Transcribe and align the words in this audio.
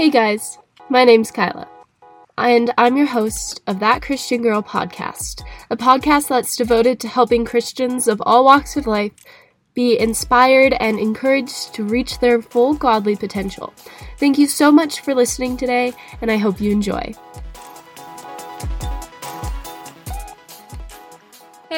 Hey 0.00 0.08
guys, 0.08 0.56
my 0.88 1.04
name's 1.04 1.30
Kyla, 1.30 1.68
and 2.38 2.72
I'm 2.78 2.96
your 2.96 3.08
host 3.08 3.60
of 3.66 3.80
That 3.80 4.00
Christian 4.00 4.40
Girl 4.40 4.62
podcast, 4.62 5.42
a 5.68 5.76
podcast 5.76 6.28
that's 6.28 6.56
devoted 6.56 6.98
to 7.00 7.08
helping 7.08 7.44
Christians 7.44 8.08
of 8.08 8.22
all 8.24 8.46
walks 8.46 8.78
of 8.78 8.86
life 8.86 9.12
be 9.74 9.98
inspired 9.98 10.72
and 10.80 10.98
encouraged 10.98 11.74
to 11.74 11.84
reach 11.84 12.18
their 12.18 12.40
full 12.40 12.72
godly 12.72 13.14
potential. 13.14 13.74
Thank 14.16 14.38
you 14.38 14.46
so 14.46 14.72
much 14.72 15.00
for 15.00 15.14
listening 15.14 15.58
today, 15.58 15.92
and 16.22 16.30
I 16.30 16.38
hope 16.38 16.62
you 16.62 16.70
enjoy. 16.70 17.12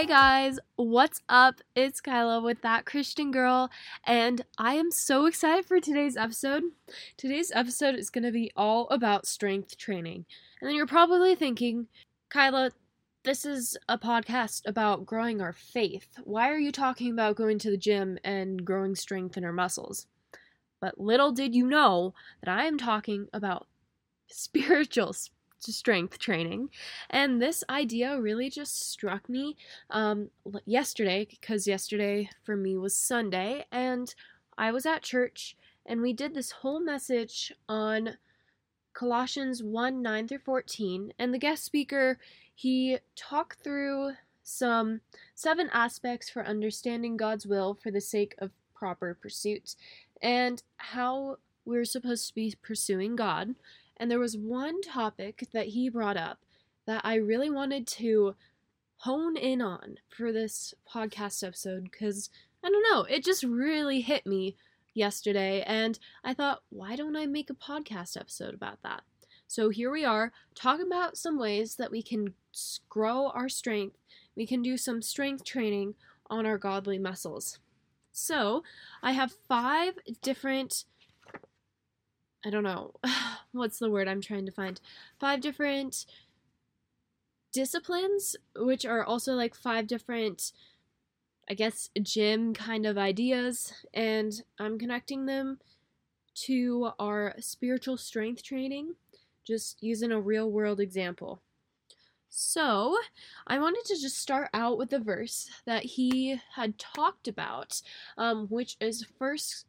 Hey 0.03 0.09
guys, 0.09 0.59
what's 0.75 1.23
up? 1.29 1.61
It's 1.77 2.00
Kyla 2.00 2.41
with 2.41 2.61
That 2.62 2.85
Christian 2.87 3.30
Girl, 3.30 3.71
and 4.05 4.45
I 4.59 4.75
am 4.75 4.91
so 4.91 5.27
excited 5.27 5.64
for 5.64 5.79
today's 5.79 6.17
episode. 6.17 6.64
Today's 7.17 7.53
episode 7.54 7.94
is 7.94 8.11
going 8.11 8.25
to 8.25 8.32
be 8.32 8.50
all 8.57 8.89
about 8.89 9.29
strength 9.29 9.77
training. 9.79 10.25
And 10.61 10.68
then 10.68 10.75
you're 10.75 10.89
probably 10.89 11.36
thinking, 11.36 11.86
Kyla, 12.30 12.72
this 13.22 13.46
is 13.46 13.79
a 13.89 13.96
podcast 13.96 14.63
about 14.67 15.07
growing 15.07 15.41
our 15.41 15.53
faith. 15.53 16.08
Why 16.25 16.50
are 16.50 16.58
you 16.58 16.72
talking 16.72 17.13
about 17.13 17.36
going 17.36 17.61
to 17.61 17.71
the 17.71 17.77
gym 17.77 18.19
and 18.25 18.64
growing 18.64 18.96
strength 18.96 19.36
in 19.36 19.44
our 19.44 19.53
muscles? 19.53 20.08
But 20.80 20.99
little 20.99 21.30
did 21.30 21.55
you 21.55 21.64
know 21.64 22.13
that 22.43 22.50
I 22.50 22.64
am 22.64 22.77
talking 22.77 23.29
about 23.32 23.69
spiritual 24.27 25.14
strength 25.71 26.18
training. 26.18 26.71
And 27.11 27.40
this 27.40 27.62
idea 27.68 28.21
really 28.21 28.50
just 28.50 28.90
struck 28.90 29.29
me 29.29 29.57
um, 29.90 30.30
yesterday 30.64 31.26
because 31.29 31.66
yesterday 31.66 32.30
for 32.42 32.56
me 32.56 32.77
was 32.77 32.97
Sunday 32.97 33.66
and 33.70 34.12
I 34.58 34.72
was 34.72 34.86
at 34.86 35.02
church 35.02 35.56
and 35.86 36.00
we 36.00 36.12
did 36.12 36.34
this 36.34 36.50
whole 36.50 36.80
message 36.80 37.52
on 37.69 38.16
Colossians 38.94 39.62
1 39.62 40.02
9 40.02 40.28
through 40.28 40.38
14. 40.38 41.12
And 41.19 41.32
the 41.32 41.38
guest 41.38 41.64
speaker, 41.64 42.19
he 42.54 42.98
talked 43.16 43.62
through 43.62 44.12
some 44.42 45.00
seven 45.34 45.70
aspects 45.72 46.28
for 46.28 46.44
understanding 46.44 47.16
God's 47.16 47.47
will 47.47 47.74
for 47.74 47.91
the 47.91 48.00
sake 48.00 48.34
of 48.38 48.50
proper 48.74 49.16
pursuit 49.20 49.76
and 50.20 50.62
how 50.76 51.36
we're 51.64 51.84
supposed 51.84 52.28
to 52.28 52.34
be 52.34 52.54
pursuing 52.62 53.16
God. 53.16 53.54
And 54.03 54.11
there 54.11 54.19
was 54.19 54.36
one 54.36 54.81
topic 54.81 55.47
that 55.53 55.69
he 55.69 55.89
brought 55.89 56.17
up 56.17 56.41
that 56.86 57.03
I 57.05 57.14
really 57.14 57.50
wanted 57.50 57.86
to 57.86 58.34
hone 58.97 59.36
in 59.36 59.62
on 59.62 59.98
for 60.09 60.33
this 60.33 60.75
podcast 60.92 61.47
episode 61.47 61.84
because 61.84 62.28
I 62.64 62.70
don't 62.70 62.84
know, 62.91 63.05
it 63.05 63.22
just 63.22 63.44
really 63.44 64.00
hit 64.00 64.27
me 64.27 64.56
yesterday. 64.92 65.62
And 65.69 66.00
I 66.25 66.34
thought, 66.34 66.64
why 66.70 66.97
don't 66.97 67.14
I 67.14 67.27
make 67.27 67.48
a 67.48 67.55
podcast 67.55 68.17
episode 68.17 68.55
about 68.55 68.83
that? 68.83 69.03
So 69.47 69.69
here 69.69 69.92
we 69.92 70.05
are 70.05 70.33
talking 70.56 70.89
about 70.89 71.16
some 71.16 71.39
ways 71.39 71.77
that 71.77 71.92
we 71.92 72.03
can 72.03 72.34
grow 72.89 73.28
our 73.28 73.48
strength. 73.48 73.98
We 74.34 74.48
can 74.48 74.62
do 74.62 74.77
some 74.77 75.00
strength 75.00 75.44
training 75.44 75.94
on 76.28 76.44
our 76.44 76.59
godly 76.59 76.98
muscles. 76.98 77.61
So 78.11 78.64
I 79.00 79.12
have 79.12 79.33
five 79.47 79.94
different 80.22 80.87
I 82.44 82.50
don't 82.50 82.64
know, 82.64 82.94
what's 83.52 83.78
the 83.78 83.90
word 83.90 84.08
I'm 84.08 84.20
trying 84.20 84.46
to 84.46 84.52
find? 84.52 84.80
Five 85.18 85.40
different 85.40 86.06
disciplines, 87.52 88.36
which 88.56 88.84
are 88.84 89.04
also 89.04 89.34
like 89.34 89.54
five 89.54 89.86
different, 89.86 90.52
I 91.48 91.54
guess, 91.54 91.90
gym 92.00 92.54
kind 92.54 92.86
of 92.86 92.98
ideas, 92.98 93.72
and 93.94 94.32
I'm 94.58 94.78
connecting 94.78 95.26
them 95.26 95.58
to 96.34 96.90
our 96.98 97.34
spiritual 97.40 97.96
strength 97.96 98.42
training, 98.42 98.94
just 99.46 99.82
using 99.82 100.10
a 100.10 100.20
real 100.20 100.50
world 100.50 100.80
example. 100.80 101.42
So, 102.34 102.97
I 103.47 103.58
wanted 103.58 103.84
to 103.84 104.00
just 104.00 104.16
start 104.16 104.48
out 104.54 104.78
with 104.78 104.91
a 104.94 104.98
verse 104.98 105.50
that 105.66 105.84
he 105.84 106.41
had 106.54 106.78
talked 106.78 107.28
about, 107.28 107.82
um, 108.16 108.47
which 108.47 108.78
is 108.81 109.04
First 109.19 109.66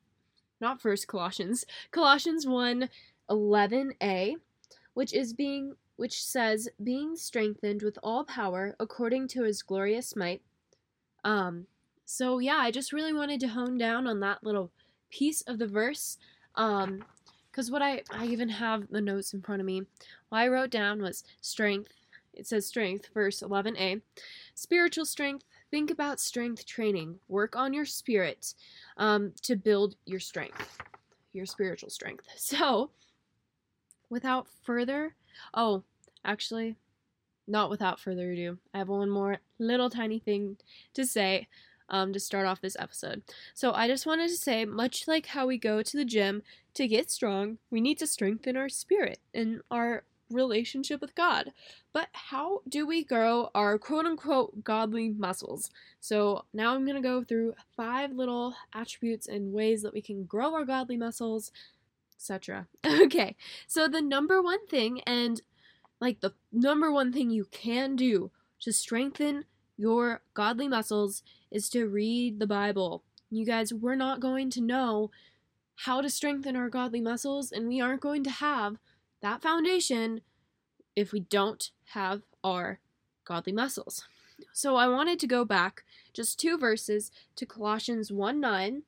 not 0.63 0.81
first 0.81 1.07
Colossians, 1.07 1.65
Colossians 1.91 2.47
1 2.47 2.89
11a, 3.29 4.35
which 4.95 5.13
is 5.13 5.33
being 5.33 5.75
which 5.95 6.23
says 6.23 6.67
being 6.83 7.15
strengthened 7.15 7.83
with 7.83 7.99
all 8.01 8.23
power 8.23 8.75
according 8.79 9.27
to 9.27 9.43
his 9.43 9.61
glorious 9.61 10.15
might. 10.15 10.41
Um 11.23 11.67
so 12.05 12.39
yeah, 12.39 12.57
I 12.57 12.71
just 12.71 12.93
really 12.93 13.13
wanted 13.13 13.39
to 13.41 13.47
hone 13.49 13.77
down 13.77 14.07
on 14.07 14.19
that 14.21 14.43
little 14.43 14.71
piece 15.11 15.41
of 15.41 15.59
the 15.59 15.67
verse. 15.67 16.17
Um 16.55 17.03
because 17.51 17.69
what 17.69 17.81
I 17.83 18.01
I 18.09 18.25
even 18.25 18.49
have 18.49 18.89
the 18.89 19.01
notes 19.01 19.33
in 19.33 19.41
front 19.41 19.59
of 19.59 19.65
me. 19.65 19.83
What 20.29 20.39
I 20.39 20.47
wrote 20.47 20.71
down 20.71 21.01
was 21.01 21.23
strength. 21.41 21.91
It 22.33 22.47
says 22.47 22.65
strength, 22.65 23.09
verse 23.13 23.41
11a. 23.41 24.01
Spiritual 24.55 25.05
strength, 25.05 25.45
think 25.73 25.89
about 25.89 26.19
strength 26.19 26.67
training. 26.67 27.15
Work 27.27 27.55
on 27.55 27.73
your 27.73 27.85
spirit 27.85 28.53
um, 28.97 29.31
to 29.41 29.55
build 29.55 29.95
your 30.05 30.19
strength, 30.19 30.77
your 31.33 31.47
spiritual 31.47 31.89
strength. 31.89 32.27
So, 32.37 32.91
without 34.07 34.47
further, 34.61 35.15
oh, 35.55 35.81
actually, 36.23 36.75
not 37.47 37.71
without 37.71 37.99
further 37.99 38.33
ado, 38.33 38.59
I 38.71 38.77
have 38.77 38.89
one 38.89 39.09
more 39.09 39.39
little 39.57 39.89
tiny 39.89 40.19
thing 40.19 40.57
to 40.93 41.07
say 41.07 41.47
um, 41.89 42.13
to 42.13 42.19
start 42.19 42.45
off 42.45 42.61
this 42.61 42.77
episode. 42.77 43.23
So, 43.55 43.71
I 43.73 43.87
just 43.87 44.05
wanted 44.05 44.29
to 44.29 44.37
say, 44.37 44.65
much 44.65 45.07
like 45.07 45.25
how 45.25 45.47
we 45.47 45.57
go 45.57 45.81
to 45.81 45.97
the 45.97 46.05
gym 46.05 46.43
to 46.75 46.87
get 46.87 47.09
strong, 47.09 47.57
we 47.71 47.81
need 47.81 47.97
to 47.97 48.05
strengthen 48.05 48.55
our 48.55 48.69
spirit 48.69 49.17
and 49.33 49.61
our 49.71 50.03
relationship 50.33 51.01
with 51.01 51.15
God. 51.15 51.51
But 51.93 52.07
how 52.13 52.61
do 52.67 52.85
we 52.87 53.03
grow 53.03 53.49
our 53.53 53.77
quote 53.77 54.05
unquote 54.05 54.63
godly 54.63 55.09
muscles? 55.09 55.69
So 55.99 56.45
now 56.53 56.73
I'm 56.73 56.85
going 56.85 57.01
to 57.01 57.07
go 57.07 57.23
through 57.23 57.53
five 57.75 58.11
little 58.11 58.55
attributes 58.73 59.27
and 59.27 59.53
ways 59.53 59.81
that 59.83 59.93
we 59.93 60.01
can 60.01 60.25
grow 60.25 60.53
our 60.53 60.65
godly 60.65 60.97
muscles, 60.97 61.51
etc. 62.15 62.67
Okay, 62.85 63.35
so 63.67 63.87
the 63.87 64.01
number 64.01 64.41
one 64.41 64.65
thing, 64.67 65.01
and 65.01 65.41
like 65.99 66.21
the 66.21 66.33
number 66.51 66.91
one 66.91 67.11
thing 67.11 67.29
you 67.29 67.45
can 67.51 67.95
do 67.95 68.31
to 68.61 68.71
strengthen 68.71 69.45
your 69.77 70.21
godly 70.33 70.67
muscles 70.67 71.23
is 71.51 71.69
to 71.69 71.87
read 71.87 72.39
the 72.39 72.47
Bible. 72.47 73.03
You 73.29 73.45
guys, 73.45 73.73
we're 73.73 73.95
not 73.95 74.19
going 74.19 74.49
to 74.51 74.61
know 74.61 75.11
how 75.75 76.01
to 76.01 76.09
strengthen 76.09 76.55
our 76.55 76.69
godly 76.69 77.01
muscles, 77.01 77.51
and 77.51 77.67
we 77.67 77.81
aren't 77.81 78.01
going 78.01 78.23
to 78.23 78.29
have 78.29 78.77
that 79.23 79.41
foundation 79.41 80.21
if 80.95 81.11
we 81.11 81.21
don't 81.21 81.71
have 81.93 82.21
our 82.43 82.79
godly 83.25 83.53
muscles. 83.53 84.05
So 84.51 84.75
I 84.75 84.87
wanted 84.87 85.17
to 85.19 85.27
go 85.27 85.45
back 85.45 85.83
just 86.11 86.37
two 86.37 86.57
verses 86.57 87.09
to 87.37 87.45
Colossians 87.45 88.11
1 88.11 88.39
9, 88.39 88.83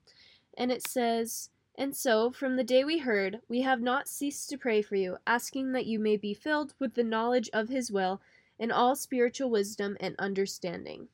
and 0.57 0.71
it 0.71 0.85
says, 0.85 1.49
And 1.75 1.95
so, 1.95 2.31
from 2.31 2.57
the 2.57 2.63
day 2.63 2.83
we 2.83 2.99
heard, 2.99 3.39
we 3.47 3.61
have 3.61 3.81
not 3.81 4.09
ceased 4.09 4.49
to 4.49 4.57
pray 4.57 4.81
for 4.81 4.95
you, 4.95 5.17
asking 5.25 5.71
that 5.71 5.85
you 5.85 5.99
may 5.99 6.17
be 6.17 6.33
filled 6.33 6.73
with 6.79 6.95
the 6.95 7.03
knowledge 7.03 7.49
of 7.53 7.69
his 7.69 7.89
will 7.89 8.21
in 8.59 8.71
all 8.71 8.95
spiritual 8.95 9.49
wisdom 9.49 9.95
and 10.01 10.15
understanding. 10.19 11.07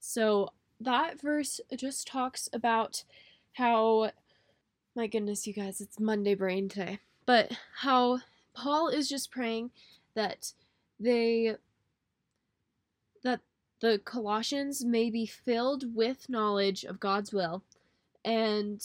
So 0.00 0.50
that 0.80 1.20
verse 1.20 1.60
just 1.76 2.08
talks 2.08 2.48
about 2.52 3.04
how, 3.52 4.10
my 4.96 5.06
goodness, 5.06 5.46
you 5.46 5.52
guys, 5.52 5.80
it's 5.80 6.00
Monday 6.00 6.34
brain 6.34 6.68
today, 6.68 6.98
but 7.26 7.52
how 7.76 8.20
Paul 8.54 8.88
is 8.88 9.08
just 9.08 9.30
praying 9.30 9.70
that 10.14 10.52
they 10.98 11.56
that 13.22 13.40
the 13.80 14.00
Colossians 14.04 14.84
may 14.84 15.10
be 15.10 15.26
filled 15.26 15.94
with 15.94 16.28
knowledge 16.28 16.84
of 16.84 17.00
God's 17.00 17.32
will 17.32 17.62
and 18.24 18.84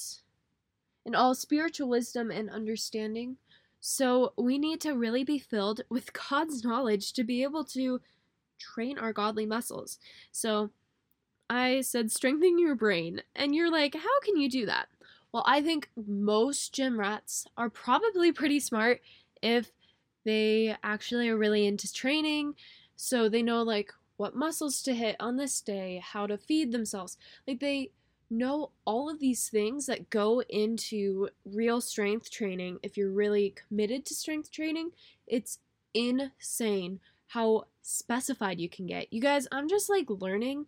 in 1.05 1.16
all 1.16 1.35
spiritual 1.35 1.90
wisdom 1.90 2.31
and 2.31 2.49
understanding. 2.49 3.37
So 3.79 4.34
we 4.37 4.57
need 4.57 4.81
to 4.81 4.93
really 4.93 5.23
be 5.23 5.37
filled 5.37 5.81
with 5.90 6.13
God's 6.29 6.63
knowledge 6.63 7.13
to 7.13 7.23
be 7.23 7.43
able 7.43 7.63
to 7.66 8.01
train 8.57 8.97
our 8.97 9.13
godly 9.13 9.45
muscles. 9.45 9.99
So 10.31 10.72
I 11.49 11.81
said 11.81 12.11
strengthen 12.11 12.57
your 12.57 12.75
brain 12.75 13.22
and 13.35 13.53
you're 13.53 13.72
like, 13.72 13.93
"How 13.95 14.19
can 14.23 14.37
you 14.37 14.49
do 14.49 14.66
that?" 14.66 14.87
Well, 15.31 15.43
I 15.45 15.61
think 15.61 15.90
most 15.95 16.73
gym 16.73 16.99
rats 16.99 17.45
are 17.57 17.69
probably 17.69 18.31
pretty 18.31 18.59
smart 18.59 19.01
if 19.41 19.72
they 20.23 20.76
actually 20.84 21.29
are 21.29 21.37
really 21.37 21.66
into 21.66 21.91
training, 21.91 22.55
so 22.96 23.29
they 23.29 23.43
know 23.43 23.61
like 23.64 23.91
what 24.17 24.35
muscles 24.35 24.82
to 24.84 24.96
hit 24.96 25.16
on 25.20 25.35
this 25.35 25.61
day, 25.61 26.02
how 26.03 26.28
to 26.28 26.37
feed 26.37 26.72
themselves. 26.72 27.17
Like 27.47 27.59
they 27.59 27.91
know 28.29 28.72
all 28.85 29.09
of 29.09 29.20
these 29.20 29.49
things 29.49 29.85
that 29.85 30.09
go 30.09 30.41
into 30.49 31.29
real 31.46 31.82
strength 31.82 32.32
training. 32.32 32.79
If 32.82 32.97
you're 32.97 33.11
really 33.11 33.53
committed 33.67 34.05
to 34.05 34.16
strength 34.16 34.52
training, 34.52 34.91
it's 35.28 35.59
insane 35.93 36.99
how 37.28 37.66
specified 37.81 38.59
you 38.59 38.70
can 38.70 38.85
get. 38.85 39.11
You 39.11 39.22
guys, 39.22 39.47
I'm 39.52 39.67
just 39.67 39.90
like 39.90 40.09
learning. 40.09 40.66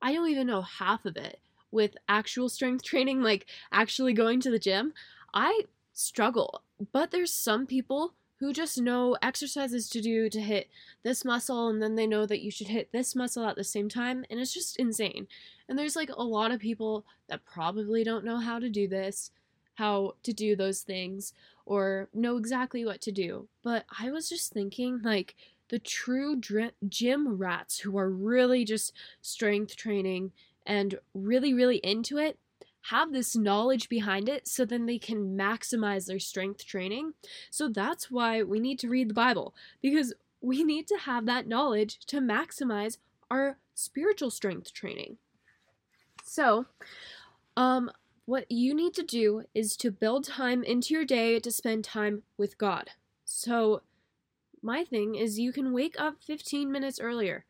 I 0.00 0.12
don't 0.12 0.28
even 0.28 0.46
know 0.46 0.62
half 0.62 1.04
of 1.04 1.16
it 1.16 1.40
with 1.70 1.96
actual 2.08 2.48
strength 2.48 2.82
training, 2.84 3.22
like 3.22 3.46
actually 3.72 4.12
going 4.12 4.40
to 4.40 4.50
the 4.50 4.58
gym. 4.58 4.92
I 5.34 5.62
struggle 5.92 6.62
but 6.92 7.10
there's 7.10 7.32
some 7.32 7.66
people 7.66 8.14
who 8.40 8.52
just 8.52 8.80
know 8.80 9.16
exercises 9.20 9.88
to 9.88 10.00
do 10.00 10.30
to 10.30 10.40
hit 10.40 10.68
this 11.02 11.24
muscle 11.24 11.68
and 11.68 11.82
then 11.82 11.96
they 11.96 12.06
know 12.06 12.24
that 12.24 12.40
you 12.40 12.50
should 12.50 12.68
hit 12.68 12.92
this 12.92 13.16
muscle 13.16 13.44
at 13.44 13.56
the 13.56 13.64
same 13.64 13.88
time 13.88 14.24
and 14.30 14.38
it's 14.38 14.54
just 14.54 14.76
insane. 14.76 15.26
And 15.68 15.78
there's 15.78 15.96
like 15.96 16.10
a 16.10 16.22
lot 16.22 16.52
of 16.52 16.60
people 16.60 17.04
that 17.28 17.44
probably 17.44 18.04
don't 18.04 18.24
know 18.24 18.38
how 18.38 18.58
to 18.60 18.68
do 18.70 18.86
this, 18.86 19.32
how 19.74 20.14
to 20.22 20.32
do 20.32 20.54
those 20.54 20.82
things 20.82 21.34
or 21.66 22.08
know 22.14 22.36
exactly 22.36 22.84
what 22.84 23.00
to 23.02 23.12
do. 23.12 23.48
But 23.62 23.84
I 24.00 24.10
was 24.10 24.28
just 24.28 24.52
thinking 24.52 25.00
like 25.02 25.34
the 25.68 25.80
true 25.80 26.40
gym 26.88 27.38
rats 27.38 27.80
who 27.80 27.98
are 27.98 28.08
really 28.08 28.64
just 28.64 28.92
strength 29.20 29.76
training 29.76 30.32
and 30.64 30.98
really 31.12 31.52
really 31.52 31.78
into 31.78 32.18
it 32.18 32.38
have 32.90 33.12
this 33.12 33.36
knowledge 33.36 33.88
behind 33.88 34.28
it 34.28 34.48
so 34.48 34.64
then 34.64 34.86
they 34.86 34.98
can 34.98 35.36
maximize 35.36 36.06
their 36.06 36.18
strength 36.18 36.64
training. 36.64 37.12
So 37.50 37.68
that's 37.68 38.10
why 38.10 38.42
we 38.42 38.60
need 38.60 38.78
to 38.80 38.88
read 38.88 39.10
the 39.10 39.14
Bible 39.14 39.54
because 39.82 40.14
we 40.40 40.64
need 40.64 40.86
to 40.88 40.96
have 40.96 41.26
that 41.26 41.46
knowledge 41.46 41.98
to 42.06 42.20
maximize 42.20 42.98
our 43.30 43.58
spiritual 43.74 44.30
strength 44.30 44.72
training. 44.72 45.18
So, 46.24 46.66
um 47.56 47.90
what 48.24 48.50
you 48.50 48.74
need 48.74 48.92
to 48.92 49.02
do 49.02 49.44
is 49.54 49.74
to 49.78 49.90
build 49.90 50.22
time 50.22 50.62
into 50.62 50.92
your 50.92 51.06
day 51.06 51.40
to 51.40 51.50
spend 51.50 51.82
time 51.82 52.24
with 52.36 52.58
God. 52.58 52.90
So, 53.24 53.80
my 54.62 54.84
thing 54.84 55.14
is 55.14 55.38
you 55.38 55.50
can 55.50 55.72
wake 55.72 55.98
up 55.98 56.16
15 56.22 56.70
minutes 56.70 57.00
earlier. 57.00 57.46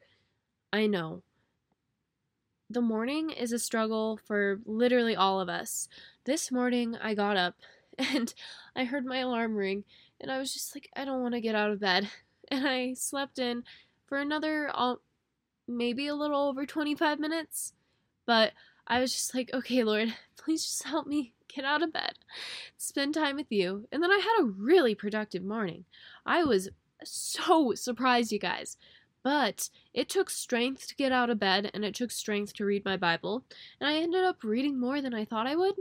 I 0.73 0.87
know 0.87 1.23
the 2.71 2.81
morning 2.81 3.31
is 3.31 3.53
a 3.53 3.59
struggle 3.59 4.19
for 4.27 4.61
literally 4.67 5.17
all 5.17 5.41
of 5.41 5.49
us. 5.49 5.89
This 6.25 6.53
morning, 6.53 6.97
I 7.01 7.15
got 7.15 7.37
up 7.37 7.55
and 7.99 8.33
I 8.77 8.85
heard 8.85 9.05
my 9.05 9.19
alarm 9.19 9.57
ring, 9.57 9.85
and 10.21 10.31
I 10.31 10.39
was 10.39 10.53
just 10.53 10.75
like, 10.75 10.91
I 10.95 11.05
don't 11.05 11.23
want 11.23 11.35
to 11.35 11.41
get 11.41 11.55
out 11.55 11.71
of 11.71 11.81
bed. 11.81 12.11
And 12.51 12.67
I 12.67 12.95
slept 12.95 13.39
in 13.39 13.63
for 14.07 14.17
another, 14.17 14.73
maybe 15.67 16.07
a 16.07 16.15
little 16.15 16.49
over 16.49 16.65
25 16.65 17.21
minutes. 17.21 17.75
But 18.25 18.55
I 18.87 19.01
was 19.01 19.13
just 19.13 19.35
like, 19.35 19.51
okay, 19.53 19.85
Lord, 19.85 20.15
please 20.39 20.65
just 20.65 20.85
help 20.85 21.07
me 21.07 21.35
get 21.55 21.67
out 21.67 21.83
of 21.83 21.93
bed, 21.93 22.15
spend 22.79 23.13
time 23.13 23.37
with 23.37 23.53
you. 23.53 23.87
And 23.93 24.03
then 24.03 24.11
I 24.11 24.17
had 24.17 24.43
a 24.43 24.47
really 24.47 24.95
productive 24.95 25.43
morning. 25.43 25.85
I 26.25 26.43
was 26.45 26.71
so 27.05 27.75
surprised, 27.75 28.33
you 28.33 28.39
guys. 28.39 28.79
But 29.23 29.69
it 29.93 30.09
took 30.09 30.31
strength 30.31 30.87
to 30.89 30.97
get 30.97 31.13
out 31.13 31.31
of 31.31 31.39
bed 31.39 31.71
and 31.75 31.85
it 31.85 31.95
took 31.95 32.11
strength 32.11 32.55
to 32.55 32.65
read 32.65 32.85
my 32.85 32.97
Bible, 32.97 33.45
and 33.81 33.89
I 33.89 33.97
ended 33.97 34.25
up 34.25 34.45
reading 34.45 34.79
more 34.79 35.01
than 35.01 35.15
I 35.15 35.25
thought 35.25 35.47
I 35.47 35.57
would. 35.57 35.75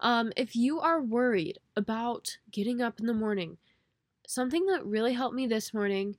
Um, 0.00 0.32
if 0.36 0.56
you 0.56 0.80
are 0.80 1.00
worried 1.00 1.58
about 1.76 2.38
getting 2.50 2.80
up 2.80 3.00
in 3.00 3.06
the 3.06 3.14
morning, 3.14 3.58
something 4.26 4.66
that 4.66 4.84
really 4.84 5.12
helped 5.12 5.34
me 5.34 5.46
this 5.46 5.72
morning 5.72 6.16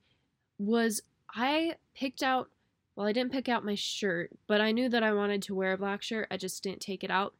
was 0.58 1.02
I 1.34 1.76
picked 1.94 2.22
out, 2.22 2.48
well, 2.94 3.06
I 3.06 3.12
didn't 3.12 3.32
pick 3.32 3.48
out 3.48 3.64
my 3.64 3.74
shirt, 3.74 4.30
but 4.46 4.60
I 4.60 4.72
knew 4.72 4.88
that 4.88 5.02
I 5.02 5.12
wanted 5.12 5.42
to 5.42 5.54
wear 5.54 5.72
a 5.72 5.78
black 5.78 6.02
shirt. 6.02 6.28
I 6.30 6.36
just 6.36 6.62
didn't 6.62 6.80
take 6.80 7.04
it 7.04 7.10
out. 7.10 7.34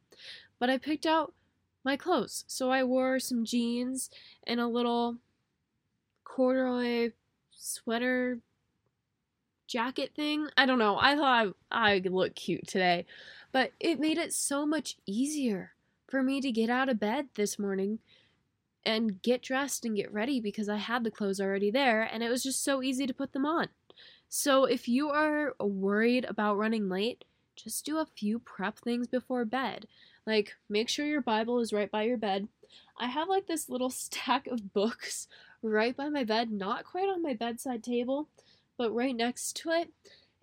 But 0.59 0.69
I 0.69 0.77
picked 0.77 1.05
out 1.05 1.33
my 1.83 1.97
clothes. 1.97 2.43
So 2.47 2.69
I 2.69 2.83
wore 2.83 3.19
some 3.19 3.45
jeans 3.45 4.09
and 4.45 4.59
a 4.59 4.67
little 4.67 5.17
corduroy 6.23 7.11
sweater 7.51 8.39
jacket 9.67 10.11
thing. 10.15 10.47
I 10.57 10.65
don't 10.65 10.79
know. 10.79 10.97
I 10.99 11.15
thought 11.15 11.55
I, 11.71 12.01
looked 12.05 12.35
cute 12.35 12.67
today, 12.67 13.05
but 13.51 13.71
it 13.79 13.99
made 13.99 14.17
it 14.17 14.33
so 14.33 14.65
much 14.65 14.97
easier 15.05 15.73
for 16.07 16.23
me 16.23 16.41
to 16.41 16.51
get 16.51 16.69
out 16.69 16.89
of 16.89 16.99
bed 16.99 17.27
this 17.35 17.59
morning 17.59 17.99
and 18.85 19.21
get 19.21 19.41
dressed 19.41 19.83
and 19.85 19.95
get 19.95 20.13
ready 20.13 20.39
because 20.39 20.69
I 20.69 20.77
had 20.77 21.03
the 21.03 21.11
clothes 21.11 21.41
already 21.41 21.69
there 21.69 22.03
and 22.03 22.23
it 22.23 22.29
was 22.29 22.43
just 22.43 22.63
so 22.63 22.81
easy 22.81 23.05
to 23.05 23.13
put 23.13 23.33
them 23.33 23.45
on. 23.45 23.67
So 24.29 24.65
if 24.65 24.87
you 24.87 25.09
are 25.09 25.53
worried 25.59 26.25
about 26.25 26.57
running 26.57 26.87
late, 26.89 27.25
just 27.55 27.85
do 27.85 27.97
a 27.97 28.05
few 28.05 28.39
prep 28.39 28.77
things 28.79 29.07
before 29.07 29.43
bed. 29.45 29.87
Like 30.25 30.55
make 30.69 30.87
sure 30.89 31.05
your 31.05 31.21
Bible 31.21 31.59
is 31.59 31.73
right 31.73 31.91
by 31.91 32.03
your 32.03 32.17
bed. 32.17 32.47
I 32.97 33.07
have 33.07 33.27
like 33.27 33.47
this 33.47 33.69
little 33.69 33.89
stack 33.91 34.47
of 34.47 34.73
books 34.73 35.27
right 35.61 35.95
by 35.95 36.09
my 36.09 36.23
bed, 36.23 36.51
not 36.51 36.85
quite 36.85 37.09
on 37.09 37.21
my 37.21 37.33
bedside 37.33 37.83
table, 37.83 38.29
but 38.77 38.93
right 38.93 39.15
next 39.15 39.55
to 39.57 39.69
it. 39.69 39.89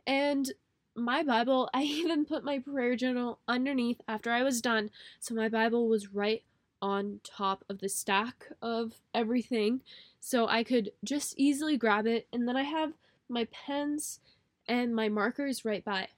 And 0.07 0.53
my 0.97 1.23
Bible, 1.23 1.71
I 1.75 1.83
even 1.83 2.25
put 2.25 2.45
my 2.45 2.59
prayer 2.59 2.97
journal 2.97 3.39
underneath 3.49 4.01
after 4.09 4.31
I 4.31 4.43
was 4.43 4.61
done. 4.61 4.91
So 5.21 5.35
my 5.35 5.49
Bible 5.49 5.89
was 5.89 6.13
right 6.13 6.43
on 6.83 7.21
top 7.25 7.65
of 7.69 7.79
the 7.79 7.89
stack 7.89 8.47
of 8.61 8.93
everything. 9.15 9.81
So 10.21 10.47
I 10.47 10.65
could 10.65 10.91
just 11.03 11.35
easily 11.39 11.77
grab 11.77 12.07
it. 12.07 12.27
And 12.33 12.47
then 12.47 12.57
I 12.57 12.63
have 12.63 12.93
my 13.29 13.47
pens 13.51 14.21
and 14.69 14.95
my 14.95 15.09
markers 15.09 15.65
right 15.65 15.85
by 15.85 16.09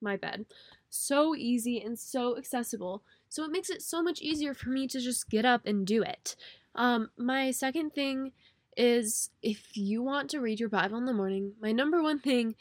my 0.00 0.16
bed. 0.16 0.44
So 0.90 1.34
easy 1.34 1.80
and 1.80 1.98
so 1.98 2.36
accessible. 2.36 3.02
So 3.28 3.44
it 3.44 3.50
makes 3.50 3.70
it 3.70 3.80
so 3.80 4.02
much 4.02 4.20
easier 4.20 4.52
for 4.52 4.68
me 4.68 4.86
to 4.88 5.00
just 5.00 5.30
get 5.30 5.46
up 5.46 5.62
and 5.64 5.86
do 5.86 6.02
it. 6.02 6.36
Um, 6.74 7.10
my 7.16 7.50
second 7.50 7.94
thing 7.94 8.32
is 8.76 9.30
if 9.42 9.76
you 9.76 10.02
want 10.02 10.30
to 10.30 10.40
read 10.40 10.60
your 10.60 10.68
Bible 10.68 10.98
in 10.98 11.04
the 11.04 11.12
morning, 11.12 11.52
my 11.60 11.72
number 11.72 12.02
one 12.02 12.18
thing 12.18 12.54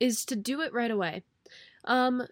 is 0.00 0.24
to 0.26 0.36
do 0.36 0.60
it 0.60 0.72
right 0.72 0.90
away. 0.90 1.22
Um, 1.84 2.26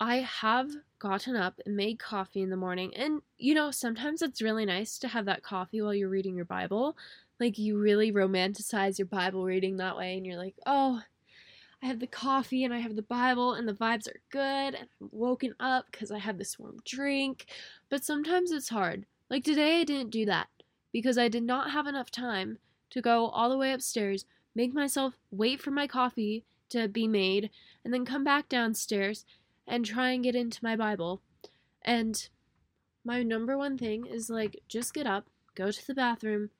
I 0.00 0.16
have 0.16 0.70
gotten 0.98 1.36
up 1.36 1.60
and 1.64 1.76
made 1.76 1.98
coffee 1.98 2.42
in 2.42 2.50
the 2.50 2.56
morning, 2.56 2.94
and 2.96 3.22
you 3.38 3.54
know, 3.54 3.70
sometimes 3.70 4.22
it's 4.22 4.42
really 4.42 4.66
nice 4.66 4.98
to 4.98 5.08
have 5.08 5.26
that 5.26 5.42
coffee 5.42 5.80
while 5.80 5.94
you're 5.94 6.08
reading 6.08 6.36
your 6.36 6.44
Bible. 6.44 6.96
Like, 7.40 7.58
you 7.58 7.78
really 7.78 8.12
romanticize 8.12 8.98
your 8.98 9.06
Bible 9.06 9.44
reading 9.44 9.76
that 9.76 9.96
way, 9.96 10.16
and 10.16 10.26
you're 10.26 10.36
like, 10.36 10.54
oh, 10.66 11.02
I 11.82 11.86
have 11.86 12.00
the 12.00 12.06
coffee 12.06 12.64
and 12.64 12.72
I 12.72 12.78
have 12.78 12.96
the 12.96 13.02
Bible, 13.02 13.54
and 13.54 13.68
the 13.68 13.74
vibes 13.74 14.08
are 14.08 14.20
good, 14.30 14.74
and 14.74 14.88
I'm 15.00 15.08
woken 15.12 15.54
up 15.60 15.86
because 15.90 16.10
I 16.10 16.18
have 16.18 16.38
this 16.38 16.58
warm 16.58 16.78
drink. 16.84 17.46
But 17.88 18.04
sometimes 18.04 18.50
it's 18.50 18.68
hard. 18.68 19.06
Like, 19.30 19.44
today 19.44 19.80
I 19.80 19.84
didn't 19.84 20.10
do 20.10 20.26
that 20.26 20.48
because 20.92 21.18
I 21.18 21.28
did 21.28 21.42
not 21.42 21.70
have 21.70 21.86
enough 21.86 22.10
time 22.10 22.58
to 22.90 23.00
go 23.00 23.26
all 23.28 23.50
the 23.50 23.58
way 23.58 23.72
upstairs, 23.72 24.24
make 24.54 24.72
myself 24.72 25.14
wait 25.30 25.60
for 25.60 25.70
my 25.70 25.86
coffee 25.86 26.44
to 26.70 26.88
be 26.88 27.06
made, 27.06 27.50
and 27.84 27.92
then 27.92 28.04
come 28.04 28.24
back 28.24 28.48
downstairs 28.48 29.24
and 29.66 29.84
try 29.84 30.10
and 30.10 30.24
get 30.24 30.34
into 30.34 30.62
my 30.62 30.76
Bible. 30.76 31.20
And 31.82 32.28
my 33.04 33.22
number 33.22 33.56
one 33.56 33.76
thing 33.76 34.06
is 34.06 34.30
like 34.30 34.60
just 34.68 34.94
get 34.94 35.06
up, 35.06 35.26
go 35.54 35.70
to 35.70 35.86
the 35.86 35.94
bathroom, 35.94 36.50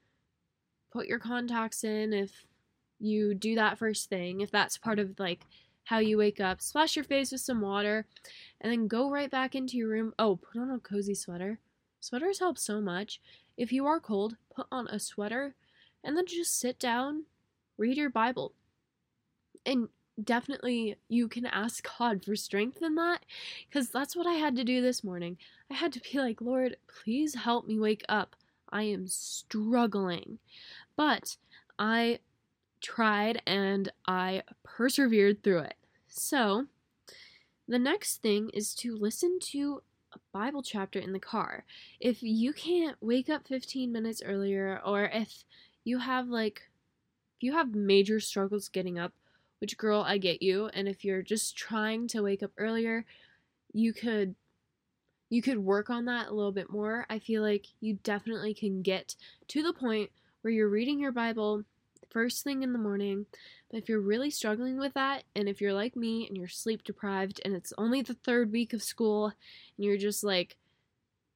put 0.93 1.07
your 1.07 1.19
contacts 1.19 1.85
in 1.85 2.13
if 2.13 2.47
you 3.01 3.35
do 3.35 3.55
that 3.55 3.79
first 3.79 4.09
thing, 4.09 4.41
if 4.41 4.51
that's 4.51 4.79
part 4.79 4.99
of 4.99 5.19
like 5.19 5.47
how 5.85 5.99
you 5.99 6.17
wake 6.17 6.41
up, 6.41 6.61
splash 6.61 6.97
your 6.97 7.05
face 7.05 7.33
with 7.33 7.41
some 7.41 7.61
water, 7.61 8.07
and 8.61 8.73
then 8.73 8.89
go 8.89 9.11
right 9.11 9.31
back 9.31 9.55
into 9.55 9.77
your 9.77 9.89
room. 9.89 10.15
Oh, 10.19 10.37
put 10.37 10.61
on 10.61 10.71
a 10.71 10.79
cozy 10.79 11.15
sweater. 11.15 11.59
Sweaters 12.01 12.39
help 12.39 12.59
so 12.59 12.81
much. 12.81 13.21
If 13.57 13.73
you 13.73 13.87
are 13.87 14.01
cold, 14.01 14.37
put 14.55 14.67
on 14.71 14.87
a 14.89 14.99
sweater 14.99 15.55
and 16.05 16.17
then 16.17 16.27
just 16.27 16.59
sit 16.59 16.79
down, 16.79 17.25
read 17.79 17.97
your 17.97 18.11
Bible. 18.11 18.53
And 19.67 19.89
definitely 20.23 20.97
you 21.09 21.29
can 21.29 21.47
ask 21.47 21.87
God 21.99 22.25
for 22.25 22.37
strength 22.37 22.83
in 22.83 22.95
that 22.97 23.25
because 23.69 23.89
that's 23.89 24.15
what 24.15 24.27
I 24.27 24.35
had 24.35 24.55
to 24.57 24.65
do 24.65 24.81
this 24.81 25.03
morning. 25.03 25.39
I 25.71 25.75
had 25.75 25.93
to 25.95 26.01
be 26.01 26.19
like, 26.19 26.41
Lord, 26.41 26.77
please 26.87 27.35
help 27.35 27.67
me 27.67 27.79
wake 27.79 28.05
up. 28.09 28.37
I 28.71 28.83
am 28.83 29.07
struggling. 29.07 30.39
But 30.97 31.37
I 31.79 32.21
tried 32.81 33.41
and 33.47 33.91
I 34.07 34.43
persevered 34.63 35.43
through 35.43 35.61
it. 35.61 35.75
So, 36.09 36.67
the 37.67 37.79
next 37.79 38.21
thing 38.21 38.51
is 38.53 38.75
to 38.77 38.95
listen 38.95 39.39
to 39.41 39.83
a 40.13 40.19
Bible 40.33 40.63
chapter 40.63 40.99
in 40.99 41.13
the 41.13 41.19
car. 41.19 41.65
If 41.99 42.23
you 42.23 42.53
can't 42.53 42.97
wake 43.01 43.31
up 43.31 43.49
15 43.49 43.91
minutes 43.91 44.23
earlier, 44.25 44.81
or 44.85 45.05
if 45.07 45.45
you 45.85 45.99
have 45.99 46.29
like 46.29 46.63
if 47.37 47.43
you 47.43 47.53
have 47.53 47.75
major 47.75 48.21
struggles 48.21 48.69
getting 48.69 48.99
up, 48.99 49.13
which 49.61 49.77
girl, 49.77 50.03
I 50.07 50.19
get 50.19 50.43
you, 50.43 50.69
and 50.75 50.89
if 50.89 51.05
you're 51.05 51.23
just 51.23 51.57
trying 51.57 52.09
to 52.09 52.23
wake 52.23 52.43
up 52.43 52.53
earlier, 52.59 53.05
you 53.73 53.93
could 53.93 54.35
you 55.31 55.43
could 55.43 55.59
work 55.59 55.91
on 55.91 56.05
that 56.05 56.29
a 56.29 56.35
little 56.35 56.53
bit 56.53 56.71
more. 56.71 57.07
I 57.11 57.19
feel 57.19 57.43
like 57.43 57.67
you 57.81 57.99
definitely 58.03 58.55
can 58.55 58.83
get 58.83 59.17
to 59.49 59.63
the 59.63 59.73
point 59.73 60.11
where 60.43 60.53
you're 60.53 60.69
reading 60.69 61.01
your 61.01 61.13
Bible 61.13 61.65
first 62.11 62.45
thing 62.45 62.63
in 62.63 62.73
the 62.73 62.79
morning. 62.79 63.27
But 63.71 63.79
if 63.79 63.89
you're 63.89 64.01
really 64.01 64.31
struggling 64.31 64.79
with 64.79 64.95
that, 64.95 65.25
and 65.35 65.49
if 65.49 65.61
you're 65.61 65.75
like 65.75 65.97
me 65.97 66.27
and 66.29 66.37
you're 66.37 66.49
sleep 66.49 66.85
deprived 66.85 67.41
and 67.45 67.55
it's 67.55 67.73
only 67.77 68.03
the 68.03 68.15
third 68.15 68.53
week 68.53 68.73
of 68.73 68.83
school 68.83 69.27
and 69.77 69.85
you're 69.85 69.97
just 69.97 70.23
like 70.23 70.57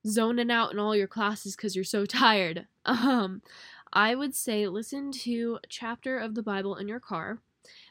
zoning 0.07 0.51
out 0.51 0.73
in 0.73 0.79
all 0.79 0.95
your 0.95 1.09
classes 1.09 1.57
because 1.57 1.75
you're 1.75 1.85
so 1.85 2.07
tired, 2.07 2.67
um, 2.85 3.43
I 3.93 4.15
would 4.15 4.35
say 4.35 4.67
listen 4.67 5.13
to 5.13 5.59
a 5.63 5.67
chapter 5.69 6.19
of 6.19 6.35
the 6.35 6.43
Bible 6.43 6.77
in 6.77 6.89
your 6.89 7.01
car. 7.01 7.39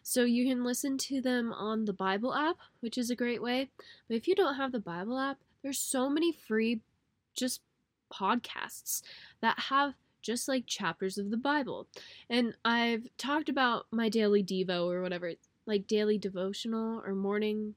So 0.04 0.24
you 0.24 0.46
can 0.46 0.63
listen 0.63 0.98
to 1.00 1.22
them 1.22 1.51
on 1.54 1.86
the 1.86 1.94
Bible 1.94 2.34
app, 2.34 2.58
which 2.80 2.98
is 2.98 3.10
a 3.10 3.16
great 3.16 3.42
way. 3.42 3.70
But 4.08 4.18
if 4.18 4.27
you 4.27 4.36
don't 4.36 4.56
have 4.56 4.72
the 4.72 4.80
Bible 4.80 5.20
app, 5.20 5.38
there's 5.62 5.80
so 5.80 6.10
many 6.10 6.32
free 6.32 6.82
just 7.36 7.62
podcasts 8.12 9.01
that 9.42 9.60
have 9.60 9.94
just 10.22 10.48
like 10.48 10.66
chapters 10.66 11.18
of 11.18 11.30
the 11.30 11.38
Bible. 11.38 11.88
And 12.30 12.56
I've 12.66 13.08
talked 13.18 13.50
about 13.50 13.86
my 13.92 14.10
daily 14.10 14.44
Devo 14.44 14.88
or 14.88 15.01
whatever, 15.01 15.34
like 15.66 15.88
daily 15.88 16.18
devotional 16.18 17.01
or 17.06 17.13
morning. 17.13 17.75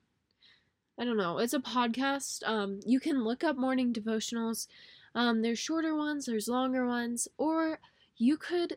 I 0.99 1.05
don't 1.05 1.17
know. 1.17 1.39
It's 1.39 1.55
a 1.55 1.61
podcast. 1.61 2.47
Um, 2.47 2.81
you 2.85 3.00
can 3.00 3.25
look 3.25 3.45
up 3.45 3.57
morning 3.57 3.93
devotionals. 3.93 4.67
Um, 5.15 5.43
there's 5.43 5.59
shorter 5.59 5.97
ones, 5.97 6.27
there's 6.27 6.49
longer 6.49 6.87
ones, 6.87 7.27
or 7.37 7.81
you 8.21 8.37
could 8.37 8.77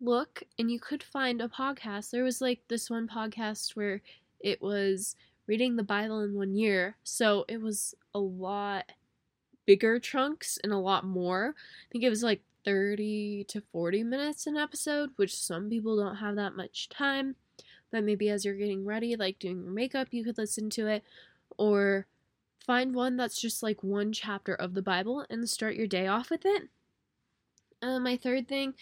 look 0.00 0.42
and 0.58 0.70
you 0.70 0.80
could 0.80 1.02
find 1.02 1.42
a 1.42 1.48
podcast. 1.48 2.10
There 2.10 2.24
was 2.24 2.40
like 2.40 2.60
this 2.68 2.88
one 2.88 3.06
podcast 3.06 3.76
where 3.76 4.00
it 4.40 4.62
was 4.62 5.16
reading 5.46 5.76
the 5.76 5.82
Bible 5.82 6.20
in 6.20 6.34
one 6.34 6.54
year. 6.54 6.96
So 7.04 7.44
it 7.46 7.60
was 7.60 7.94
a 8.14 8.18
lot 8.18 8.92
bigger 9.66 9.98
chunks 9.98 10.58
and 10.64 10.72
a 10.72 10.78
lot 10.78 11.04
more. 11.04 11.54
I 11.58 11.86
think 11.92 12.04
it 12.04 12.10
was 12.10 12.22
like 12.22 12.40
30 12.64 13.44
to 13.48 13.60
40 13.60 14.02
minutes 14.02 14.46
an 14.46 14.56
episode, 14.56 15.10
which 15.16 15.36
some 15.36 15.68
people 15.68 15.98
don't 15.98 16.16
have 16.16 16.36
that 16.36 16.56
much 16.56 16.88
time. 16.88 17.36
But 17.90 18.02
maybe 18.02 18.30
as 18.30 18.46
you're 18.46 18.54
getting 18.54 18.86
ready, 18.86 19.14
like 19.14 19.38
doing 19.38 19.62
your 19.62 19.72
makeup, 19.72 20.08
you 20.10 20.24
could 20.24 20.38
listen 20.38 20.70
to 20.70 20.86
it. 20.86 21.04
Or 21.58 22.06
find 22.64 22.94
one 22.94 23.18
that's 23.18 23.38
just 23.38 23.62
like 23.62 23.82
one 23.82 24.10
chapter 24.10 24.54
of 24.54 24.72
the 24.72 24.80
Bible 24.80 25.26
and 25.28 25.50
start 25.50 25.76
your 25.76 25.86
day 25.86 26.06
off 26.06 26.30
with 26.30 26.46
it. 26.46 26.70
Uh, 27.84 28.00
my 28.00 28.16
third 28.16 28.48
thing, 28.48 28.72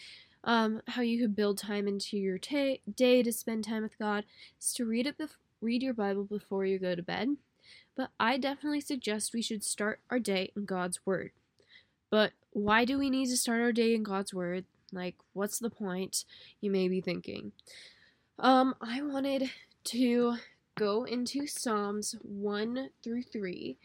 um, 0.45 0.81
how 0.87 1.03
you 1.03 1.21
could 1.21 1.35
build 1.35 1.59
time 1.59 1.89
into 1.89 2.17
your 2.17 2.39
ta- 2.39 2.79
day 2.95 3.21
to 3.23 3.33
spend 3.33 3.65
time 3.65 3.83
with 3.83 3.99
God, 3.99 4.25
is 4.61 4.73
to 4.75 4.85
read 4.85 5.09
it. 5.09 5.19
Bef- 5.19 5.37
read 5.61 5.83
your 5.83 5.95
Bible 5.95 6.23
before 6.23 6.65
you 6.65 6.79
go 6.79 6.95
to 6.95 7.03
bed. 7.03 7.37
But 7.97 8.11
I 8.21 8.39
definitely 8.39 8.81
suggest 8.81 9.35
we 9.35 9.43
should 9.43 9.65
start 9.65 9.99
our 10.09 10.21
day 10.21 10.53
in 10.55 10.67
God's 10.67 11.05
Word. 11.05 11.33
But 12.11 12.33
why 12.53 12.85
do 12.85 12.97
we 12.97 13.11
need 13.11 13.27
to 13.27 13.37
start 13.37 13.61
our 13.61 13.73
day 13.73 13.93
in 13.93 14.05
God's 14.05 14.33
Word? 14.33 14.67
Like, 14.93 15.17
what's 15.33 15.59
the 15.59 15.71
point? 15.71 16.25
You 16.61 16.71
may 16.71 16.87
be 16.87 17.01
thinking. 17.01 17.51
Um, 18.39 18.77
I 18.81 19.03
wanted 19.03 19.51
to 19.85 20.37
go 20.77 21.03
into 21.03 21.49
Psalms 21.49 22.15
1 22.23 22.91
through 23.03 23.23
3, 23.25 23.77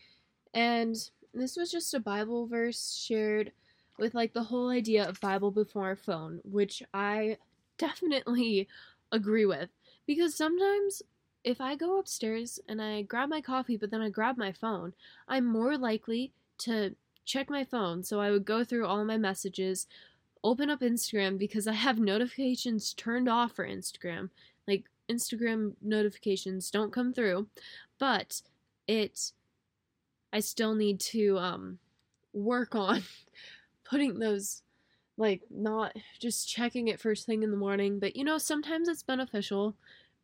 and 0.53 0.95
this 1.33 1.57
was 1.57 1.71
just 1.71 1.95
a 1.95 1.99
Bible 1.99 2.45
verse 2.45 2.95
shared 2.95 3.51
with 3.97 4.13
like 4.13 4.33
the 4.33 4.43
whole 4.43 4.69
idea 4.69 5.07
of 5.07 5.19
Bible 5.21 5.51
before 5.51 5.95
phone, 5.95 6.39
which 6.43 6.83
I 6.93 7.37
definitely 7.77 8.67
agree 9.11 9.45
with. 9.45 9.69
Because 10.05 10.35
sometimes 10.35 11.01
if 11.43 11.61
I 11.61 11.75
go 11.75 11.99
upstairs 11.99 12.59
and 12.67 12.81
I 12.81 13.03
grab 13.03 13.29
my 13.29 13.41
coffee, 13.41 13.77
but 13.77 13.91
then 13.91 14.01
I 14.01 14.09
grab 14.09 14.37
my 14.37 14.51
phone, 14.51 14.93
I'm 15.27 15.45
more 15.45 15.77
likely 15.77 16.33
to 16.59 16.95
check 17.25 17.49
my 17.49 17.63
phone. 17.63 18.03
So 18.03 18.19
I 18.19 18.31
would 18.31 18.45
go 18.45 18.63
through 18.63 18.85
all 18.85 19.03
my 19.05 19.17
messages, 19.17 19.87
open 20.43 20.69
up 20.69 20.81
Instagram 20.81 21.37
because 21.37 21.67
I 21.67 21.73
have 21.73 21.99
notifications 22.13 22.93
turned 22.93 23.29
off 23.29 23.53
for 23.53 23.67
Instagram. 23.67 24.29
Like 24.67 24.85
Instagram 25.09 25.73
notifications 25.81 26.69
don't 26.69 26.91
come 26.91 27.13
through, 27.13 27.47
but 27.99 28.41
it 28.87 29.31
I 30.33 30.39
still 30.39 30.75
need 30.75 30.99
to 30.99 31.37
um 31.37 31.79
work 32.33 32.75
on 32.75 33.03
putting 33.89 34.19
those 34.19 34.61
like 35.17 35.41
not 35.49 35.95
just 36.19 36.47
checking 36.47 36.87
it 36.87 36.99
first 36.99 37.25
thing 37.25 37.43
in 37.43 37.51
the 37.51 37.57
morning, 37.57 37.99
but 37.99 38.15
you 38.15 38.23
know, 38.23 38.37
sometimes 38.37 38.87
it's 38.87 39.03
beneficial 39.03 39.75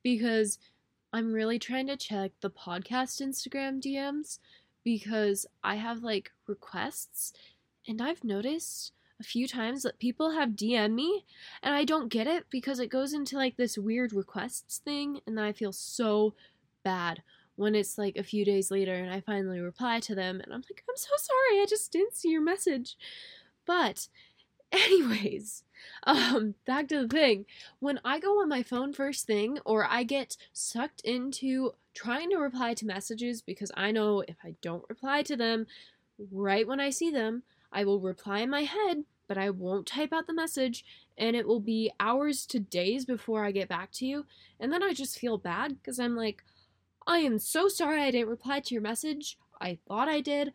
because 0.04 0.60
I'm 1.12 1.34
really 1.34 1.60
trying 1.60 1.88
to 1.88 1.98
check 1.98 2.32
the 2.42 2.50
podcast 2.50 3.22
Instagram 3.22 3.82
DMs 3.82 4.40
because 4.84 5.46
I 5.64 5.76
have 5.76 6.04
like 6.04 6.32
requests 6.48 7.34
and 7.88 8.02
I've 8.02 8.24
noticed 8.24 8.92
a 9.20 9.24
few 9.24 9.48
times 9.48 9.84
that 9.84 10.00
people 10.00 10.32
have 10.32 10.50
DM 10.50 10.94
me 10.94 11.26
and 11.62 11.74
I 11.74 11.86
don't 11.86 12.10
get 12.12 12.28
it 12.28 12.46
because 12.50 12.80
it 12.80 12.88
goes 12.88 13.14
into 13.14 13.38
like 13.38 13.58
this 13.58 13.78
weird 13.78 14.14
requests 14.14 14.80
thing 14.80 15.22
and 15.26 15.38
then 15.38 15.46
I 15.46 15.54
feel 15.54 15.72
so 15.72 16.34
bad 16.84 17.24
when 17.56 17.76
it's 17.76 17.98
like 17.98 18.18
a 18.18 18.24
few 18.24 18.44
days 18.44 18.72
later 18.72 18.94
and 18.94 19.12
I 19.12 19.22
finally 19.22 19.60
reply 19.60 20.00
to 20.02 20.16
them 20.16 20.42
and 20.42 20.52
I'm 20.52 20.64
like, 20.70 20.84
I'm 20.90 20.96
so 20.96 21.12
sorry, 21.16 21.62
I 21.62 21.66
just 21.68 21.92
didn't 21.92 22.16
see 22.16 22.30
your 22.30 22.42
message. 22.42 22.98
But 23.66 24.08
anyways, 24.72 25.64
um 26.04 26.56
back 26.66 26.88
to 26.90 27.02
the 27.02 27.08
thing. 27.08 27.46
When 27.80 28.00
I 28.04 28.20
go 28.20 28.42
on 28.42 28.50
my 28.50 28.64
phone 28.64 28.94
first 28.94 29.26
thing 29.28 29.60
or 29.66 29.86
I 29.86 30.04
get 30.04 30.38
sucked 30.52 31.02
into 31.02 31.74
trying 31.94 32.30
to 32.32 32.38
reply 32.38 32.74
to 32.74 32.86
messages 32.86 33.42
because 33.42 33.72
I 33.76 33.92
know 33.92 34.24
if 34.28 34.38
I 34.44 34.56
don't 34.62 34.86
reply 34.90 35.22
to 35.24 35.36
them 35.36 35.68
right 36.32 36.68
when 36.68 36.80
I 36.80 36.90
see 36.90 37.10
them, 37.10 37.44
I 37.72 37.86
will 37.86 38.00
reply 38.00 38.40
in 38.40 38.50
my 38.50 38.64
head, 38.64 39.04
but 39.28 39.38
I 39.38 39.50
won't 39.50 39.88
type 39.88 40.14
out 40.14 40.28
the 40.28 40.34
message, 40.34 40.86
and 41.18 41.36
it 41.36 41.48
will 41.48 41.60
be 41.60 41.92
hours 42.00 42.46
to 42.48 42.60
days 42.60 43.06
before 43.06 43.44
I 43.44 43.52
get 43.52 43.70
back 43.70 43.92
to 43.94 44.06
you. 44.06 44.26
And 44.60 44.72
then 44.72 44.84
I 44.84 44.94
just 44.94 45.20
feel 45.20 45.38
bad 45.38 45.78
because 45.80 46.00
I'm 46.00 46.16
like, 46.16 46.44
I 47.08 47.20
am 47.20 47.40
so 47.40 47.68
sorry 47.68 48.02
I 48.02 48.12
didn't 48.12 48.30
reply 48.30 48.60
to 48.62 48.74
your 48.74 48.82
message. 48.82 49.38
I 49.60 49.80
thought 49.88 50.08
I 50.08 50.22
did, 50.22 50.54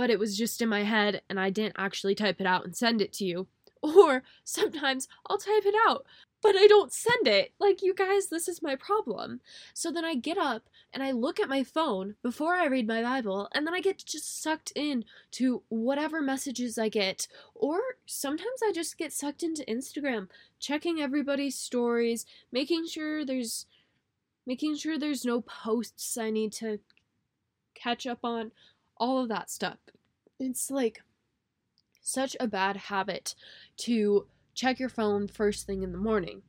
but 0.00 0.08
it 0.08 0.18
was 0.18 0.34
just 0.34 0.62
in 0.62 0.68
my 0.70 0.82
head 0.82 1.20
and 1.28 1.38
I 1.38 1.50
didn't 1.50 1.76
actually 1.76 2.14
type 2.14 2.40
it 2.40 2.46
out 2.46 2.64
and 2.64 2.74
send 2.74 3.02
it 3.02 3.12
to 3.14 3.24
you. 3.26 3.48
Or 3.82 4.22
sometimes 4.44 5.08
I'll 5.28 5.36
type 5.36 5.66
it 5.66 5.74
out, 5.86 6.06
but 6.42 6.56
I 6.56 6.66
don't 6.66 6.90
send 6.90 7.28
it. 7.28 7.52
Like, 7.60 7.82
you 7.82 7.94
guys, 7.94 8.28
this 8.28 8.48
is 8.48 8.62
my 8.62 8.76
problem. 8.76 9.40
So 9.74 9.90
then 9.90 10.06
I 10.06 10.14
get 10.14 10.38
up 10.38 10.70
and 10.90 11.02
I 11.02 11.10
look 11.12 11.38
at 11.38 11.50
my 11.50 11.64
phone 11.64 12.14
before 12.22 12.54
I 12.54 12.66
read 12.66 12.86
my 12.86 13.02
Bible, 13.02 13.48
and 13.52 13.66
then 13.66 13.74
I 13.74 13.80
get 13.80 13.98
just 13.98 14.42
sucked 14.42 14.72
in 14.74 15.04
to 15.32 15.62
whatever 15.68 16.22
messages 16.22 16.78
I 16.78 16.88
get. 16.88 17.26
Or 17.54 17.80
sometimes 18.06 18.62
I 18.62 18.72
just 18.72 18.96
get 18.96 19.12
sucked 19.12 19.42
into 19.42 19.64
Instagram, 19.64 20.28
checking 20.58 21.00
everybody's 21.00 21.56
stories, 21.56 22.24
making 22.50 22.86
sure 22.86 23.24
there's 23.24 23.66
making 24.46 24.76
sure 24.76 24.98
there's 24.98 25.26
no 25.26 25.42
posts 25.42 26.16
I 26.16 26.30
need 26.30 26.52
to 26.54 26.80
catch 27.74 28.06
up 28.06 28.20
on, 28.24 28.52
all 29.00 29.18
of 29.18 29.28
that 29.30 29.50
stuff. 29.50 29.78
It's 30.38 30.70
like 30.70 31.02
such 32.02 32.36
a 32.38 32.46
bad 32.46 32.76
habit 32.76 33.34
to 33.78 34.26
check 34.54 34.78
your 34.78 34.88
phone 34.88 35.26
first 35.26 35.66
thing 35.66 35.82
in 35.82 35.92
the 35.92 35.98
morning. 35.98 36.42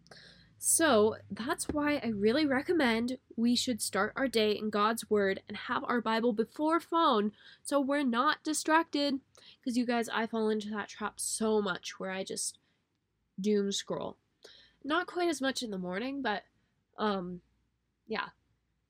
So 0.64 1.16
that's 1.32 1.70
why 1.70 2.00
I 2.04 2.10
really 2.10 2.46
recommend 2.46 3.18
we 3.36 3.56
should 3.56 3.82
start 3.82 4.14
our 4.16 4.28
day 4.28 4.52
in 4.52 4.70
God's 4.70 5.10
Word 5.10 5.42
and 5.48 5.58
have 5.58 5.84
our 5.88 6.02
Bible 6.02 6.34
before 6.34 6.80
phone 6.80 7.32
so 7.64 7.80
we're 7.80 8.04
not 8.04 8.44
distracted. 8.44 9.20
Because 9.60 9.76
you 9.76 9.88
guys, 9.88 10.08
I 10.08 10.28
fall 10.28 10.50
into 10.50 10.70
that 10.70 10.88
trap 10.88 11.14
so 11.16 11.64
much 11.64 12.00
where 12.00 12.12
I 12.12 12.24
just 12.24 12.60
doom 13.40 13.72
scroll. 13.72 14.18
Not 14.84 15.08
quite 15.08 15.30
as 15.30 15.42
much 15.42 15.64
in 15.64 15.72
the 15.72 15.80
morning, 15.80 16.22
but 16.22 16.44
um, 16.98 17.42
yeah. 18.08 18.28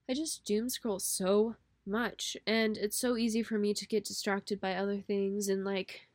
I 0.10 0.14
just 0.14 0.44
doom 0.44 0.68
scroll 0.68 1.00
so 1.00 1.56
much. 1.86 2.38
And 2.46 2.78
it's 2.78 2.98
so 2.98 3.18
easy 3.18 3.44
for 3.44 3.58
me 3.58 3.74
to 3.74 3.88
get 3.88 4.06
distracted 4.06 4.60
by 4.60 4.76
other 4.76 4.98
things 4.98 5.48
and 5.48 5.64
like 5.66 6.08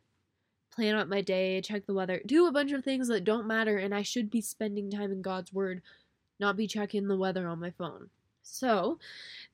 plan 0.70 0.94
out 0.94 1.08
my 1.08 1.20
day, 1.22 1.60
check 1.60 1.86
the 1.86 1.94
weather, 1.94 2.20
do 2.26 2.46
a 2.46 2.52
bunch 2.52 2.72
of 2.72 2.84
things 2.84 3.08
that 3.08 3.24
don't 3.24 3.46
matter, 3.46 3.78
and 3.78 3.94
I 3.94 4.02
should 4.02 4.30
be 4.30 4.42
spending 4.42 4.90
time 4.90 5.10
in 5.10 5.22
God's 5.22 5.52
Word, 5.52 5.80
not 6.38 6.56
be 6.56 6.66
checking 6.66 7.08
the 7.08 7.16
weather 7.16 7.48
on 7.48 7.58
my 7.58 7.70
phone. 7.70 8.10
So, 8.42 8.98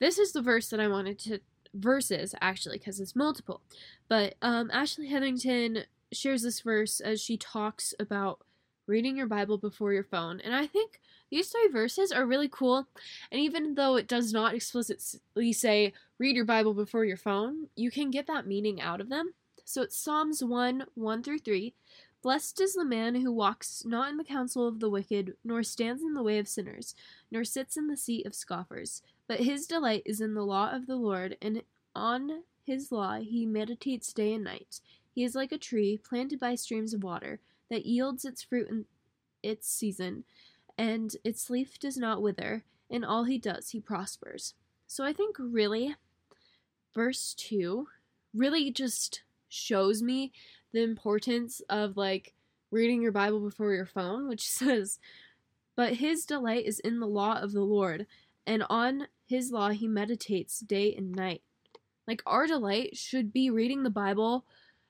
this 0.01 0.19
is 0.19 0.33
the 0.33 0.43
verse 0.43 0.69
that 0.71 0.81
I 0.81 0.89
wanted 0.89 1.19
to 1.21 1.41
verses 1.75 2.35
actually 2.41 2.79
because 2.79 3.01
it's 3.01 3.17
multiple. 3.17 3.61
But 4.09 4.35
um, 4.43 4.71
Ashley 4.73 5.09
Hetherington 5.09 5.85
shares 6.13 6.43
this 6.43 6.61
verse 6.61 7.01
as 7.01 7.21
she 7.21 7.37
talks 7.37 7.95
about 7.99 8.41
reading 8.87 9.17
your 9.17 9.27
Bible 9.27 9.59
before 9.59 9.93
your 9.93 10.05
phone, 10.05 10.41
and 10.41 10.55
I 10.55 10.67
think 10.67 11.01
these 11.31 11.49
three 11.49 11.69
verses 11.69 12.13
are 12.13 12.27
really 12.27 12.49
cool. 12.49 12.87
And 13.31 13.41
even 13.41 13.75
though 13.75 13.97
it 13.97 14.07
does 14.07 14.33
not 14.33 14.55
explicitly 14.55 15.53
say 15.53 15.95
read 16.19 16.37
your 16.37 16.45
Bible 16.45 16.75
before 16.75 17.07
your 17.07 17.17
phone, 17.17 17.69
you 17.75 17.91
can 17.91 18.11
get 18.11 18.27
that 18.27 18.47
meaning 18.47 18.81
out 18.81 19.01
of 19.01 19.09
them. 19.09 19.33
So 19.65 19.83
it's 19.83 19.97
Psalms 19.97 20.45
1 20.45 20.85
1 20.95 21.23
through 21.23 21.39
3. 21.39 21.75
Blessed 22.23 22.61
is 22.61 22.75
the 22.75 22.85
man 22.85 23.17
who 23.17 23.33
walks 23.33 23.83
not 23.85 24.11
in 24.11 24.17
the 24.17 24.25
counsel 24.25 24.69
of 24.69 24.79
the 24.79 24.91
wicked, 24.91 25.35
nor 25.43 25.63
stands 25.63 26.03
in 26.03 26.15
the 26.15 26.23
way 26.23 26.39
of 26.39 26.47
sinners, 26.47 26.95
nor 27.31 27.45
sits 27.45 27.77
in 27.77 27.89
the 27.89 27.97
seat 27.97 28.27
of 28.27 28.35
scoffers. 28.35 29.03
But 29.27 29.41
his 29.41 29.67
delight 29.67 30.03
is 30.05 30.21
in 30.21 30.35
the 30.35 30.45
law 30.45 30.71
of 30.71 30.87
the 30.87 30.97
Lord, 30.97 31.37
and 31.41 31.63
on 31.97 32.43
his 32.65 32.93
law 32.93 33.21
he 33.21 33.47
meditates 33.47 34.13
day 34.13 34.35
and 34.35 34.45
night. 34.45 34.81
He 35.15 35.25
is 35.25 35.35
like 35.35 35.51
a 35.51 35.59
tree 35.59 35.99
planted 35.99 36.39
by 36.39 36.55
streams 36.55 36.95
of 36.95 37.03
water, 37.03 37.41
that 37.73 37.87
yields 37.87 38.27
its 38.27 38.43
fruit 38.43 38.69
in 38.69 38.85
its 39.43 39.67
season, 39.67 40.25
and 40.77 41.17
its 41.25 41.49
leaf 41.49 41.79
does 41.79 41.97
not 41.97 42.21
wither. 42.21 42.65
In 42.91 43.03
all 43.03 43.25
he 43.25 43.39
does, 43.39 43.71
he 43.71 43.81
prospers. 43.81 44.53
So 44.87 45.05
I 45.05 45.15
think 45.15 45.37
really, 45.39 45.97
verse 46.95 47.33
2 47.33 47.89
really 48.35 48.71
just 48.71 49.23
shows 49.49 50.03
me 50.03 50.33
the 50.73 50.83
importance 50.83 51.63
of 51.71 51.97
like 51.97 52.35
reading 52.71 53.01
your 53.01 53.11
Bible 53.11 53.41
before 53.41 53.73
your 53.73 53.87
phone, 53.87 54.29
which 54.29 54.47
says, 54.51 54.99
But 55.75 55.95
his 55.95 56.27
delight 56.27 56.67
is 56.67 56.79
in 56.79 57.01
the 57.01 57.07
law 57.07 57.41
of 57.41 57.53
the 57.53 57.63
Lord, 57.63 58.07
and 58.47 58.65
on 58.69 59.07
his 59.25 59.51
law 59.51 59.71
he 59.71 59.89
meditates 59.89 60.61
day 60.61 60.95
and 60.95 61.11
night. 61.11 61.41
Like 62.07 62.23
our 62.27 62.47
delight 62.47 62.99
should 62.99 63.33
be 63.33 63.49
reading 63.49 63.83
the 63.83 63.89
Bible 63.89 64.45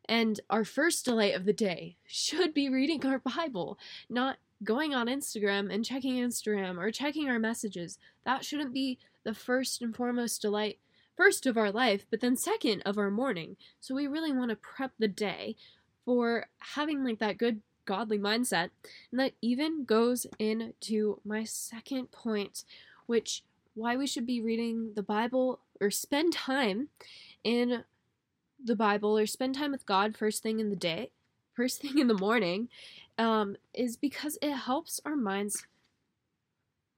And 0.09 0.40
our 0.50 0.64
first 0.64 1.04
delight 1.04 1.35
of 1.35 1.44
the 1.44 1.52
day 1.52 1.97
should 2.06 2.52
be 2.52 2.68
reading 2.68 3.04
our 3.06 3.18
Bible, 3.18 3.78
not 4.09 4.38
going 4.64 4.94
on 4.94 5.06
Instagram 5.06 5.73
and 5.73 5.85
checking 5.85 6.14
Instagram 6.14 6.78
or 6.78 6.90
checking 6.90 7.28
our 7.28 7.38
messages. 7.38 7.99
That 8.25 8.44
shouldn't 8.44 8.73
be 8.73 8.99
the 9.25 9.35
first 9.35 9.82
and 9.82 9.94
foremost 9.94 10.42
delight, 10.42 10.78
first 11.16 11.47
of 11.47 11.56
our 11.56 11.71
life, 11.71 12.06
but 12.11 12.21
then 12.21 12.37
second 12.37 12.82
of 12.82 12.99
our 12.99 13.11
morning. 13.11 13.56
So 13.80 13.94
we 13.94 14.06
really 14.06 14.32
want 14.32 14.50
to 14.50 14.56
prep 14.56 14.92
the 14.99 15.09
day 15.09 15.56
for 16.04 16.47
having 16.59 17.04
like 17.04 17.18
that 17.21 17.38
good 17.38 17.62
godly 17.85 18.18
mindset. 18.18 18.71
And 19.11 19.21
that 19.21 19.32
even 19.40 19.85
goes 19.85 20.26
into 20.38 21.21
my 21.25 21.44
second 21.44 22.11
point, 22.12 22.64
which 23.06 23.42
why 23.75 23.97
we 23.97 24.06
should 24.06 24.26
be 24.26 24.40
reading 24.40 24.92
the 24.94 25.02
Bible 25.02 25.61
or 25.80 25.90
spend 25.90 26.32
time 26.32 26.88
in 27.42 27.85
the 28.64 28.76
Bible 28.76 29.19
or 29.19 29.26
spend 29.26 29.54
time 29.54 29.73
with 29.73 29.87
God 29.87 30.16
first 30.16 30.42
thing 30.42 30.61
in 30.61 30.71
the 30.71 30.76
day, 30.76 31.11
first 31.54 31.81
thing 31.83 31.99
in 31.99 32.09
the 32.09 32.14
morning, 32.14 32.69
um, 33.19 33.57
is 33.75 33.97
because 33.97 34.38
it 34.42 34.52
helps 34.52 35.00
our 35.04 35.16
minds 35.16 35.66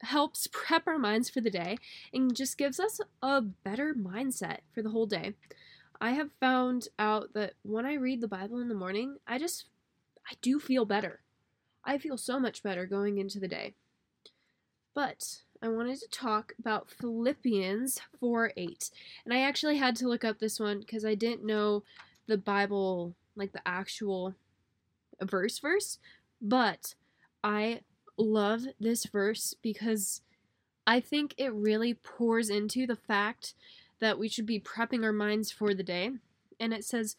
helps 0.00 0.46
prep 0.52 0.86
our 0.86 0.98
minds 0.98 1.30
for 1.30 1.40
the 1.40 1.50
day 1.50 1.76
and 2.12 2.34
just 2.34 2.58
gives 2.58 2.78
us 2.78 3.00
a 3.22 3.40
better 3.40 3.94
mindset 3.94 4.58
for 4.74 4.82
the 4.82 4.90
whole 4.90 5.06
day. 5.06 5.34
I 6.00 6.10
have 6.10 6.30
found 6.40 6.88
out 6.98 7.32
that 7.34 7.54
when 7.62 7.86
I 7.86 7.94
read 7.94 8.20
the 8.20 8.28
Bible 8.28 8.58
in 8.60 8.68
the 8.68 8.74
morning, 8.74 9.16
I 9.26 9.38
just 9.38 9.66
I 10.28 10.34
do 10.42 10.58
feel 10.58 10.84
better. 10.84 11.20
I 11.84 11.98
feel 11.98 12.16
so 12.16 12.40
much 12.40 12.62
better 12.62 12.86
going 12.86 13.18
into 13.18 13.38
the 13.38 13.48
day. 13.48 13.74
But 14.94 15.42
I 15.64 15.68
wanted 15.68 15.98
to 16.00 16.08
talk 16.08 16.52
about 16.58 16.90
Philippians 16.90 17.98
4 18.20 18.52
8. 18.54 18.90
And 19.24 19.32
I 19.32 19.40
actually 19.40 19.78
had 19.78 19.96
to 19.96 20.08
look 20.08 20.22
up 20.22 20.38
this 20.38 20.60
one 20.60 20.80
because 20.80 21.06
I 21.06 21.14
didn't 21.14 21.42
know 21.42 21.84
the 22.26 22.36
Bible, 22.36 23.14
like 23.34 23.52
the 23.52 23.66
actual 23.66 24.34
verse 25.22 25.58
verse. 25.58 25.98
But 26.42 26.94
I 27.42 27.80
love 28.18 28.66
this 28.78 29.06
verse 29.06 29.54
because 29.62 30.20
I 30.86 31.00
think 31.00 31.34
it 31.38 31.54
really 31.54 31.94
pours 31.94 32.50
into 32.50 32.86
the 32.86 32.96
fact 32.96 33.54
that 34.00 34.18
we 34.18 34.28
should 34.28 34.46
be 34.46 34.60
prepping 34.60 35.02
our 35.02 35.12
minds 35.12 35.50
for 35.50 35.72
the 35.72 35.82
day. 35.82 36.10
And 36.60 36.74
it 36.74 36.84
says, 36.84 37.16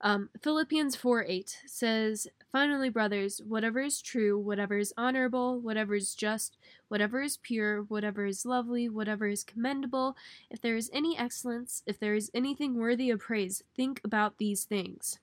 um, 0.00 0.30
Philippians 0.40 0.94
4 0.94 1.24
8 1.24 1.58
says, 1.66 2.28
Finally, 2.52 2.88
brothers, 2.88 3.40
whatever 3.46 3.80
is 3.80 4.02
true, 4.02 4.36
whatever 4.36 4.76
is 4.76 4.92
honorable, 4.96 5.60
whatever 5.60 5.94
is 5.94 6.14
just, 6.14 6.56
whatever 6.88 7.22
is 7.22 7.36
pure, 7.36 7.82
whatever 7.82 8.26
is 8.26 8.44
lovely, 8.44 8.88
whatever 8.88 9.28
is 9.28 9.44
commendable, 9.44 10.16
if 10.50 10.60
there 10.60 10.76
is 10.76 10.90
any 10.92 11.16
excellence, 11.16 11.84
if 11.86 11.98
there 12.00 12.14
is 12.14 12.30
anything 12.34 12.76
worthy 12.76 13.08
of 13.10 13.20
praise, 13.20 13.62
think 13.76 14.00
about 14.02 14.38
these 14.38 14.64
things. 14.64 15.20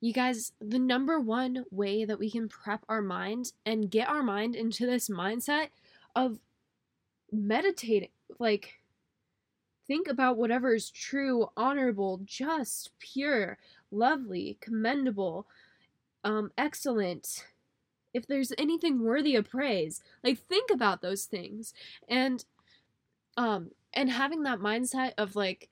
You 0.00 0.12
guys, 0.12 0.52
the 0.60 0.80
number 0.80 1.20
one 1.20 1.64
way 1.70 2.04
that 2.04 2.18
we 2.18 2.28
can 2.28 2.48
prep 2.48 2.84
our 2.88 3.02
mind 3.02 3.52
and 3.64 3.88
get 3.88 4.08
our 4.08 4.24
mind 4.24 4.56
into 4.56 4.84
this 4.86 5.08
mindset 5.08 5.68
of 6.16 6.40
meditating, 7.30 8.08
like, 8.40 8.80
Think 9.86 10.06
about 10.06 10.36
whatever 10.36 10.74
is 10.74 10.90
true, 10.90 11.48
honorable, 11.56 12.20
just, 12.24 12.92
pure, 12.98 13.58
lovely, 13.90 14.56
commendable, 14.60 15.46
um, 16.24 16.50
excellent. 16.56 17.46
If 18.14 18.26
there's 18.26 18.52
anything 18.58 19.02
worthy 19.02 19.36
of 19.36 19.50
praise, 19.50 20.02
like 20.22 20.38
think 20.38 20.70
about 20.70 21.02
those 21.02 21.24
things. 21.24 21.72
And 22.08 22.44
um 23.36 23.70
and 23.94 24.10
having 24.10 24.42
that 24.42 24.58
mindset 24.58 25.12
of 25.16 25.34
like 25.34 25.70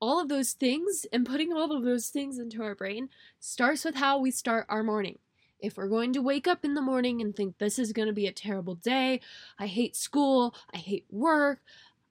all 0.00 0.20
of 0.20 0.28
those 0.28 0.52
things 0.52 1.06
and 1.12 1.26
putting 1.26 1.52
all 1.52 1.72
of 1.72 1.84
those 1.84 2.08
things 2.08 2.38
into 2.38 2.62
our 2.62 2.74
brain 2.74 3.08
starts 3.40 3.84
with 3.84 3.94
how 3.94 4.18
we 4.18 4.30
start 4.30 4.66
our 4.68 4.82
morning. 4.82 5.18
If 5.58 5.76
we're 5.76 5.88
going 5.88 6.12
to 6.12 6.22
wake 6.22 6.46
up 6.46 6.64
in 6.64 6.74
the 6.74 6.82
morning 6.82 7.22
and 7.22 7.34
think 7.34 7.56
this 7.58 7.78
is 7.78 7.92
going 7.92 8.08
to 8.08 8.12
be 8.14 8.26
a 8.26 8.32
terrible 8.32 8.74
day, 8.74 9.20
I 9.58 9.66
hate 9.66 9.96
school, 9.96 10.54
I 10.72 10.76
hate 10.76 11.06
work, 11.10 11.60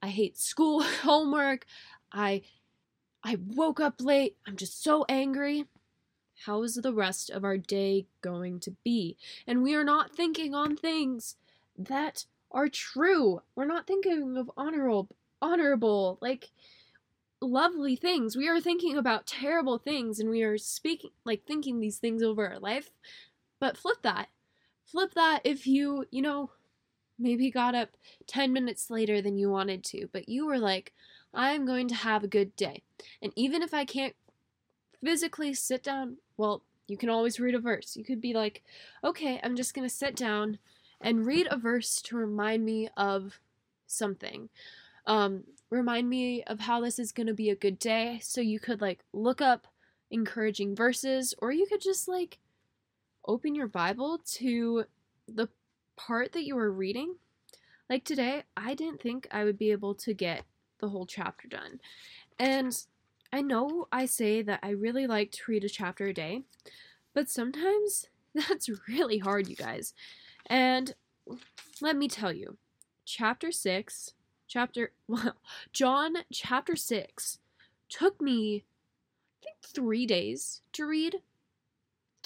I 0.02 0.08
hate 0.08 0.36
school 0.36 0.82
homework. 1.02 1.66
I 2.12 2.42
I 3.22 3.38
woke 3.44 3.80
up 3.80 4.00
late. 4.00 4.36
I'm 4.46 4.56
just 4.56 4.82
so 4.82 5.04
angry. 5.08 5.64
How 6.44 6.62
is 6.62 6.74
the 6.74 6.92
rest 6.92 7.30
of 7.30 7.44
our 7.44 7.56
day 7.56 8.06
going 8.20 8.60
to 8.60 8.76
be? 8.84 9.16
And 9.46 9.62
we 9.62 9.74
are 9.74 9.84
not 9.84 10.14
thinking 10.14 10.54
on 10.54 10.76
things 10.76 11.36
that 11.78 12.26
are 12.50 12.68
true. 12.68 13.42
We're 13.54 13.64
not 13.64 13.86
thinking 13.86 14.36
of 14.36 14.50
honorable 14.56 15.08
honorable 15.42 16.18
like 16.20 16.50
lovely 17.40 17.96
things. 17.96 18.36
We 18.36 18.48
are 18.48 18.60
thinking 18.60 18.96
about 18.96 19.26
terrible 19.26 19.78
things 19.78 20.18
and 20.18 20.30
we 20.30 20.42
are 20.42 20.58
speaking 20.58 21.10
like 21.24 21.44
thinking 21.44 21.80
these 21.80 21.98
things 21.98 22.22
over 22.22 22.48
our 22.48 22.58
life. 22.58 22.90
But 23.60 23.76
flip 23.76 24.02
that. 24.02 24.28
Flip 24.84 25.14
that 25.14 25.40
if 25.44 25.66
you, 25.66 26.06
you 26.10 26.22
know, 26.22 26.50
maybe 27.18 27.50
got 27.50 27.74
up 27.74 27.90
10 28.26 28.52
minutes 28.52 28.90
later 28.90 29.20
than 29.20 29.38
you 29.38 29.50
wanted 29.50 29.82
to, 29.84 30.08
but 30.12 30.28
you 30.28 30.46
were 30.46 30.58
like, 30.58 30.92
I'm 31.34 31.66
going 31.66 31.88
to 31.88 31.94
have 31.94 32.22
a 32.22 32.28
good 32.28 32.54
day. 32.56 32.82
And 33.20 33.32
even 33.36 33.62
if 33.62 33.74
I 33.74 33.84
can't 33.84 34.14
physically 35.02 35.54
sit 35.54 35.82
down, 35.82 36.18
well, 36.36 36.62
you 36.88 36.96
can 36.96 37.08
always 37.08 37.40
read 37.40 37.54
a 37.54 37.58
verse. 37.58 37.96
You 37.96 38.04
could 38.04 38.20
be 38.20 38.32
like, 38.32 38.62
okay, 39.02 39.40
I'm 39.42 39.56
just 39.56 39.74
going 39.74 39.88
to 39.88 39.94
sit 39.94 40.14
down 40.14 40.58
and 41.00 41.26
read 41.26 41.48
a 41.50 41.56
verse 41.56 42.00
to 42.02 42.16
remind 42.16 42.64
me 42.64 42.88
of 42.96 43.40
something. 43.86 44.48
Um, 45.06 45.44
remind 45.70 46.08
me 46.08 46.42
of 46.44 46.60
how 46.60 46.80
this 46.80 46.98
is 46.98 47.12
going 47.12 47.26
to 47.26 47.34
be 47.34 47.50
a 47.50 47.56
good 47.56 47.78
day. 47.78 48.20
So 48.22 48.40
you 48.40 48.60
could 48.60 48.80
like 48.80 49.04
look 49.12 49.40
up 49.40 49.66
encouraging 50.10 50.76
verses, 50.76 51.34
or 51.38 51.52
you 51.52 51.66
could 51.66 51.80
just 51.80 52.08
like 52.08 52.38
open 53.26 53.54
your 53.54 53.66
Bible 53.66 54.20
to 54.24 54.84
the 55.28 55.48
part 55.96 56.32
that 56.32 56.44
you 56.44 56.54
were 56.54 56.70
reading, 56.70 57.16
like 57.88 58.04
today, 58.04 58.44
I 58.56 58.74
didn't 58.74 59.00
think 59.00 59.26
I 59.30 59.44
would 59.44 59.58
be 59.58 59.70
able 59.70 59.94
to 59.96 60.14
get 60.14 60.44
the 60.78 60.88
whole 60.88 61.06
chapter 61.06 61.48
done. 61.48 61.80
And 62.38 62.76
I 63.36 63.42
know 63.42 63.86
I 63.92 64.06
say 64.06 64.40
that 64.40 64.60
I 64.62 64.70
really 64.70 65.06
like 65.06 65.30
to 65.32 65.42
read 65.48 65.62
a 65.62 65.68
chapter 65.68 66.06
a 66.06 66.14
day, 66.14 66.44
but 67.12 67.28
sometimes 67.28 68.06
that's 68.34 68.70
really 68.88 69.18
hard, 69.18 69.46
you 69.46 69.56
guys. 69.56 69.92
And 70.46 70.94
let 71.82 71.96
me 71.96 72.08
tell 72.08 72.32
you, 72.32 72.56
chapter 73.04 73.52
6, 73.52 74.14
chapter, 74.48 74.92
well, 75.06 75.36
John 75.70 76.14
chapter 76.32 76.76
6 76.76 77.38
took 77.90 78.22
me, 78.22 78.64
I 79.42 79.44
think, 79.44 79.56
three 79.62 80.06
days 80.06 80.62
to 80.72 80.86
read. 80.86 81.16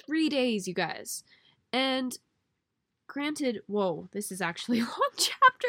Three 0.07 0.29
days, 0.29 0.68
you 0.68 0.75
guys. 0.75 1.25
And 1.73 2.16
Granted, 3.11 3.62
whoa, 3.66 4.09
this 4.12 4.31
is 4.31 4.40
actually 4.40 4.79
a 4.79 4.85
long 4.85 5.11
chapter. 5.16 5.68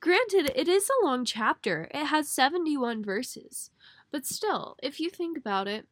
Granted, 0.00 0.50
it 0.56 0.66
is 0.66 0.90
a 0.90 1.04
long 1.06 1.24
chapter. 1.24 1.88
It 1.94 2.06
has 2.06 2.28
71 2.28 3.04
verses. 3.04 3.70
But 4.10 4.26
still, 4.26 4.76
if 4.82 5.00
you 5.00 5.10
think 5.10 5.36
about 5.36 5.68
it, 5.68 5.86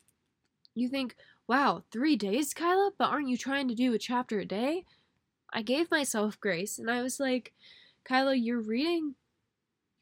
you 0.74 0.88
think, 0.88 1.16
wow, 1.46 1.83
three 1.90 2.16
days, 2.16 2.55
Kyla? 2.55 2.92
But 2.96 3.11
aren't 3.11 3.29
you 3.29 3.37
trying 3.37 3.68
to 3.68 3.74
do 3.74 3.94
a 3.94 3.98
chapter 3.98 4.38
a 4.40 4.44
day? 4.44 4.85
I 5.53 5.62
gave 5.62 5.90
myself 5.90 6.40
grace 6.40 6.79
and 6.79 6.90
I 6.90 7.03
was 7.03 7.20
like, 7.20 7.53
Kyla, 8.05 8.35
you're 8.35 8.61
reading 8.61 9.14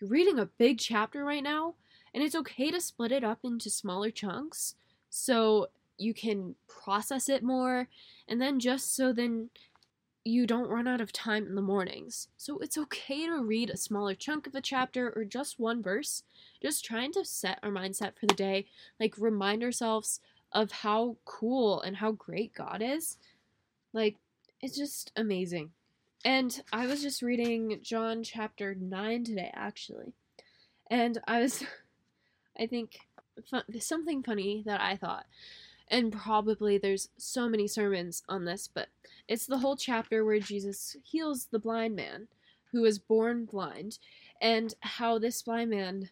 you're 0.00 0.10
reading 0.10 0.38
a 0.38 0.46
big 0.46 0.78
chapter 0.78 1.24
right 1.24 1.44
now, 1.44 1.74
and 2.12 2.24
it's 2.24 2.34
okay 2.34 2.72
to 2.72 2.80
split 2.80 3.12
it 3.12 3.22
up 3.22 3.38
into 3.44 3.70
smaller 3.70 4.10
chunks 4.10 4.74
so 5.10 5.68
you 5.96 6.12
can 6.12 6.56
process 6.68 7.28
it 7.28 7.44
more 7.44 7.86
and 8.26 8.40
then 8.40 8.58
just 8.58 8.96
so 8.96 9.12
then 9.12 9.48
you 10.24 10.46
don't 10.46 10.68
run 10.68 10.86
out 10.86 11.00
of 11.00 11.12
time 11.12 11.46
in 11.46 11.54
the 11.54 11.62
mornings. 11.62 12.28
So 12.36 12.58
it's 12.58 12.78
okay 12.78 13.26
to 13.26 13.42
read 13.42 13.70
a 13.70 13.76
smaller 13.76 14.14
chunk 14.14 14.46
of 14.46 14.54
a 14.54 14.60
chapter 14.60 15.12
or 15.16 15.24
just 15.24 15.58
one 15.58 15.82
verse, 15.82 16.22
just 16.62 16.84
trying 16.84 17.12
to 17.12 17.24
set 17.24 17.58
our 17.62 17.70
mindset 17.70 18.12
for 18.18 18.26
the 18.26 18.34
day, 18.34 18.66
like 19.00 19.14
remind 19.18 19.62
ourselves 19.62 20.20
of 20.52 20.70
how 20.70 21.16
cool 21.24 21.80
and 21.80 21.96
how 21.96 22.12
great 22.12 22.54
God 22.54 22.82
is. 22.82 23.16
Like, 23.92 24.16
it's 24.60 24.76
just 24.76 25.10
amazing. 25.16 25.70
And 26.24 26.62
I 26.72 26.86
was 26.86 27.02
just 27.02 27.20
reading 27.20 27.80
John 27.82 28.22
chapter 28.22 28.76
9 28.76 29.24
today, 29.24 29.50
actually. 29.54 30.12
And 30.88 31.18
I 31.26 31.40
was, 31.40 31.64
I 32.58 32.66
think, 32.66 32.98
something 33.80 34.22
funny 34.22 34.62
that 34.66 34.80
I 34.80 34.96
thought 34.96 35.26
and 35.88 36.12
probably 36.12 36.78
there's 36.78 37.08
so 37.16 37.48
many 37.48 37.66
sermons 37.68 38.22
on 38.28 38.44
this, 38.44 38.68
but 38.72 38.88
it's 39.28 39.46
the 39.46 39.58
whole 39.58 39.76
chapter 39.76 40.24
where 40.24 40.40
Jesus 40.40 40.96
heals 41.02 41.46
the 41.46 41.58
blind 41.58 41.96
man 41.96 42.28
who 42.72 42.82
was 42.82 42.98
born 42.98 43.44
blind, 43.44 43.98
and 44.40 44.74
how 44.80 45.18
this 45.18 45.42
blind 45.42 45.70
man 45.70 46.08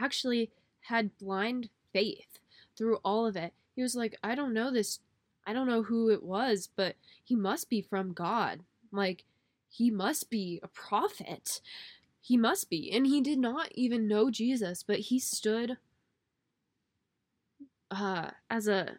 actually 0.00 0.50
had 0.82 1.18
blind 1.18 1.68
faith 1.92 2.38
through 2.76 2.98
all 3.04 3.26
of 3.26 3.36
it. 3.36 3.52
He 3.74 3.82
was 3.82 3.96
like, 3.96 4.16
I 4.22 4.34
don't 4.34 4.54
know 4.54 4.72
this, 4.72 5.00
I 5.46 5.52
don't 5.52 5.66
know 5.66 5.82
who 5.82 6.10
it 6.10 6.22
was, 6.22 6.68
but 6.76 6.94
he 7.24 7.34
must 7.34 7.68
be 7.68 7.80
from 7.82 8.12
God. 8.12 8.60
Like, 8.92 9.24
he 9.68 9.90
must 9.90 10.30
be 10.30 10.60
a 10.62 10.68
prophet. 10.68 11.60
He 12.20 12.36
must 12.36 12.70
be. 12.70 12.90
And 12.92 13.06
he 13.06 13.20
did 13.20 13.38
not 13.38 13.70
even 13.72 14.08
know 14.08 14.30
Jesus, 14.30 14.82
but 14.82 14.98
he 14.98 15.18
stood 15.18 15.78
uh, 17.90 18.30
as 18.50 18.68
a 18.68 18.98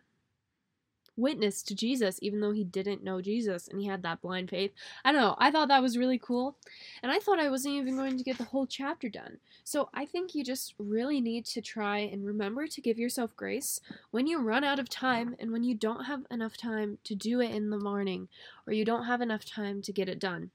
witness 1.19 1.62
to 1.63 1.75
Jesus, 1.75 2.17
even 2.21 2.39
though 2.39 2.52
he 2.52 2.63
didn't 2.63 3.04
know 3.04 3.21
Jesus 3.21 3.67
and 3.67 3.80
he 3.80 3.88
had 3.88 4.02
that 4.04 4.21
blind 4.21 4.49
faith. 4.49 4.71
I 5.04 5.12
don't 5.12 5.21
know. 5.21 5.36
I 5.38 5.52
thought 5.52 5.67
that 5.67 5.82
was 5.82 5.97
really 5.97 6.17
cool. 6.17 6.56
And 7.04 7.12
I 7.12 7.19
thought 7.19 7.39
I 7.39 7.49
wasn't 7.49 7.75
even 7.75 7.95
going 7.95 8.17
to 8.17 8.23
get 8.23 8.38
the 8.38 8.45
whole 8.45 8.65
chapter 8.65 9.10
done. 9.10 9.38
So 9.63 9.89
I 9.93 10.06
think 10.06 10.34
you 10.34 10.43
just 10.43 10.73
really 10.80 11.21
need 11.21 11.45
to 11.47 11.62
try 11.62 11.99
and 11.99 12.25
remember 12.25 12.67
to 12.67 12.82
give 12.82 12.97
yourself 12.97 13.36
grace 13.36 13.82
when 14.12 14.28
you 14.28 14.39
run 14.39 14.63
out 14.63 14.80
of 14.80 14.89
time 14.89 15.36
and 15.39 15.52
when 15.52 15.63
you 15.63 15.75
don't 15.75 16.06
have 16.06 16.25
enough 16.32 16.58
time 16.58 16.97
to 17.04 17.15
do 17.15 17.41
it 17.41 17.52
in 17.52 17.69
the 17.69 17.80
morning 17.80 18.30
or 18.65 18.73
you 18.73 18.86
don't 18.86 19.06
have 19.06 19.21
enough 19.21 19.45
time 19.45 19.82
to 19.84 19.93
get 19.93 20.10
it 20.10 20.19
done. 20.19 20.52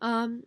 Um, 0.00 0.44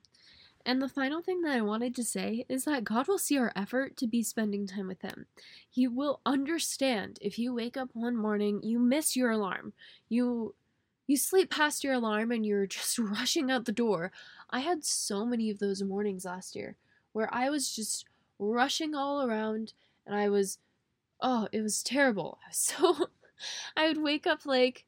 and 0.66 0.82
the 0.82 0.90
final 0.90 1.22
thing 1.22 1.42
that 1.42 1.56
I 1.56 1.62
wanted 1.62 1.96
to 1.96 2.04
say 2.04 2.46
is 2.50 2.66
that 2.66 2.84
God 2.84 3.08
will 3.08 3.20
see 3.20 3.38
our 3.38 3.52
effort 3.56 3.96
to 3.98 4.08
be 4.08 4.24
spending 4.24 4.66
time 4.66 4.88
with 4.88 5.02
Him. 5.02 5.28
He 5.70 5.88
will 5.88 6.22
understand 6.26 7.20
if 7.22 7.38
you 7.38 7.54
wake 7.54 7.78
up 7.78 7.90
one 7.94 8.18
morning, 8.18 8.62
you 8.64 8.80
miss 8.80 9.16
your 9.16 9.32
alarm, 9.32 9.74
you 10.10 10.56
you 11.08 11.18
sleep 11.18 11.52
past 11.52 11.84
your 11.84 11.94
alarm 11.94 12.32
and 12.32 12.44
you're 12.46 12.66
just 12.80 12.98
rushing 12.98 13.52
out 13.52 13.66
the 13.66 13.72
door. 13.72 14.12
I 14.50 14.60
had 14.60 14.84
so 14.84 15.26
many 15.26 15.52
of 15.52 15.60
those 15.60 15.84
mornings 15.84 16.26
last 16.26 16.56
year 16.56 16.76
where 17.14 17.32
I 17.34 17.50
was 17.50 17.74
just 17.74 18.06
rushing 18.40 18.96
all 18.96 19.22
around 19.22 19.74
and 20.08 20.16
I 20.16 20.30
was 20.30 20.58
oh, 21.22 21.48
it 21.52 21.62
was 21.62 21.84
terrible. 21.84 22.40
So 22.52 23.10
I 23.76 23.88
would 23.88 24.02
wake 24.02 24.26
up 24.26 24.46
like 24.46 24.86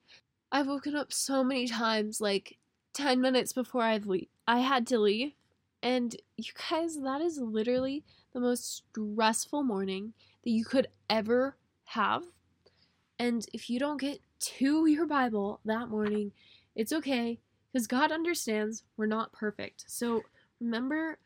I've 0.52 0.68
woken 0.68 0.96
up 0.96 1.12
so 1.14 1.44
many 1.44 1.68
times 1.68 2.22
like 2.22 2.58
10 2.94 3.22
minutes 3.22 3.54
before 3.54 3.84
I've 3.84 4.08
le- 4.08 4.32
I 4.48 4.60
had 4.60 4.88
to 4.88 4.98
leave 5.00 5.34
and 5.84 6.16
you 6.38 6.52
guys, 6.70 6.98
that 6.98 7.22
is 7.22 7.38
literally 7.38 8.04
the 8.34 8.40
most 8.40 8.84
stressful 8.92 9.64
morning 9.64 10.14
that 10.44 10.52
you 10.52 10.66
could 10.66 10.88
ever 11.10 11.56
have. 11.86 12.24
And 13.20 13.46
if 13.54 13.70
you 13.70 13.80
don't 13.80 14.00
get 14.00 14.20
to 14.40 14.86
your 14.86 15.06
Bible 15.06 15.60
that 15.66 15.90
morning, 15.90 16.32
it's 16.76 16.94
okay 16.94 17.40
because 17.72 17.88
God 17.88 18.12
understands 18.12 18.84
we're 18.96 19.08
not 19.08 19.34
perfect. 19.34 19.86
So 19.88 20.24
remember 20.60 21.18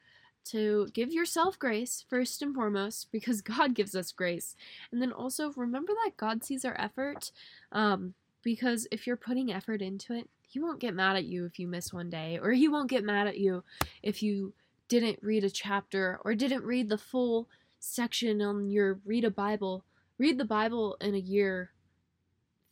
to 0.43 0.87
give 0.93 1.11
yourself 1.11 1.59
grace 1.59 2.03
first 2.09 2.41
and 2.41 2.55
foremost 2.55 3.11
because 3.11 3.41
God 3.41 3.75
gives 3.75 3.95
us 3.95 4.11
grace. 4.11 4.55
And 4.91 5.01
then 5.01 5.11
also 5.11 5.51
remember 5.55 5.93
that 6.03 6.17
God 6.17 6.43
sees 6.43 6.65
our 6.65 6.79
effort 6.79 7.31
um, 7.71 8.13
because 8.43 8.87
if 8.91 9.05
you're 9.05 9.17
putting 9.17 9.51
effort 9.51 9.81
into 9.81 10.13
it, 10.13 10.29
he 10.51 10.59
won't 10.59 10.81
get 10.81 10.93
mad 10.93 11.15
at 11.15 11.23
you 11.23 11.45
if 11.45 11.59
you 11.59 11.65
miss 11.65 11.93
one 11.93 12.09
day, 12.09 12.37
or 12.37 12.51
he 12.51 12.67
won't 12.67 12.89
get 12.89 13.05
mad 13.05 13.25
at 13.25 13.37
you 13.37 13.63
if 14.03 14.21
you 14.21 14.53
didn't 14.89 15.17
read 15.21 15.45
a 15.45 15.49
chapter 15.49 16.19
or 16.25 16.35
didn't 16.35 16.65
read 16.65 16.89
the 16.89 16.97
full 16.97 17.47
section 17.79 18.41
on 18.41 18.69
your 18.69 18.99
read 19.05 19.23
a 19.23 19.31
Bible, 19.31 19.85
read 20.17 20.37
the 20.37 20.43
Bible 20.43 20.97
in 20.99 21.15
a 21.15 21.19
year 21.19 21.71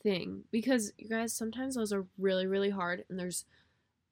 thing. 0.04 0.44
Because 0.52 0.92
you 0.98 1.08
guys, 1.08 1.32
sometimes 1.32 1.76
those 1.76 1.94
are 1.94 2.06
really, 2.18 2.46
really 2.46 2.70
hard, 2.70 3.06
and 3.10 3.18
there's 3.18 3.46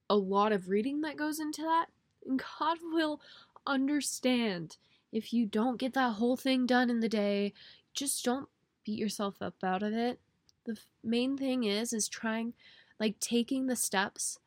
a 0.10 0.16
lot 0.16 0.54
of 0.54 0.70
reading 0.70 1.02
that 1.02 1.18
goes 1.18 1.38
into 1.38 1.62
that. 1.64 1.88
And 2.26 2.42
God 2.60 2.78
will 2.94 3.20
understand 3.66 4.78
if 5.12 5.34
you 5.34 5.46
don't 5.46 5.78
get 5.78 5.94
that 5.94 6.14
whole 6.14 6.38
thing 6.38 6.66
done 6.66 6.90
in 6.90 7.02
the 7.02 7.10
day. 7.10 7.54
Just 7.94 8.24
don't 8.24 8.48
beat 8.86 8.98
yourself 8.98 9.42
up 9.42 9.56
out 9.62 9.84
of 9.84 9.92
it. 9.92 10.22
The 10.64 10.78
main 11.04 11.38
thing 11.38 11.66
is 11.66 11.92
is 11.92 12.08
trying 12.08 12.54
like 13.00 13.20
taking 13.20 13.68
the 13.68 13.76
steps, 13.76 14.40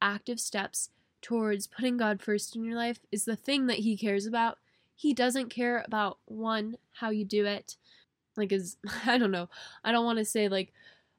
active 0.00 0.40
steps 0.40 0.90
towards 1.20 1.66
putting 1.66 1.96
God 1.96 2.20
first 2.20 2.56
in 2.56 2.64
your 2.64 2.76
life 2.76 2.98
is 3.10 3.24
the 3.24 3.36
thing 3.36 3.66
that 3.66 3.78
he 3.78 3.96
cares 3.96 4.26
about. 4.26 4.58
He 4.94 5.14
doesn't 5.14 5.48
care 5.50 5.82
about 5.86 6.18
one 6.26 6.76
how 6.92 7.10
you 7.10 7.24
do 7.24 7.46
it. 7.46 7.76
Like 8.36 8.52
is 8.52 8.76
I 9.06 9.18
don't 9.18 9.30
know. 9.30 9.48
I 9.84 9.92
don't 9.92 10.04
want 10.04 10.18
to 10.18 10.24
say 10.24 10.48
like 10.48 10.72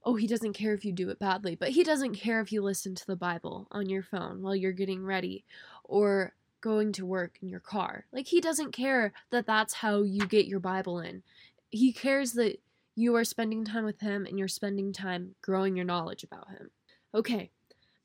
oh, 0.05 0.15
he 0.15 0.27
doesn't 0.27 0.53
care 0.53 0.73
if 0.73 0.83
you 0.83 0.91
do 0.91 1.09
it 1.09 1.19
badly, 1.19 1.55
but 1.55 1.69
he 1.69 1.83
doesn't 1.83 2.15
care 2.15 2.41
if 2.41 2.51
you 2.51 2.61
listen 2.61 2.93
to 2.93 3.07
the 3.07 3.15
Bible 3.15 3.67
on 3.71 3.87
your 3.87 4.03
phone 4.03 4.41
while 4.41 4.55
you're 4.55 4.73
getting 4.73 5.03
ready 5.03 5.45
or 5.85 6.33
going 6.59 6.91
to 6.93 7.05
work 7.05 7.37
in 7.41 7.49
your 7.49 7.59
car. 7.59 8.05
Like 8.11 8.27
he 8.27 8.41
doesn't 8.41 8.71
care 8.71 9.13
that 9.31 9.45
that's 9.45 9.75
how 9.75 10.01
you 10.01 10.25
get 10.27 10.45
your 10.45 10.59
Bible 10.59 10.99
in. 10.99 11.23
He 11.69 11.93
cares 11.93 12.33
that 12.33 12.59
you 12.95 13.15
are 13.15 13.23
spending 13.23 13.65
time 13.65 13.85
with 13.85 13.99
Him 13.99 14.25
and 14.25 14.37
you're 14.37 14.47
spending 14.47 14.93
time 14.93 15.35
growing 15.41 15.75
your 15.75 15.85
knowledge 15.85 16.23
about 16.23 16.49
Him. 16.49 16.69
Okay, 17.13 17.51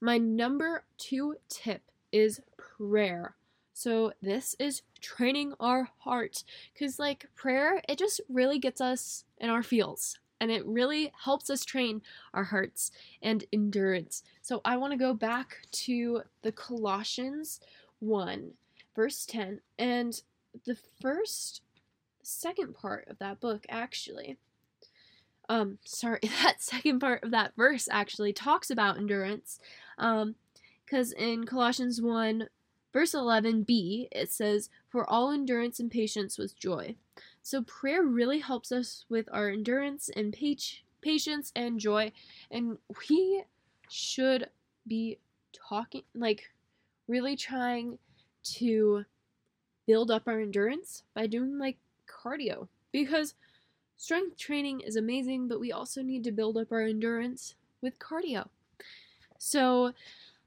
my 0.01 0.19
number 0.19 0.85
two 0.97 1.37
tip 1.49 1.83
is 2.13 2.41
prayer. 2.57 3.35
So, 3.75 4.13
this 4.21 4.57
is 4.59 4.83
training 5.01 5.55
our 5.61 5.89
heart 5.99 6.43
because, 6.73 6.99
like, 6.99 7.27
prayer, 7.37 7.81
it 7.89 7.99
just 7.99 8.21
really 8.29 8.59
gets 8.59 8.81
us 8.81 9.25
in 9.39 9.51
our 9.51 9.63
feels 9.63 10.19
and 10.41 10.51
it 10.51 10.67
really 10.67 11.13
helps 11.25 11.51
us 11.51 11.65
train 11.65 12.03
our 12.35 12.45
hearts 12.45 12.91
and 13.23 13.45
endurance. 13.53 14.25
So, 14.43 14.61
I 14.65 14.77
want 14.77 14.93
to 14.93 14.99
go 14.99 15.15
back 15.15 15.59
to 15.73 16.23
the 16.43 16.51
Colossians 16.51 17.61
1, 18.01 18.51
verse 18.97 19.25
10, 19.27 19.61
and 19.79 20.23
the 20.65 20.77
first, 21.01 21.63
second 22.23 22.75
part 22.75 23.07
of 23.09 23.19
that 23.19 23.41
book 23.41 23.65
actually 23.71 24.39
um 25.49 25.79
sorry 25.85 26.21
that 26.43 26.61
second 26.61 27.01
part 27.01 27.23
of 27.23 27.31
that 27.31 27.53
verse 27.57 27.89
actually 27.91 28.33
talks 28.33 28.71
about 28.71 28.97
endurance 28.99 29.59
um 29.99 30.35
because 30.85 31.13
in 31.13 31.45
colossians 31.45 32.01
1 32.01 32.49
verse 32.93 33.13
11b 33.13 34.09
it 34.13 34.31
says 34.31 34.71
for 34.89 35.09
all 35.09 35.31
endurance 35.31 35.79
and 35.79 35.91
patience 35.91 36.39
with 36.39 36.59
joy. 36.59 36.95
So 37.43 37.63
prayer 37.63 38.03
really 38.03 38.41
helps 38.41 38.73
us 38.73 39.05
with 39.09 39.29
our 39.33 39.49
endurance 39.49 40.11
and 40.15 40.37
patience 41.01 41.53
and 41.55 41.79
joy 41.79 42.13
and 42.51 42.79
we 43.09 43.45
should 43.89 44.49
be 44.87 45.19
talking 45.53 46.03
like 46.15 46.51
really 47.07 47.37
trying 47.37 47.99
to 48.43 49.05
build 49.87 50.11
up 50.11 50.25
our 50.27 50.41
endurance 50.41 51.05
by 51.15 51.27
doing 51.27 51.59
like 51.59 51.79
cardio 52.07 52.69
because 52.93 53.35
Strength 53.99 54.39
training 54.39 54.81
is 54.81 54.95
amazing, 54.95 55.49
but 55.49 55.59
we 55.59 55.73
also 55.73 56.03
need 56.03 56.23
to 56.25 56.33
build 56.33 56.57
up 56.57 56.71
our 56.71 56.83
endurance 56.83 57.57
with 57.83 57.99
cardio. 57.99 58.49
So, 59.39 59.93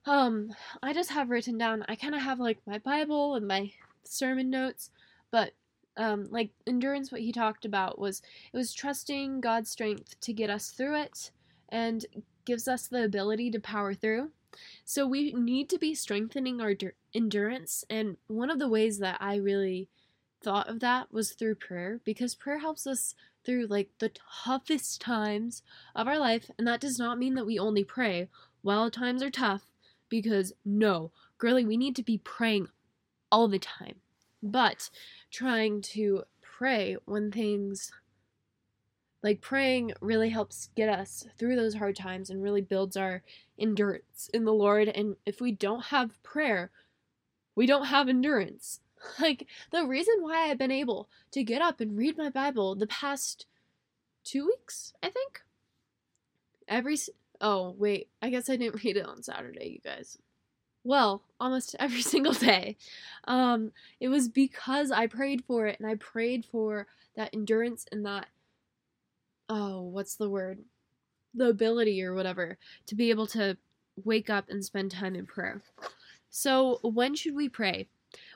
um, 0.06 0.56
I 0.82 0.94
just 0.94 1.12
have 1.12 1.30
written 1.30 1.58
down, 1.58 1.86
I 1.88 1.96
kind 1.96 2.16
of 2.16 2.22
have 2.22 2.40
like 2.40 2.60
my 2.66 2.78
Bible 2.78 3.36
and 3.36 3.46
my 3.48 3.72
sermon 4.04 4.50
notes, 4.50 4.90
but 5.32 5.52
um, 5.98 6.28
like 6.32 6.52
endurance, 6.66 7.12
what 7.12 7.22
he 7.22 7.34
talked 7.34 7.66
about 7.66 8.00
was 8.00 8.22
it 8.54 8.58
was 8.58 8.74
trusting 8.74 9.42
God's 9.42 9.70
strength 9.70 10.20
to 10.22 10.34
get 10.34 10.50
us 10.50 10.70
through 10.70 11.02
it 11.02 11.32
and 11.70 12.06
gives 12.46 12.70
us 12.70 12.88
the 12.88 13.04
ability 13.04 13.52
to 13.52 13.60
power 13.60 13.94
through. 13.94 14.32
So 14.86 15.06
we 15.06 15.34
need 15.34 15.70
to 15.70 15.78
be 15.78 15.94
strengthening 15.94 16.62
our 16.62 16.74
endurance, 17.14 17.84
and 17.90 18.16
one 18.28 18.50
of 18.50 18.60
the 18.60 18.70
ways 18.70 19.00
that 19.00 19.18
I 19.20 19.36
really 19.36 19.90
thought 20.42 20.68
of 20.68 20.80
that 20.80 21.12
was 21.12 21.32
through 21.32 21.56
prayer 21.56 22.00
because 22.04 22.36
prayer 22.36 22.60
helps 22.60 22.88
us 22.88 23.16
through 23.44 23.68
like 23.68 23.90
the 24.00 24.12
toughest 24.44 25.02
times 25.02 25.64
of 25.96 26.08
our 26.08 26.18
life. 26.18 26.50
And 26.58 26.68
that 26.68 26.82
does 26.82 27.00
not 27.00 27.18
mean 27.18 27.36
that 27.36 27.46
we 27.46 27.58
only 27.58 27.84
pray 27.84 28.30
while 28.62 28.92
times 28.92 29.24
are 29.24 29.32
tough, 29.32 29.66
because 30.10 30.54
no, 30.64 31.12
girly, 31.38 31.66
we 31.66 31.78
need 31.78 31.96
to 31.96 32.04
be 32.04 32.20
praying 32.20 32.68
all 33.32 33.48
the 33.48 33.58
time. 33.58 33.96
But 34.44 34.90
trying 35.32 35.82
to 35.94 36.24
pray 36.42 36.98
when 37.06 37.32
things 37.32 37.92
like 39.24 39.42
praying 39.42 39.94
really 40.02 40.30
helps 40.30 40.70
get 40.76 40.90
us 40.90 41.28
through 41.38 41.56
those 41.56 41.76
hard 41.76 41.96
times 41.96 42.30
and 42.30 42.42
really 42.42 42.62
builds 42.62 42.98
our 42.98 43.24
endurance 43.58 44.30
in 44.34 44.46
the 44.46 44.54
Lord. 44.54 44.88
And 44.90 45.16
if 45.26 45.42
we 45.42 45.52
don't 45.52 45.86
have 45.86 46.22
prayer, 46.24 46.72
we 47.56 47.66
don't 47.66 47.86
have 47.86 48.10
endurance. 48.10 48.80
Like, 49.20 49.48
the 49.72 49.86
reason 49.86 50.16
why 50.20 50.50
I've 50.50 50.58
been 50.58 50.72
able 50.72 51.10
to 51.32 51.44
get 51.44 51.62
up 51.62 51.80
and 51.80 51.98
read 51.98 52.18
my 52.18 52.30
Bible 52.30 52.76
the 52.76 52.88
past 52.88 53.46
two 54.24 54.46
weeks, 54.46 54.94
I 55.02 55.10
think. 55.10 55.42
Every. 56.68 56.98
Oh, 57.40 57.76
wait. 57.78 58.10
I 58.22 58.30
guess 58.30 58.50
I 58.50 58.56
didn't 58.56 58.84
read 58.84 58.98
it 58.98 59.06
on 59.06 59.24
Saturday, 59.24 59.70
you 59.70 59.80
guys. 59.80 60.18
Well, 60.84 61.24
almost 61.40 61.76
every 61.80 62.02
single 62.02 62.34
day. 62.34 62.78
Um, 63.26 63.72
it 64.00 64.10
was 64.10 64.30
because 64.30 64.92
I 64.92 65.08
prayed 65.08 65.44
for 65.46 65.68
it 65.68 65.80
and 65.80 65.88
I 65.88 65.96
prayed 65.96 66.46
for 66.46 66.88
that 67.16 67.34
endurance 67.34 67.86
and 67.92 68.06
that. 68.06 68.28
Oh, 69.50 69.82
what's 69.82 70.16
the 70.16 70.30
word? 70.30 70.60
The 71.34 71.50
ability 71.50 72.02
or 72.04 72.14
whatever 72.14 72.58
to 72.88 72.96
be 72.96 73.10
able 73.10 73.28
to 73.28 73.58
wake 74.04 74.30
up 74.30 74.50
and 74.50 74.64
spend 74.64 74.92
time 74.92 75.16
in 75.16 75.26
prayer. 75.26 75.62
So, 76.30 76.80
when 76.84 77.16
should 77.16 77.36
we 77.36 77.50
pray? 77.50 77.88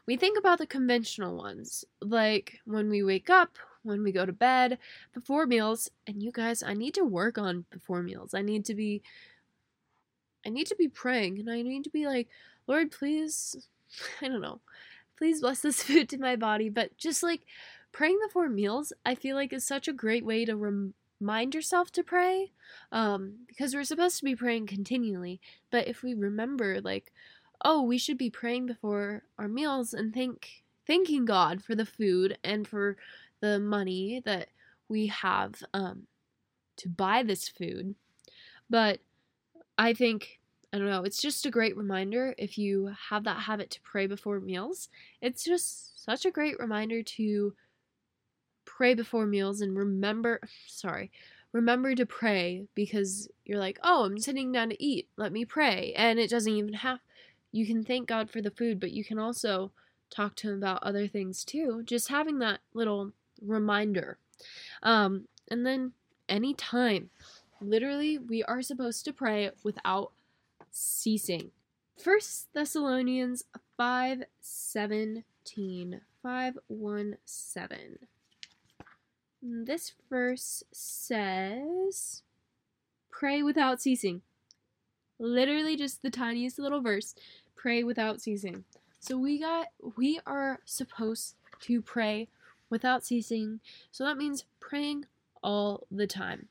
We 0.07 0.15
think 0.15 0.37
about 0.37 0.59
the 0.59 0.67
conventional 0.67 1.35
ones, 1.35 1.85
like 2.01 2.59
when 2.65 2.89
we 2.89 3.03
wake 3.03 3.29
up, 3.29 3.57
when 3.83 4.03
we 4.03 4.11
go 4.11 4.25
to 4.25 4.33
bed, 4.33 4.77
before 5.13 5.45
meals, 5.45 5.89
and 6.07 6.21
you 6.21 6.31
guys, 6.31 6.63
I 6.63 6.73
need 6.73 6.93
to 6.95 7.03
work 7.05 7.37
on 7.37 7.65
before 7.71 8.03
meals. 8.03 8.33
I 8.33 8.41
need 8.41 8.65
to 8.65 8.75
be 8.75 9.01
I 10.45 10.49
need 10.49 10.67
to 10.67 10.75
be 10.75 10.87
praying 10.87 11.39
and 11.39 11.49
I 11.49 11.63
need 11.63 11.83
to 11.85 11.89
be 11.89 12.05
like, 12.05 12.27
Lord, 12.67 12.91
please, 12.91 13.67
I 14.21 14.27
don't 14.27 14.41
know, 14.41 14.61
please 15.17 15.41
bless 15.41 15.61
this 15.61 15.81
food 15.83 16.09
to 16.09 16.17
my 16.19 16.35
body. 16.35 16.69
But 16.69 16.97
just 16.97 17.23
like 17.23 17.41
praying 17.91 18.19
before 18.25 18.49
meals, 18.49 18.93
I 19.05 19.15
feel 19.15 19.35
like 19.35 19.53
is 19.53 19.65
such 19.65 19.87
a 19.87 19.93
great 19.93 20.25
way 20.25 20.45
to 20.45 20.55
rem- 20.55 20.93
remind 21.19 21.55
yourself 21.55 21.91
to 21.91 22.03
pray 22.03 22.51
um, 22.91 23.35
because 23.47 23.73
we're 23.73 23.83
supposed 23.83 24.17
to 24.17 24.25
be 24.25 24.35
praying 24.35 24.67
continually. 24.67 25.39
But 25.71 25.87
if 25.87 26.03
we 26.03 26.13
remember, 26.13 26.81
like, 26.81 27.11
oh, 27.63 27.81
we 27.81 27.97
should 27.97 28.17
be 28.17 28.29
praying 28.29 28.65
before 28.65 29.23
our 29.37 29.47
meals 29.47 29.93
and 29.93 30.13
thank 30.13 30.63
thanking 30.87 31.25
God 31.25 31.63
for 31.63 31.75
the 31.75 31.85
food 31.85 32.37
and 32.43 32.67
for 32.67 32.97
the 33.41 33.59
money 33.59 34.21
that 34.25 34.49
we 34.87 35.07
have 35.07 35.63
um, 35.73 36.03
to 36.77 36.89
buy 36.89 37.23
this 37.23 37.47
food. 37.47 37.95
But 38.69 38.99
I 39.77 39.93
think 39.93 40.39
I 40.73 40.77
don't 40.77 40.89
know, 40.89 41.03
it's 41.03 41.21
just 41.21 41.45
a 41.45 41.51
great 41.51 41.77
reminder 41.77 42.35
if 42.37 42.57
you 42.57 42.91
have 43.09 43.23
that 43.23 43.39
habit 43.39 43.69
to 43.71 43.81
pray 43.81 44.07
before 44.07 44.41
meals. 44.41 44.89
It's 45.21 45.43
just 45.43 46.03
such 46.03 46.25
a 46.25 46.31
great 46.31 46.59
reminder 46.59 47.01
to 47.01 47.53
pray 48.65 48.93
before 48.93 49.25
meals 49.25 49.61
and 49.61 49.77
remember 49.77 50.39
sorry 50.67 51.11
remember 51.53 51.95
to 51.95 52.05
pray 52.05 52.65
because 52.75 53.29
you're 53.45 53.59
like 53.59 53.79
oh 53.83 54.03
i'm 54.03 54.17
sitting 54.17 54.51
down 54.51 54.69
to 54.69 54.83
eat 54.83 55.07
let 55.15 55.31
me 55.31 55.45
pray 55.45 55.93
and 55.95 56.19
it 56.19 56.29
doesn't 56.29 56.53
even 56.53 56.73
have 56.73 56.99
you 57.55 57.65
can 57.65 57.83
thank 57.83 58.07
god 58.07 58.29
for 58.29 58.41
the 58.41 58.51
food 58.51 58.79
but 58.79 58.91
you 58.91 59.03
can 59.03 59.17
also 59.19 59.71
talk 60.09 60.35
to 60.35 60.49
him 60.49 60.57
about 60.57 60.83
other 60.83 61.07
things 61.07 61.43
too. 61.43 61.81
Just 61.83 62.09
having 62.09 62.39
that 62.39 62.59
little 62.73 63.11
reminder. 63.41 64.17
Um 64.83 65.27
and 65.49 65.65
then 65.65 65.93
anytime 66.29 67.09
literally 67.61 68.17
we 68.17 68.43
are 68.43 68.61
supposed 68.61 69.05
to 69.05 69.13
pray 69.13 69.51
without 69.63 70.11
ceasing. 70.71 71.51
First 71.97 72.53
thessalonians 72.53 73.43
5 73.77 74.23
17 74.41 76.01
5 76.21 76.57
1 76.67 77.17
7 77.25 77.97
this 79.47 79.93
verse 80.09 80.63
says, 80.71 82.23
Pray 83.11 83.43
without 83.43 83.79
ceasing. 83.79 84.21
Literally 85.19 85.77
just 85.77 86.01
the 86.01 86.09
tiniest 86.09 86.57
little 86.57 86.81
verse. 86.81 87.13
Pray 87.65 87.83
without 87.83 88.21
ceasing. 88.21 88.63
So 88.99 89.17
we 89.17 89.39
got 89.39 89.69
we 89.97 90.19
are 90.27 90.59
supposed 90.65 91.33
to 91.61 91.81
pray 91.81 92.27
without 92.69 93.03
ceasing. 93.03 93.59
So 93.91 94.03
that 94.03 94.19
means 94.19 94.45
praying 94.59 95.07
all 95.41 95.87
the 95.89 96.05
time. 96.05 96.47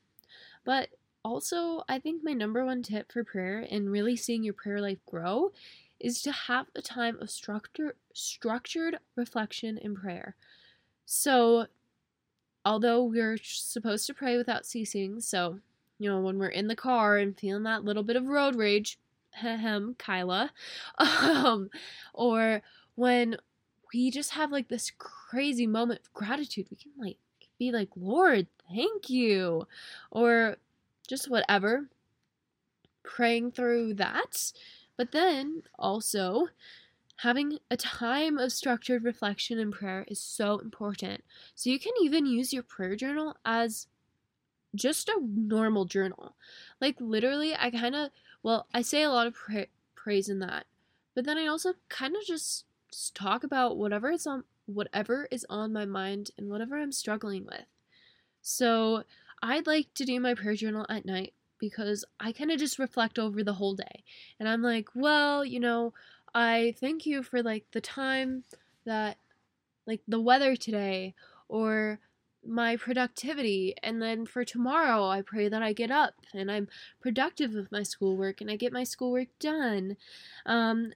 But 0.65 0.89
also, 1.23 1.85
I 1.87 1.99
think 1.99 2.21
my 2.21 2.33
number 2.33 2.65
one 2.65 2.83
tip 2.83 3.13
for 3.13 3.23
prayer 3.23 3.65
and 3.71 3.89
really 3.89 4.17
seeing 4.17 4.43
your 4.43 4.55
prayer 4.55 4.81
life 4.81 4.97
grow 5.05 5.53
is 6.01 6.21
to 6.23 6.33
have 6.33 6.65
a 6.75 6.81
time 6.81 7.17
of 7.21 7.29
structure 7.29 7.95
structured 8.13 8.99
reflection 9.15 9.79
and 9.81 9.95
prayer. 9.95 10.35
So 11.05 11.67
although 12.65 13.01
we're 13.05 13.37
supposed 13.41 14.05
to 14.07 14.13
pray 14.13 14.35
without 14.35 14.65
ceasing, 14.65 15.21
so, 15.21 15.59
you 15.97 16.09
know, 16.09 16.19
when 16.19 16.39
we're 16.39 16.49
in 16.49 16.67
the 16.67 16.75
car 16.75 17.15
and 17.19 17.39
feeling 17.39 17.63
that 17.63 17.85
little 17.85 18.03
bit 18.03 18.17
of 18.17 18.27
road 18.27 18.57
rage, 18.57 18.99
hem, 19.35 19.95
Kyla, 19.97 20.51
um, 20.97 21.69
or 22.13 22.61
when 22.95 23.37
we 23.93 24.11
just 24.11 24.31
have 24.31 24.51
like 24.51 24.67
this 24.67 24.91
crazy 24.97 25.67
moment 25.67 26.01
of 26.01 26.13
gratitude, 26.13 26.67
we 26.69 26.77
can 26.77 26.91
like 26.97 27.17
be 27.57 27.71
like, 27.71 27.89
Lord, 27.95 28.47
thank 28.69 29.09
you, 29.09 29.67
or 30.11 30.57
just 31.07 31.29
whatever, 31.29 31.89
praying 33.03 33.51
through 33.51 33.95
that. 33.95 34.51
But 34.97 35.11
then 35.11 35.63
also, 35.77 36.47
Having 37.19 37.59
a 37.71 37.77
time 37.77 38.37
of 38.37 38.51
structured 38.51 39.03
reflection 39.05 39.57
and 39.57 39.71
prayer 39.71 40.05
is 40.07 40.19
so 40.19 40.59
important. 40.59 41.23
So 41.55 41.69
you 41.69 41.79
can 41.79 41.93
even 42.01 42.25
use 42.25 42.51
your 42.51 42.63
prayer 42.63 42.95
journal 42.97 43.37
as 43.45 43.87
just 44.75 45.07
a 45.07 45.21
normal 45.23 45.85
journal. 45.85 46.35
Like 46.81 46.97
literally, 46.99 47.55
I 47.55 47.71
kind 47.71 47.95
of, 47.95 48.09
well, 48.45 48.67
I 48.75 48.83
say 48.83 49.01
a 49.01 49.09
lot 49.09 49.25
of 49.25 49.33
pra- 49.33 49.65
praise 49.95 50.29
in 50.29 50.37
that, 50.37 50.67
but 51.15 51.25
then 51.25 51.35
I 51.35 51.47
also 51.47 51.73
kind 51.89 52.15
of 52.15 52.21
just 52.27 52.65
talk 53.15 53.43
about 53.43 53.75
whatever 53.75 54.11
is 54.11 54.27
on 54.27 54.43
whatever 54.67 55.27
is 55.31 55.47
on 55.49 55.73
my 55.73 55.85
mind 55.85 56.29
and 56.37 56.51
whatever 56.51 56.77
I'm 56.77 56.91
struggling 56.91 57.43
with. 57.47 57.65
So 58.43 59.01
I'd 59.41 59.65
like 59.65 59.91
to 59.95 60.05
do 60.05 60.19
my 60.19 60.35
prayer 60.35 60.53
journal 60.53 60.85
at 60.89 61.07
night 61.07 61.33
because 61.57 62.05
I 62.19 62.31
kind 62.33 62.51
of 62.51 62.59
just 62.59 62.77
reflect 62.77 63.17
over 63.17 63.43
the 63.43 63.53
whole 63.53 63.73
day. 63.73 64.03
And 64.39 64.47
I'm 64.47 64.61
like, 64.61 64.89
well, 64.93 65.43
you 65.43 65.59
know, 65.59 65.95
I 66.35 66.75
thank 66.79 67.07
you 67.07 67.23
for 67.23 67.41
like 67.41 67.65
the 67.71 67.81
time 67.81 68.43
that 68.85 69.17
like 69.87 70.01
the 70.07 70.21
weather 70.21 70.55
today 70.55 71.15
or 71.49 71.97
my 72.47 72.77
productivity 72.77 73.75
and 73.81 74.01
then 74.01 74.25
for 74.25 74.43
tomorrow 74.45 75.05
I 75.05 75.21
pray 75.21 75.49
that 75.49 75.61
I 75.61 75.73
get 75.73 75.91
up 75.91 76.13
and 76.33 76.51
I'm 76.51 76.67
productive 77.01 77.53
with 77.53 77.71
my 77.71 77.83
schoolwork 77.83 78.41
and 78.41 78.49
I 78.49 78.55
get 78.55 78.73
my 78.73 78.83
schoolwork 78.83 79.27
done. 79.39 79.97
Um, 80.45 80.93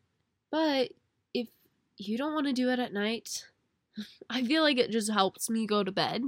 but 0.51 0.91
if 1.33 1.47
you 1.97 2.17
don't 2.17 2.33
want 2.33 2.47
to 2.47 2.53
do 2.53 2.69
it 2.69 2.79
at 2.79 2.93
night, 2.93 3.47
I 4.29 4.43
feel 4.43 4.63
like 4.63 4.77
it 4.77 4.91
just 4.91 5.11
helps 5.11 5.49
me 5.49 5.65
go 5.65 5.83
to 5.83 5.91
bed. 5.91 6.23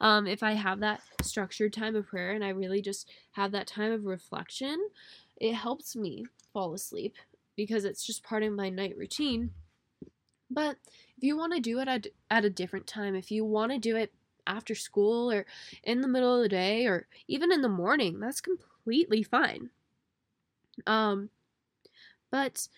Um, 0.00 0.26
if 0.26 0.42
I 0.42 0.52
have 0.52 0.80
that 0.80 1.00
structured 1.22 1.72
time 1.72 1.96
of 1.96 2.06
prayer 2.06 2.32
and 2.32 2.44
I 2.44 2.48
really 2.50 2.82
just 2.82 3.08
have 3.32 3.52
that 3.52 3.66
time 3.66 3.92
of 3.92 4.04
reflection, 4.04 4.88
it 5.36 5.54
helps 5.54 5.94
me 5.94 6.26
fall 6.52 6.74
asleep 6.74 7.14
because 7.56 7.84
it's 7.84 8.04
just 8.04 8.22
part 8.22 8.42
of 8.42 8.52
my 8.52 8.68
night 8.68 8.96
routine. 8.96 9.50
But 10.50 10.76
if 11.16 11.22
you 11.22 11.36
want 11.36 11.54
to 11.54 11.60
do 11.60 11.78
it 11.78 11.88
at, 11.88 12.08
at 12.30 12.44
a 12.44 12.50
different 12.50 12.86
time, 12.86 13.14
if 13.14 13.30
you 13.30 13.44
want 13.44 13.72
to 13.72 13.78
do 13.78 13.96
it 13.96 14.12
after 14.46 14.74
school 14.74 15.30
or 15.30 15.46
in 15.82 16.00
the 16.00 16.08
middle 16.08 16.36
of 16.36 16.42
the 16.42 16.48
day 16.48 16.86
or 16.86 17.06
even 17.28 17.52
in 17.52 17.62
the 17.62 17.68
morning, 17.68 18.20
that's 18.20 18.40
completely 18.40 19.22
fine. 19.22 19.70
Um, 20.86 21.30
but 22.30 22.68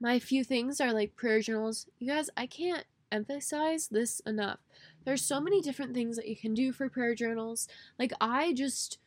my 0.00 0.18
few 0.18 0.44
things 0.44 0.80
are 0.80 0.92
like 0.92 1.16
prayer 1.16 1.40
journals. 1.40 1.86
You 1.98 2.08
guys, 2.08 2.30
I 2.36 2.46
can't 2.46 2.84
emphasize 3.10 3.88
this 3.88 4.20
enough. 4.20 4.58
There's 5.04 5.24
so 5.24 5.40
many 5.40 5.60
different 5.60 5.94
things 5.94 6.16
that 6.16 6.28
you 6.28 6.36
can 6.36 6.54
do 6.54 6.72
for 6.72 6.88
prayer 6.88 7.14
journals. 7.14 7.68
Like 7.98 8.12
I 8.20 8.52
just 8.52 8.98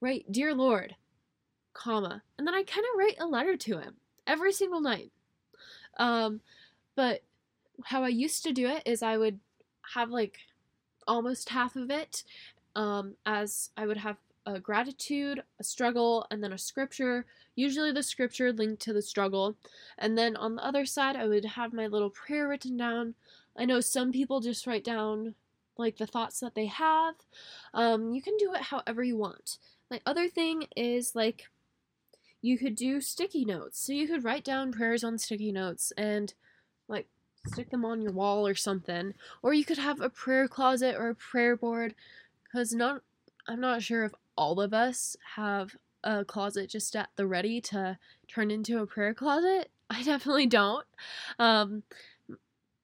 write, 0.00 0.30
"Dear 0.30 0.54
Lord," 0.54 0.96
comma, 1.72 2.22
and 2.38 2.46
then 2.46 2.54
I 2.54 2.62
kind 2.62 2.86
of 2.92 2.98
write 2.98 3.16
a 3.20 3.26
letter 3.26 3.56
to 3.56 3.78
him 3.78 3.96
every 4.26 4.52
single 4.52 4.80
night. 4.80 5.12
Um, 5.98 6.40
but 6.94 7.22
how 7.84 8.04
I 8.04 8.08
used 8.08 8.42
to 8.44 8.52
do 8.52 8.66
it 8.66 8.82
is 8.86 9.02
I 9.02 9.16
would 9.16 9.40
have 9.94 10.10
like 10.10 10.38
almost 11.08 11.48
half 11.48 11.74
of 11.74 11.90
it 11.90 12.22
um, 12.76 13.14
as 13.26 13.70
I 13.76 13.86
would 13.86 13.96
have 13.96 14.16
a 14.46 14.60
gratitude, 14.60 15.42
a 15.60 15.64
struggle, 15.64 16.26
and 16.30 16.42
then 16.42 16.52
a 16.52 16.58
scripture. 16.58 17.26
Usually 17.54 17.92
the 17.92 18.02
scripture 18.02 18.52
linked 18.52 18.80
to 18.82 18.92
the 18.92 19.02
struggle. 19.02 19.56
And 19.98 20.16
then 20.16 20.36
on 20.36 20.54
the 20.54 20.64
other 20.64 20.86
side, 20.86 21.16
I 21.16 21.26
would 21.26 21.44
have 21.44 21.72
my 21.72 21.86
little 21.86 22.10
prayer 22.10 22.48
written 22.48 22.76
down. 22.76 23.14
I 23.56 23.64
know 23.64 23.80
some 23.80 24.12
people 24.12 24.40
just 24.40 24.66
write 24.66 24.84
down 24.84 25.34
like 25.76 25.96
the 25.96 26.06
thoughts 26.06 26.40
that 26.40 26.54
they 26.54 26.66
have. 26.66 27.14
Um, 27.74 28.12
you 28.14 28.22
can 28.22 28.36
do 28.38 28.54
it 28.54 28.62
however 28.62 29.02
you 29.02 29.16
want. 29.16 29.58
My 29.90 30.00
other 30.06 30.28
thing 30.28 30.66
is 30.76 31.14
like 31.14 31.48
you 32.40 32.56
could 32.58 32.74
do 32.74 33.00
sticky 33.00 33.44
notes. 33.44 33.80
So 33.80 33.92
you 33.92 34.06
could 34.06 34.24
write 34.24 34.44
down 34.44 34.72
prayers 34.72 35.04
on 35.04 35.18
sticky 35.18 35.52
notes 35.52 35.92
and 35.96 36.32
stick 37.46 37.70
them 37.70 37.84
on 37.84 38.02
your 38.02 38.12
wall 38.12 38.46
or 38.46 38.54
something. 38.54 39.14
Or 39.42 39.52
you 39.52 39.64
could 39.64 39.78
have 39.78 40.00
a 40.00 40.10
prayer 40.10 40.48
closet 40.48 40.96
or 40.98 41.10
a 41.10 41.14
prayer 41.14 41.56
board 41.56 41.94
cuz 42.52 42.74
not 42.74 43.02
I'm 43.46 43.60
not 43.60 43.82
sure 43.82 44.04
if 44.04 44.12
all 44.36 44.60
of 44.60 44.74
us 44.74 45.16
have 45.36 45.76
a 46.04 46.24
closet 46.24 46.70
just 46.70 46.94
at 46.94 47.08
the 47.16 47.26
ready 47.26 47.60
to 47.60 47.98
turn 48.28 48.50
into 48.50 48.80
a 48.80 48.86
prayer 48.86 49.14
closet. 49.14 49.70
I 49.90 50.02
definitely 50.02 50.46
don't. 50.46 50.86
Um 51.38 51.82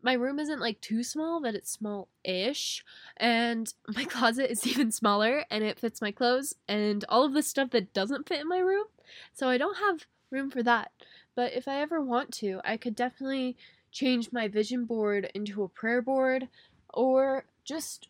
my 0.04 0.12
room 0.12 0.38
isn't 0.38 0.60
like 0.60 0.80
too 0.82 1.02
small, 1.02 1.40
but 1.40 1.54
it's 1.54 1.70
small 1.70 2.08
ish. 2.24 2.84
And 3.16 3.72
my 3.88 4.04
closet 4.04 4.50
is 4.50 4.66
even 4.66 4.92
smaller 4.92 5.44
and 5.50 5.64
it 5.64 5.78
fits 5.78 6.02
my 6.02 6.12
clothes 6.12 6.54
and 6.68 7.04
all 7.08 7.24
of 7.24 7.32
the 7.32 7.42
stuff 7.42 7.70
that 7.70 7.94
doesn't 7.94 8.28
fit 8.28 8.40
in 8.40 8.48
my 8.48 8.58
room. 8.58 8.84
So 9.32 9.48
I 9.48 9.58
don't 9.58 9.78
have 9.78 10.06
room 10.30 10.50
for 10.50 10.62
that. 10.62 10.92
But 11.34 11.54
if 11.54 11.66
I 11.66 11.80
ever 11.80 12.00
want 12.00 12.32
to, 12.34 12.60
I 12.64 12.76
could 12.76 12.94
definitely 12.94 13.56
change 13.94 14.32
my 14.32 14.48
vision 14.48 14.84
board 14.84 15.30
into 15.34 15.62
a 15.62 15.68
prayer 15.68 16.02
board 16.02 16.48
or 16.92 17.46
just 17.64 18.08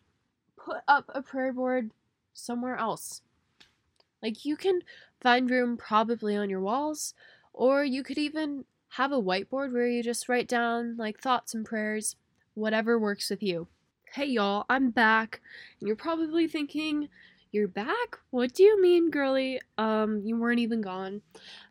put 0.57 0.77
up 0.87 1.09
a 1.13 1.21
prayer 1.21 1.53
board 1.53 1.91
somewhere 2.33 2.75
else. 2.75 3.21
Like 4.21 4.43
you 4.43 4.57
can 4.57 4.81
find 5.21 5.49
room 5.49 5.77
probably 5.77 6.35
on 6.35 6.49
your 6.49 6.59
walls, 6.59 7.13
or 7.53 7.85
you 7.85 8.03
could 8.03 8.17
even 8.17 8.65
have 8.89 9.11
a 9.11 9.21
whiteboard 9.21 9.71
where 9.71 9.87
you 9.87 10.01
just 10.01 10.27
write 10.27 10.47
down 10.47 10.97
like 10.97 11.19
thoughts 11.19 11.53
and 11.53 11.63
prayers, 11.65 12.15
whatever 12.55 12.97
works 12.99 13.29
with 13.29 13.43
you. 13.43 13.67
Hey 14.11 14.25
y'all, 14.25 14.65
I'm 14.69 14.89
back. 14.89 15.41
And 15.79 15.87
you're 15.87 15.95
probably 15.95 16.47
thinking, 16.47 17.09
you're 17.51 17.67
back? 17.67 18.17
What 18.31 18.53
do 18.53 18.63
you 18.63 18.81
mean, 18.81 19.11
girly? 19.11 19.61
Um, 19.77 20.21
you 20.25 20.37
weren't 20.37 20.59
even 20.59 20.81
gone. 20.81 21.21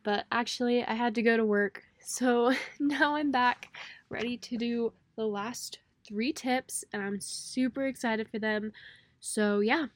But 0.05 0.25
actually, 0.31 0.85
I 0.85 0.95
had 0.95 1.15
to 1.17 1.23
go 1.23 1.37
to 1.37 1.45
work. 1.45 1.83
So 2.05 2.53
now 2.79 3.17
I'm 3.17 3.31
back, 3.33 3.69
ready 4.09 4.37
to 4.39 4.57
do 4.57 4.93
the 5.17 5.27
last 5.27 5.79
three 6.07 6.33
tips, 6.33 6.85
and 6.93 7.03
I'm 7.03 7.21
super 7.21 7.87
excited 7.87 8.29
for 8.29 8.39
them. 8.39 8.73
So, 9.21 9.61
yeah, 9.61 9.87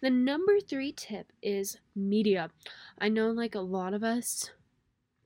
The 0.00 0.10
number 0.10 0.60
three 0.60 0.92
tip 0.92 1.32
is 1.42 1.78
media. 1.94 2.50
I 2.98 3.08
know, 3.08 3.30
like, 3.30 3.54
a 3.54 3.60
lot 3.60 3.94
of 3.94 4.04
us 4.04 4.50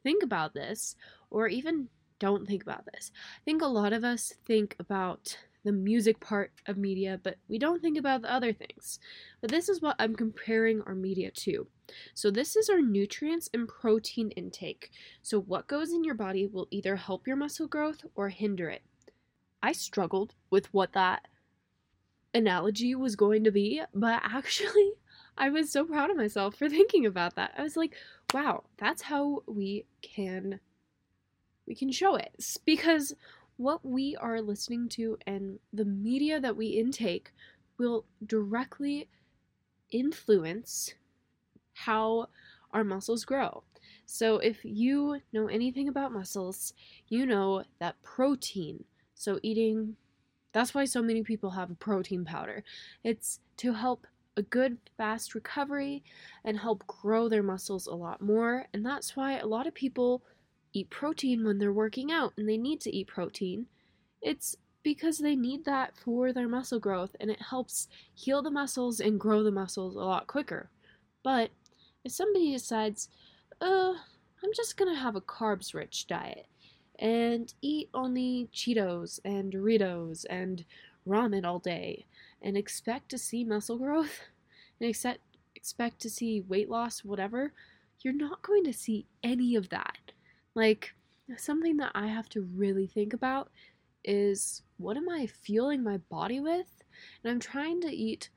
think 0.03 0.23
about 0.23 0.55
this, 0.55 0.97
or 1.31 1.49
even 1.49 1.89
don't 2.19 2.47
think 2.47 2.63
about 2.63 2.87
this. 2.93 3.11
I 3.15 3.43
think 3.45 3.63
a 3.63 3.67
lot 3.67 3.93
of 3.93 4.05
us 4.05 4.33
think 4.47 4.77
about 4.79 5.37
the 5.65 5.73
music 5.73 6.21
part 6.21 6.53
of 6.67 6.77
media, 6.77 7.21
but 7.23 7.37
we 7.49 7.59
don't 7.59 7.81
think 7.81 7.99
about 7.99 8.23
the 8.23 8.33
other 8.33 8.53
things. 8.53 8.99
But 9.41 9.51
this 9.51 9.69
is 9.69 9.81
what 9.81 9.97
I'm 9.99 10.17
comparing 10.17 10.83
our 10.83 10.95
media 10.95 11.31
to. 11.31 11.67
So, 12.15 12.31
this 12.31 12.57
is 12.57 12.69
our 12.69 12.81
nutrients 12.81 13.49
and 13.53 13.69
protein 13.69 14.31
intake. 14.31 14.91
So, 15.23 15.41
what 15.41 15.67
goes 15.67 15.93
in 15.93 16.05
your 16.05 16.15
body 16.15 16.47
will 16.47 16.69
either 16.71 16.97
help 16.97 17.27
your 17.27 17.37
muscle 17.37 17.67
growth 17.67 18.05
or 18.15 18.29
hinder 18.29 18.69
it. 18.69 18.83
I 19.63 19.73
struggled 19.73 20.35
with 20.51 20.73
what 20.73 20.93
that 20.95 21.29
analogy 22.35 22.95
was 22.95 23.17
going 23.17 23.45
to 23.45 23.51
be, 23.53 23.83
but 23.95 24.23
actually, 24.25 24.93
I 25.37 25.51
was 25.51 25.73
so 25.73 25.85
proud 25.85 26.11
of 26.11 26.17
myself 26.17 26.57
for 26.57 26.69
thinking 26.69 27.07
about 27.07 27.37
that. 27.37 27.55
I 27.57 27.63
was 27.63 27.77
like, 27.77 27.95
wow, 28.35 28.65
that's 28.79 29.03
how 29.03 29.43
we 29.47 29.87
can 30.03 30.61
we 31.67 31.75
can 31.75 31.93
show 31.93 32.17
it 32.17 32.35
because 32.65 33.15
what 33.57 33.85
we 33.85 34.17
are 34.17 34.41
listening 34.41 34.89
to 34.89 35.17
and 35.27 35.59
the 35.73 35.85
media 35.85 36.41
that 36.41 36.57
we 36.57 36.67
intake 36.67 37.33
will 37.79 38.05
directly 38.27 39.09
influence 39.91 40.95
how 41.75 42.29
our 42.73 42.85
muscles 42.85 43.25
grow. 43.25 43.63
So, 44.07 44.37
if 44.39 44.65
you 44.65 45.21
know 45.33 45.47
anything 45.47 45.89
about 45.89 46.13
muscles, 46.13 46.75
you 47.09 47.27
know 47.27 47.65
that 47.79 48.03
protein, 48.03 48.85
so 49.15 49.39
eating, 49.43 49.97
that's 50.53 50.75
why 50.75 50.85
so 50.85 51.03
many 51.03 51.23
people 51.23 51.51
have 51.51 51.79
protein 51.79 52.25
powder. 52.25 52.65
It's 53.05 53.41
to 53.59 53.73
help 53.73 54.07
a 54.37 54.43
good 54.43 54.79
fast 54.97 55.35
recovery 55.35 56.03
and 56.45 56.59
help 56.59 56.87
grow 56.87 57.29
their 57.29 57.43
muscles 57.43 57.87
a 57.87 57.95
lot 57.95 58.21
more. 58.21 58.67
And 58.73 58.85
that's 58.85 59.17
why 59.17 59.39
a 59.39 59.47
lot 59.47 59.67
of 59.67 59.75
people 59.75 60.23
eat 60.73 60.91
protein 60.91 61.45
when 61.45 61.59
they're 61.59 61.73
working 61.73 62.11
out 62.11 62.33
and 62.37 62.49
they 62.49 62.57
need 62.57 62.81
to 62.83 62.95
eat 62.95 63.09
protein. 63.09 63.67
It's 64.21 64.57
because 64.83 65.19
they 65.19 65.37
need 65.37 65.65
that 65.65 65.97
for 65.97 66.33
their 66.33 66.49
muscle 66.49 66.81
growth 66.81 67.15
and 67.21 67.31
it 67.31 67.41
helps 67.41 67.89
heal 68.15 68.43
the 68.43 68.51
muscles 68.51 69.01
and 69.01 69.21
grow 69.21 69.43
the 69.43 69.51
muscles 69.51 69.95
a 69.97 70.01
lot 70.01 70.27
quicker. 70.27 70.71
But 71.23 71.51
if 72.05 72.12
somebody 72.12 72.53
decides, 72.53 73.09
uh, 73.61 73.95
I'm 74.45 74.53
just 74.55 74.77
gonna 74.77 74.95
have 74.95 75.17
a 75.17 75.21
carbs 75.21 75.75
rich 75.75 76.07
diet 76.07 76.47
and 76.99 77.53
eat 77.62 77.88
only 77.95 78.49
Cheetos 78.53 79.21
and 79.25 79.53
Doritos 79.53 80.25
and 80.31 80.65
ramen 81.07 81.45
all 81.45 81.59
day 81.59 82.07
and 82.43 82.57
expect 82.57 83.09
to 83.11 83.19
see 83.19 83.45
muscle 83.45 83.79
growth 83.79 84.21
and 84.81 84.88
expect 84.88 85.21
expect 85.55 86.01
to 86.01 86.11
see 86.11 86.41
weight 86.41 86.69
loss 86.69 87.05
whatever 87.05 87.53
you're 88.03 88.15
not 88.15 88.43
going 88.43 88.65
to 88.65 88.73
see 88.73 89.07
any 89.23 89.55
of 89.55 89.69
that. 89.69 90.12
Like 90.55 90.93
something 91.37 91.79
that 91.79 91.93
i 91.95 92.07
have 92.07 92.29
to 92.29 92.43
really 92.55 92.87
think 92.87 93.15
about 93.15 93.49
is 94.05 94.62
what 94.77 94.99
am 94.99 95.09
i 95.09 95.27
fueling 95.27 95.83
my 95.83 95.97
body 96.11 96.41
with? 96.41 96.83
And 97.23 97.31
i'm 97.31 97.41
trying 97.41 97.81
to 97.81 97.88
eat 97.88 98.29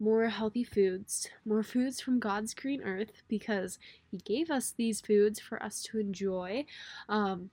more 0.00 0.26
healthy 0.28 0.64
foods, 0.64 1.28
more 1.44 1.62
foods 1.62 2.00
from 2.00 2.18
God's 2.18 2.54
green 2.54 2.82
earth 2.82 3.12
because 3.28 3.78
He 4.10 4.18
gave 4.18 4.50
us 4.50 4.74
these 4.76 5.00
foods 5.00 5.40
for 5.40 5.62
us 5.62 5.82
to 5.84 5.98
enjoy. 5.98 6.66
Um, 7.08 7.50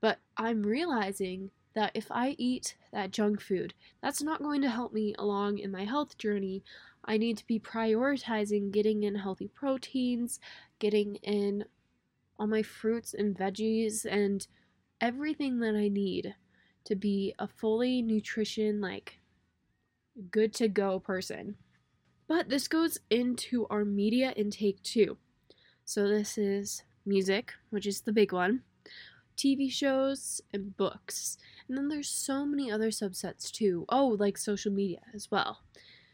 but 0.00 0.18
I'm 0.36 0.62
realizing 0.62 1.50
that 1.74 1.92
if 1.94 2.10
I 2.10 2.34
eat 2.38 2.76
that 2.92 3.12
junk 3.12 3.40
food, 3.40 3.74
that's 4.02 4.22
not 4.22 4.42
going 4.42 4.62
to 4.62 4.70
help 4.70 4.92
me 4.92 5.14
along 5.18 5.58
in 5.58 5.70
my 5.70 5.84
health 5.84 6.18
journey. 6.18 6.62
I 7.04 7.16
need 7.16 7.38
to 7.38 7.46
be 7.46 7.58
prioritizing 7.58 8.72
getting 8.72 9.02
in 9.02 9.14
healthy 9.14 9.48
proteins, 9.48 10.40
getting 10.78 11.16
in 11.16 11.64
all 12.38 12.46
my 12.46 12.62
fruits 12.62 13.14
and 13.14 13.36
veggies, 13.36 14.04
and 14.04 14.46
everything 15.00 15.60
that 15.60 15.74
I 15.74 15.88
need 15.88 16.34
to 16.84 16.96
be 16.96 17.34
a 17.38 17.46
fully 17.46 18.02
nutrition, 18.02 18.80
like, 18.80 19.18
good 20.30 20.52
to 20.54 20.68
go 20.68 20.98
person. 20.98 21.56
But 22.30 22.48
this 22.48 22.68
goes 22.68 22.96
into 23.10 23.66
our 23.70 23.84
media 23.84 24.32
intake 24.36 24.80
too. 24.84 25.18
So, 25.84 26.06
this 26.06 26.38
is 26.38 26.84
music, 27.04 27.54
which 27.70 27.88
is 27.88 28.02
the 28.02 28.12
big 28.12 28.32
one, 28.32 28.62
TV 29.36 29.68
shows, 29.68 30.40
and 30.54 30.76
books. 30.76 31.38
And 31.66 31.76
then 31.76 31.88
there's 31.88 32.08
so 32.08 32.46
many 32.46 32.70
other 32.70 32.90
subsets 32.90 33.50
too. 33.50 33.84
Oh, 33.88 34.16
like 34.16 34.38
social 34.38 34.70
media 34.70 35.00
as 35.12 35.28
well. 35.28 35.62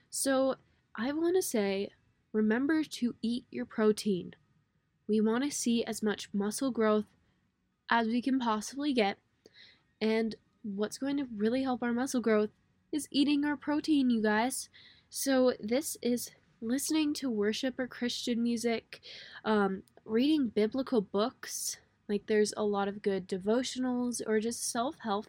So 0.09 0.55
I 0.97 1.13
want 1.13 1.37
to 1.37 1.43
say 1.43 1.91
remember 2.33 2.83
to 2.83 3.15
eat 3.21 3.45
your 3.51 3.67
protein. 3.67 4.33
We 5.07 5.21
want 5.21 5.45
to 5.45 5.51
see 5.51 5.85
as 5.85 6.03
much 6.03 6.31
muscle 6.33 6.71
growth 6.71 7.05
as 7.91 8.07
we 8.07 8.23
can 8.23 8.39
possibly 8.39 8.95
get. 8.95 9.19
And 10.01 10.35
what's 10.63 10.97
going 10.97 11.19
to 11.19 11.27
really 11.37 11.63
help 11.63 11.83
our 11.83 11.93
muscle 11.93 12.23
growth 12.23 12.49
is 12.91 13.07
eating 13.11 13.45
our 13.45 13.59
protein, 13.59 14.09
you 14.09 14.23
guys. 14.23 14.71
So 15.19 15.55
this 15.59 15.97
is 16.03 16.31
listening 16.61 17.15
to 17.15 17.31
worship 17.31 17.79
or 17.79 17.87
Christian 17.87 18.43
music, 18.43 19.01
um, 19.47 19.83
reading 20.05 20.49
biblical 20.49 21.01
books, 21.01 21.79
like 22.07 22.27
there's 22.27 22.53
a 22.55 22.65
lot 22.65 22.87
of 22.87 23.01
good 23.01 23.27
devotionals 23.27 24.21
or 24.27 24.41
just 24.41 24.71
self-help 24.71 25.29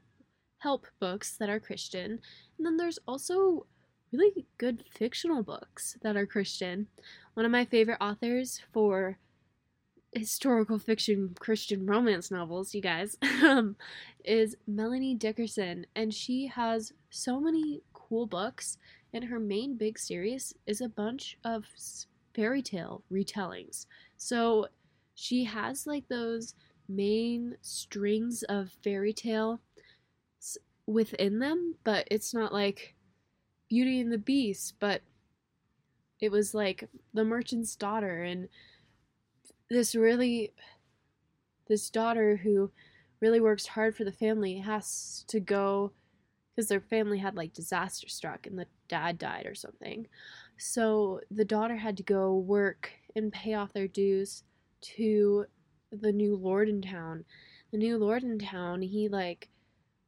help 0.58 0.88
books 1.00 1.38
that 1.38 1.50
are 1.50 1.62
Christian. 1.62 2.20
And 2.58 2.66
then 2.66 2.76
there's 2.76 3.00
also 3.08 3.66
really 4.12 4.46
good 4.58 4.84
fictional 4.92 5.42
books 5.42 5.96
that 6.02 6.18
are 6.18 6.26
Christian. 6.26 6.88
One 7.34 7.46
of 7.46 7.52
my 7.54 7.64
favorite 7.64 8.02
authors 8.02 8.60
for 8.74 9.18
historical 10.12 10.80
fiction 10.80 11.34
Christian 11.40 11.86
romance 11.86 12.30
novels, 12.30 12.76
you 12.76 12.82
guys, 12.82 13.18
um, 13.42 13.78
is 14.26 14.58
Melanie 14.68 15.16
Dickerson. 15.16 15.86
And 15.96 16.14
she 16.14 16.48
has 16.48 16.92
so 17.10 17.40
many 17.40 17.84
cool 17.94 18.26
books. 18.26 18.78
And 19.14 19.24
her 19.24 19.40
main 19.40 19.78
big 19.78 19.98
series 19.98 20.54
is 20.66 20.82
a 20.82 20.90
bunch 20.90 21.38
of 21.44 21.66
fairy 22.36 22.62
tale 22.62 23.04
retellings. 23.12 23.86
So 24.18 24.68
she 25.16 25.44
has 25.46 25.88
like 25.88 26.08
those 26.08 26.56
main 26.88 27.58
strings 27.62 28.44
of 28.44 28.72
fairy 28.84 29.14
tale 29.14 29.60
within 30.86 31.40
them, 31.40 31.76
but 31.84 32.08
it's 32.12 32.34
not 32.34 32.54
like 32.54 32.96
Beauty 33.70 34.00
and 34.00 34.12
the 34.12 34.18
Beast, 34.18 34.76
but 34.80 35.02
it 36.20 36.32
was 36.32 36.54
like 36.54 36.88
the 37.14 37.26
merchant's 37.26 37.76
daughter 37.76 38.24
and 38.24 38.48
this 39.70 39.96
really 39.96 40.54
this 41.68 41.90
daughter 41.90 42.38
who 42.38 42.72
really 43.20 43.42
works 43.42 43.68
hard 43.68 43.96
for 43.96 44.04
the 44.04 44.12
family 44.12 44.58
has 44.58 45.26
to 45.28 45.40
go 45.40 45.92
because 46.58 46.70
their 46.70 46.82
family 46.82 47.20
had 47.20 47.36
like 47.36 47.54
disaster 47.54 48.10
struck 48.10 48.48
and 48.48 48.58
the 48.58 48.66
dad 48.88 49.20
died 49.20 49.46
or 49.46 49.54
something. 49.54 50.08
So 50.58 51.22
the 51.30 51.46
daughter 51.46 51.76
had 51.76 51.96
to 51.98 52.04
go 52.04 52.34
work 52.34 52.90
and 53.16 53.32
pay 53.32 53.54
off 53.54 53.74
their 53.74 53.88
dues 53.88 54.44
to 54.82 55.46
the 55.92 56.12
new 56.12 56.36
lord 56.36 56.68
in 56.68 56.82
town. 56.82 57.26
The 57.72 57.78
new 57.78 58.00
lord 58.00 58.24
in 58.24 58.40
town, 58.40 58.82
he 58.82 59.08
like 59.08 59.50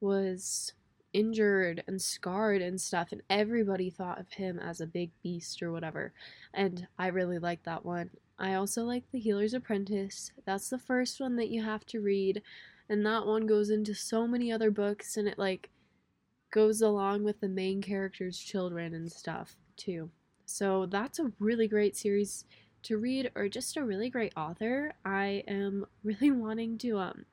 was 0.01 0.73
injured 1.13 1.83
and 1.87 2.01
scarred 2.01 2.63
and 2.63 2.81
stuff 2.81 3.09
and 3.11 3.21
everybody 3.29 3.91
thought 3.91 4.19
of 4.19 4.31
him 4.31 4.57
as 4.57 4.81
a 4.81 4.87
big 4.87 5.11
beast 5.21 5.61
or 5.61 5.71
whatever. 5.71 6.13
And 6.55 6.87
I 6.97 7.07
really 7.07 7.37
like 7.37 7.63
that 7.63 7.85
one. 7.85 8.09
I 8.39 8.55
also 8.55 8.85
like 8.85 9.03
The 9.11 9.19
Healer's 9.19 9.53
Apprentice. 9.53 10.31
That's 10.47 10.69
the 10.69 10.79
first 10.79 11.19
one 11.19 11.35
that 11.35 11.49
you 11.49 11.63
have 11.63 11.85
to 11.87 12.01
read 12.01 12.41
and 12.89 13.05
that 13.05 13.27
one 13.27 13.45
goes 13.45 13.69
into 13.69 13.93
so 13.93 14.25
many 14.25 14.51
other 14.51 14.71
books 14.71 15.15
and 15.15 15.27
it 15.27 15.37
like 15.37 15.69
goes 16.51 16.81
along 16.81 17.23
with 17.23 17.39
the 17.39 17.49
main 17.49 17.81
character's 17.81 18.39
children 18.39 18.93
and 18.93 19.11
stuff 19.11 19.55
too. 19.77 20.09
So 20.45 20.87
that's 20.87 21.19
a 21.19 21.31
really 21.39 21.67
great 21.67 21.95
series 21.95 22.45
to 22.83 22.97
read 22.97 23.31
or 23.35 23.49
just 23.49 23.77
a 23.77 23.83
really 23.83 24.09
great 24.09 24.33
author, 24.35 24.93
I 25.05 25.43
am 25.47 25.85
really 26.03 26.31
wanting 26.45 26.77
to 26.79 26.97
um 26.97 27.25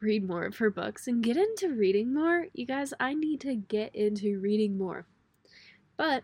read 0.00 0.26
more 0.28 0.44
of 0.44 0.58
her 0.58 0.70
books 0.70 1.08
and 1.08 1.24
get 1.24 1.36
into 1.36 1.74
reading 1.74 2.14
more. 2.14 2.46
You 2.52 2.66
guys, 2.66 2.94
I 3.00 3.14
need 3.14 3.40
to 3.40 3.56
get 3.56 3.94
into 3.94 4.38
reading 4.38 4.78
more. 4.78 5.06
But 5.96 6.22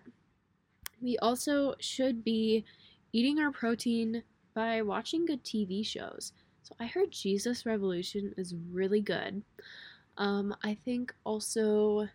we 1.03 1.19
also 1.19 1.75
should 1.81 2.23
be 2.23 2.65
eating 3.13 3.41
our 3.41 3.51
protein 3.51 4.23
by 4.55 4.81
watching 4.83 5.27
good 5.27 5.43
TV 5.43 5.85
shows. 5.85 6.33
So 6.63 6.75
I 6.79 6.87
heard 6.87 7.11
Jesus 7.11 7.67
Revolution 7.67 8.33
is 8.37 8.55
really 8.71 9.01
good. 9.01 9.43
Um, 10.17 10.55
I 10.63 10.75
think 10.85 11.15
also 11.25 12.09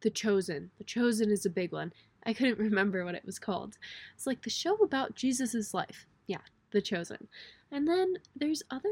The 0.00 0.10
Chosen. 0.10 0.70
The 0.78 0.84
Chosen 0.84 1.30
is 1.30 1.46
a 1.46 1.50
big 1.50 1.72
one. 1.72 1.92
I 2.24 2.32
couldn't 2.32 2.58
remember 2.70 3.04
what 3.04 3.14
it 3.14 3.24
was 3.24 3.38
called. 3.38 3.76
It's 4.14 4.26
like 4.26 4.42
the 4.42 4.50
show 4.50 4.74
about 4.76 5.14
Jesus's 5.14 5.72
life. 5.74 6.06
Yeah, 6.26 6.42
The 6.72 6.82
Chosen. 6.82 7.28
And 7.70 7.86
then 7.86 8.14
there's 8.34 8.62
other 8.70 8.90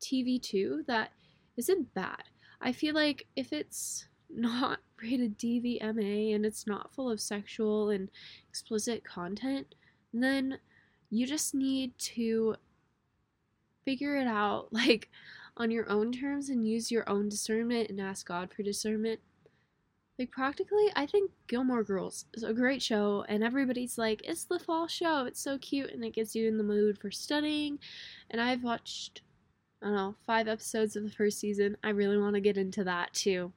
TV 0.00 0.40
too 0.40 0.84
that 0.86 1.10
isn't 1.56 1.94
bad. 1.94 2.24
I 2.60 2.72
feel 2.72 2.94
like 2.94 3.26
if 3.36 3.52
it's 3.52 4.06
not 4.30 4.80
rated 5.02 5.38
TV-MA 5.38 6.34
and 6.34 6.44
it's 6.44 6.66
not 6.66 6.92
full 6.92 7.10
of 7.10 7.20
sexual 7.20 7.90
and 7.90 8.10
explicit 8.48 9.04
content, 9.04 9.74
then 10.12 10.58
you 11.10 11.26
just 11.26 11.54
need 11.54 11.96
to 11.98 12.56
figure 13.84 14.16
it 14.16 14.26
out 14.26 14.68
like 14.72 15.08
on 15.58 15.70
your 15.70 15.88
own 15.90 16.12
terms 16.12 16.48
and 16.48 16.66
use 16.66 16.90
your 16.90 17.08
own 17.08 17.28
discernment 17.28 17.90
and 17.90 18.00
ask 18.00 18.26
God 18.26 18.50
for 18.52 18.62
discernment. 18.62 19.20
Like 20.18 20.30
practically, 20.30 20.90
I 20.96 21.06
think 21.06 21.30
Gilmore 21.46 21.84
Girls 21.84 22.24
is 22.34 22.42
a 22.42 22.54
great 22.54 22.82
show 22.82 23.24
and 23.28 23.44
everybody's 23.44 23.98
like, 23.98 24.22
"It's 24.24 24.44
the 24.44 24.58
fall 24.58 24.86
show. 24.88 25.26
It's 25.26 25.40
so 25.40 25.58
cute 25.58 25.90
and 25.90 26.04
it 26.04 26.14
gets 26.14 26.34
you 26.34 26.48
in 26.48 26.58
the 26.58 26.64
mood 26.64 26.98
for 26.98 27.10
studying." 27.10 27.78
And 28.30 28.40
I've 28.40 28.64
watched 28.64 29.22
I 29.82 29.86
don't 29.86 29.94
know, 29.94 30.16
5 30.26 30.48
episodes 30.48 30.96
of 30.96 31.04
the 31.04 31.10
first 31.10 31.38
season. 31.38 31.76
I 31.84 31.90
really 31.90 32.18
want 32.18 32.34
to 32.34 32.40
get 32.40 32.56
into 32.56 32.82
that 32.84 33.12
too 33.14 33.52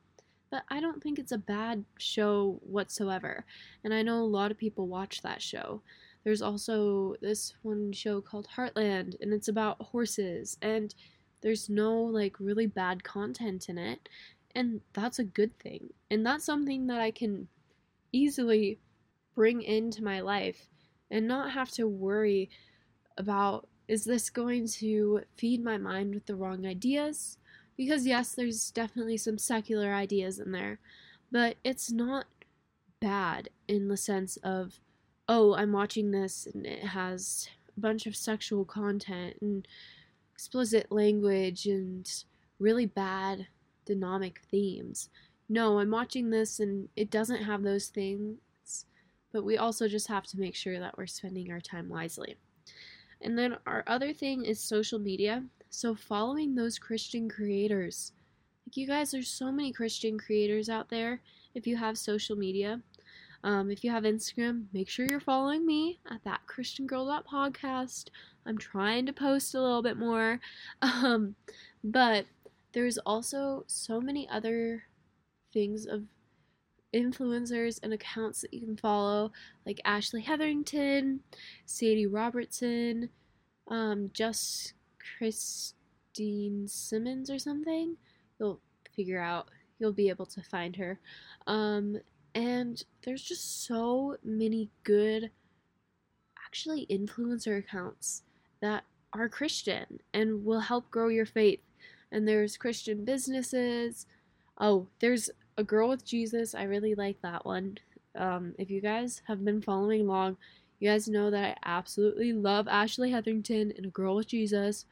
but 0.52 0.64
I 0.70 0.82
don't 0.82 1.02
think 1.02 1.18
it's 1.18 1.32
a 1.32 1.38
bad 1.38 1.86
show 1.98 2.60
whatsoever. 2.62 3.46
And 3.84 3.94
I 3.94 4.04
know 4.04 4.18
a 4.18 4.26
lot 4.26 4.52
of 4.52 4.58
people 4.58 4.88
watch 4.88 5.22
that 5.22 5.42
show. 5.42 5.82
There's 6.24 6.42
also 6.42 7.16
this 7.22 7.54
one 7.64 7.94
show 7.94 8.22
called 8.22 8.50
Heartland, 8.56 9.16
and 9.22 9.34
it's 9.34 9.48
about 9.48 9.82
horses, 9.82 10.58
and 10.62 10.94
there's 11.42 11.70
no 11.70 11.94
like 12.02 12.40
really 12.40 12.68
bad 12.68 13.04
content 13.04 13.70
in 13.70 13.78
it, 13.78 14.08
and 14.56 14.82
that's 14.94 15.20
a 15.20 15.24
good 15.24 15.58
thing. 15.60 15.90
And 16.10 16.26
that's 16.26 16.46
something 16.46 16.88
that 16.88 17.00
I 17.00 17.12
can 17.12 17.48
easily 18.12 18.80
bring 19.36 19.62
into 19.62 20.04
my 20.04 20.20
life 20.20 20.68
and 21.10 21.28
not 21.28 21.52
have 21.52 21.72
to 21.72 21.88
worry 21.88 22.50
about 23.18 23.68
is 23.88 24.06
this 24.06 24.30
going 24.30 24.68
to 24.68 25.22
feed 25.38 25.64
my 25.64 25.78
mind 25.78 26.14
with 26.14 26.26
the 26.26 26.36
wrong 26.36 26.66
ideas? 26.66 27.38
Because, 27.76 28.06
yes, 28.06 28.34
there's 28.34 28.72
definitely 28.72 29.18
some 29.18 29.38
secular 29.38 29.94
ideas 29.94 30.40
in 30.40 30.52
there, 30.52 30.80
but 31.32 31.58
it's 31.64 31.92
not 31.92 32.26
bad 33.02 33.50
in 33.68 33.90
the 33.90 33.98
sense 33.98 34.38
of, 34.38 34.80
oh, 35.28 35.56
I'm 35.56 35.74
watching 35.74 36.12
this 36.12 36.48
and 36.54 36.66
it 36.66 36.86
has 36.86 37.50
a 37.76 37.80
bunch 37.80 38.06
of 38.06 38.16
sexual 38.16 38.64
content 38.64 39.38
and 39.42 39.68
explicit 40.42 40.92
language 40.92 41.68
and 41.68 42.12
really 42.58 42.88
bad 42.88 43.46
dynamic 43.86 44.42
themes. 44.50 45.12
No, 45.48 45.78
I'm 45.78 45.92
watching 45.92 46.32
this 46.32 46.60
and 46.60 46.90
it 46.96 47.12
doesn't 47.12 47.44
have 47.44 47.62
those 47.62 47.90
things, 47.90 48.40
but 49.32 49.46
we 49.46 49.60
also 49.60 49.88
just 49.88 50.08
have 50.08 50.26
to 50.26 50.40
make 50.40 50.56
sure 50.56 50.80
that 50.80 50.98
we're 50.98 51.06
spending 51.06 51.52
our 51.52 51.60
time 51.60 51.88
wisely. 51.90 52.38
And 53.22 53.38
then 53.38 53.58
our 53.68 53.84
other 53.86 54.14
thing 54.14 54.44
is 54.44 54.60
social 54.60 54.98
media. 54.98 55.44
So 55.70 55.94
following 55.94 56.56
those 56.56 56.80
Christian 56.80 57.30
creators. 57.30 58.12
Like 58.66 58.78
you 58.78 58.88
guys, 58.88 59.12
there's 59.12 59.30
so 59.30 59.52
many 59.52 59.72
Christian 59.72 60.18
creators 60.18 60.70
out 60.70 60.90
there 60.90 61.22
if 61.54 61.68
you 61.68 61.78
have 61.78 62.00
social 62.00 62.36
media. 62.36 62.82
Um, 63.44 63.72
if 63.72 63.84
you 63.84 63.92
have 63.92 64.04
Instagram, 64.04 64.66
make 64.74 64.90
sure 64.90 65.08
you're 65.10 65.20
following 65.20 65.66
me 65.66 66.00
at 66.10 66.24
that 66.24 66.42
Christian 66.48 66.86
Girl 66.86 67.08
podcast. 67.30 68.10
I'm 68.46 68.58
trying 68.58 69.06
to 69.08 69.14
post 69.14 69.56
a 69.56 69.62
little 69.62 69.82
bit 69.82 69.98
more. 69.98 70.40
Um, 70.82 71.36
but 71.84 72.26
there's 72.74 72.98
also 73.00 73.64
so 73.68 74.00
many 74.00 74.30
other 74.30 74.84
things 75.52 75.86
of 75.86 76.04
influencers 76.94 77.80
and 77.82 77.94
accounts 77.94 78.42
that 78.42 78.54
you 78.54 78.62
can 78.62 78.78
follow, 78.78 79.32
like 79.66 79.82
Ashley 79.86 80.22
Hetherington, 80.22 81.22
Sadie 81.66 82.08
Robertson, 82.08 83.10
um, 83.68 84.12
Just 84.14 84.74
Christine 85.18 86.68
Simmons 86.68 87.30
or 87.30 87.40
something. 87.40 87.98
You'll 88.40 88.60
figure 88.96 89.22
out, 89.22 89.50
you'll 89.80 89.94
be 89.94 90.10
able 90.10 90.26
to 90.28 90.42
find 90.44 90.76
her. 90.76 91.00
Um, 91.48 91.98
and 92.34 92.84
there's 93.04 93.24
just 93.24 93.66
so 93.66 94.18
many 94.24 94.70
good, 94.84 95.32
actually, 96.46 96.86
influencer 96.90 97.58
accounts 97.60 98.24
that 98.62 98.84
are 99.14 99.28
Christian 99.28 100.00
and 100.14 100.46
will 100.46 100.60
help 100.60 100.90
grow 100.90 101.10
your 101.10 101.26
faith. 101.26 101.60
And 102.12 102.28
there's 102.28 102.58
Christian 102.58 103.04
businesses. 103.06 104.06
Oh, 104.58 104.88
there's 105.00 105.30
a 105.58 105.64
girl 105.64 105.90
with 105.90 106.06
Jesus. 106.06 106.56
I 106.56 106.64
really 106.64 106.96
like 106.96 107.22
that 107.22 107.46
one. 107.46 107.78
Um, 108.16 108.54
if 108.58 108.70
you 108.70 108.82
guys 108.82 109.22
have 109.28 109.44
been 109.44 109.62
following 109.62 110.02
along, 110.02 110.38
you 110.80 110.90
guys 110.90 111.08
know 111.08 111.30
that 111.32 111.44
I 111.44 111.56
absolutely 111.64 112.34
love 112.34 112.68
Ashley 112.68 113.12
Hetherington 113.12 113.74
and 113.78 113.86
A 113.86 113.90
Girl 113.90 114.16
with 114.16 114.28
Jesus 114.28 114.86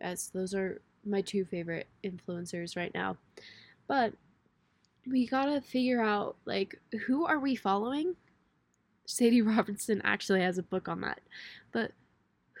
as 0.00 0.28
those 0.28 0.54
are 0.54 0.80
my 1.04 1.20
two 1.20 1.44
favorite 1.44 1.88
influencers 2.04 2.76
right 2.76 2.92
now. 2.94 3.16
But 3.86 4.14
we 5.06 5.26
gotta 5.26 5.60
figure 5.60 6.02
out 6.02 6.36
like 6.44 6.78
who 7.06 7.26
are 7.26 7.38
we 7.38 7.54
following? 7.56 8.16
Sadie 9.06 9.42
Robertson 9.42 10.00
actually 10.04 10.40
has 10.40 10.58
a 10.58 10.62
book 10.62 10.88
on 10.88 11.00
that. 11.02 11.20
But 11.72 11.92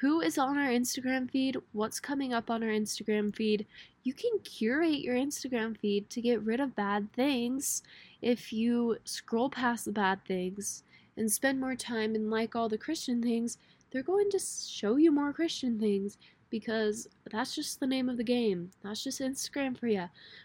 who 0.00 0.20
is 0.20 0.36
on 0.36 0.58
our 0.58 0.68
Instagram 0.68 1.30
feed? 1.30 1.56
What's 1.72 2.00
coming 2.00 2.32
up 2.32 2.50
on 2.50 2.62
our 2.64 2.70
Instagram 2.70 3.34
feed? 3.34 3.66
You 4.02 4.12
can 4.12 4.40
curate 4.40 4.98
your 4.98 5.14
Instagram 5.14 5.78
feed 5.78 6.10
to 6.10 6.20
get 6.20 6.42
rid 6.42 6.58
of 6.58 6.74
bad 6.74 7.12
things 7.12 7.84
if 8.20 8.52
you 8.52 8.96
scroll 9.04 9.48
past 9.48 9.84
the 9.84 9.92
bad 9.92 10.24
things 10.24 10.82
and 11.16 11.30
spend 11.30 11.60
more 11.60 11.76
time 11.76 12.16
and 12.16 12.30
like 12.30 12.56
all 12.56 12.68
the 12.68 12.78
Christian 12.78 13.22
things, 13.22 13.58
they're 13.90 14.02
going 14.02 14.30
to 14.30 14.40
show 14.40 14.96
you 14.96 15.12
more 15.12 15.32
Christian 15.32 15.78
things 15.78 16.18
because 16.52 17.08
that's 17.32 17.56
just 17.56 17.80
the 17.80 17.86
name 17.86 18.08
of 18.08 18.18
the 18.18 18.22
game. 18.22 18.70
That's 18.84 19.02
just 19.02 19.20
Instagram 19.20 19.76
for 19.76 19.88
you. 19.88 20.04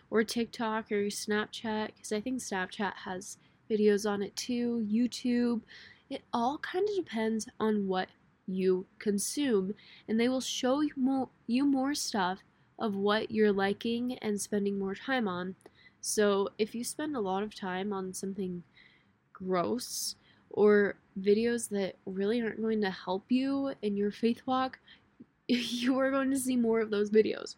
Or 0.09 0.23
TikTok 0.23 0.91
or 0.91 1.05
Snapchat, 1.07 1.89
because 1.93 2.11
I 2.11 2.21
think 2.21 2.39
Snapchat 2.39 2.93
has 3.05 3.37
videos 3.69 4.09
on 4.09 4.23
it 4.23 4.35
too, 4.35 4.87
YouTube. 4.89 5.61
It 6.09 6.23
all 6.33 6.57
kind 6.59 6.87
of 6.89 6.95
depends 6.95 7.47
on 7.59 7.87
what 7.87 8.07
you 8.47 8.85
consume, 8.97 9.73
and 10.07 10.17
they 10.17 10.29
will 10.29 10.41
show 10.41 10.79
you 10.79 10.93
more, 10.95 11.27
you 11.45 11.65
more 11.65 11.93
stuff 11.93 12.39
of 12.79 12.95
what 12.95 13.29
you're 13.29 13.51
liking 13.51 14.17
and 14.19 14.39
spending 14.39 14.79
more 14.79 14.95
time 14.95 15.27
on. 15.27 15.55
So 15.99 16.47
if 16.57 16.73
you 16.73 16.85
spend 16.85 17.17
a 17.17 17.19
lot 17.19 17.43
of 17.43 17.53
time 17.53 17.91
on 17.91 18.13
something 18.13 18.63
gross 19.33 20.15
or 20.49 20.95
videos 21.19 21.67
that 21.69 21.95
really 22.05 22.41
aren't 22.41 22.61
going 22.61 22.79
to 22.81 22.89
help 22.89 23.25
you 23.29 23.73
in 23.81 23.97
your 23.97 24.11
faith 24.11 24.41
walk, 24.45 24.79
you 25.81 25.97
are 25.99 26.11
going 26.11 26.29
to 26.31 26.37
see 26.37 26.55
more 26.55 26.79
of 26.79 26.89
those 26.89 27.09
videos. 27.09 27.55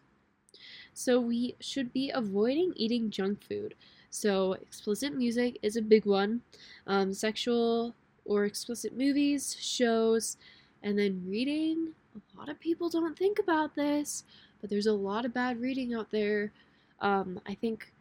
So 0.94 1.20
we 1.20 1.56
should 1.60 1.92
be 1.92 2.10
avoiding 2.10 2.72
eating 2.76 3.10
junk 3.10 3.42
food. 3.42 3.74
So 4.10 4.54
explicit 4.54 5.16
music 5.16 5.58
is 5.62 5.76
a 5.76 5.82
big 5.82 6.04
one. 6.04 6.42
Um, 6.86 7.14
sexual 7.14 7.94
or 8.24 8.44
explicit 8.44 8.96
movies, 8.96 9.56
shows, 9.58 10.36
and 10.82 10.98
then 10.98 11.24
reading. 11.26 11.92
A 12.14 12.38
lot 12.38 12.48
of 12.48 12.60
people 12.60 12.88
don't 12.88 13.16
think 13.16 13.38
about 13.38 13.74
this, 13.74 14.24
but 14.60 14.70
there's 14.70 14.86
a 14.86 14.92
lot 14.92 15.24
of 15.24 15.34
bad 15.34 15.60
reading 15.60 15.94
out 15.94 16.10
there. 16.10 16.52
Um, 17.00 17.40
I 17.46 17.54
think 17.54 17.92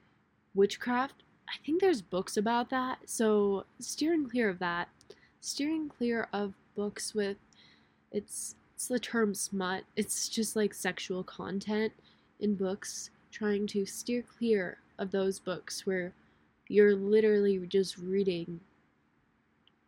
witchcraft. 0.55 1.23
I 1.47 1.53
think 1.65 1.81
there's 1.81 2.01
books 2.01 2.37
about 2.37 2.69
that. 2.69 2.99
So 3.05 3.65
steering 3.79 4.29
clear 4.29 4.49
of 4.49 4.59
that. 4.59 4.89
Steering 5.41 5.89
clear 5.89 6.27
of 6.33 6.53
books 6.75 7.13
with 7.13 7.37
it's 8.11 8.55
it's 8.79 8.87
the 8.87 8.97
term 8.97 9.35
smut. 9.35 9.83
It's 9.97 10.29
just 10.29 10.55
like 10.55 10.73
sexual 10.73 11.21
content 11.21 11.91
in 12.39 12.55
books, 12.55 13.09
trying 13.29 13.67
to 13.67 13.85
steer 13.85 14.23
clear 14.23 14.77
of 14.97 15.11
those 15.11 15.37
books 15.37 15.85
where 15.85 16.13
you're 16.69 16.95
literally 16.95 17.59
just 17.67 17.97
reading 17.97 18.61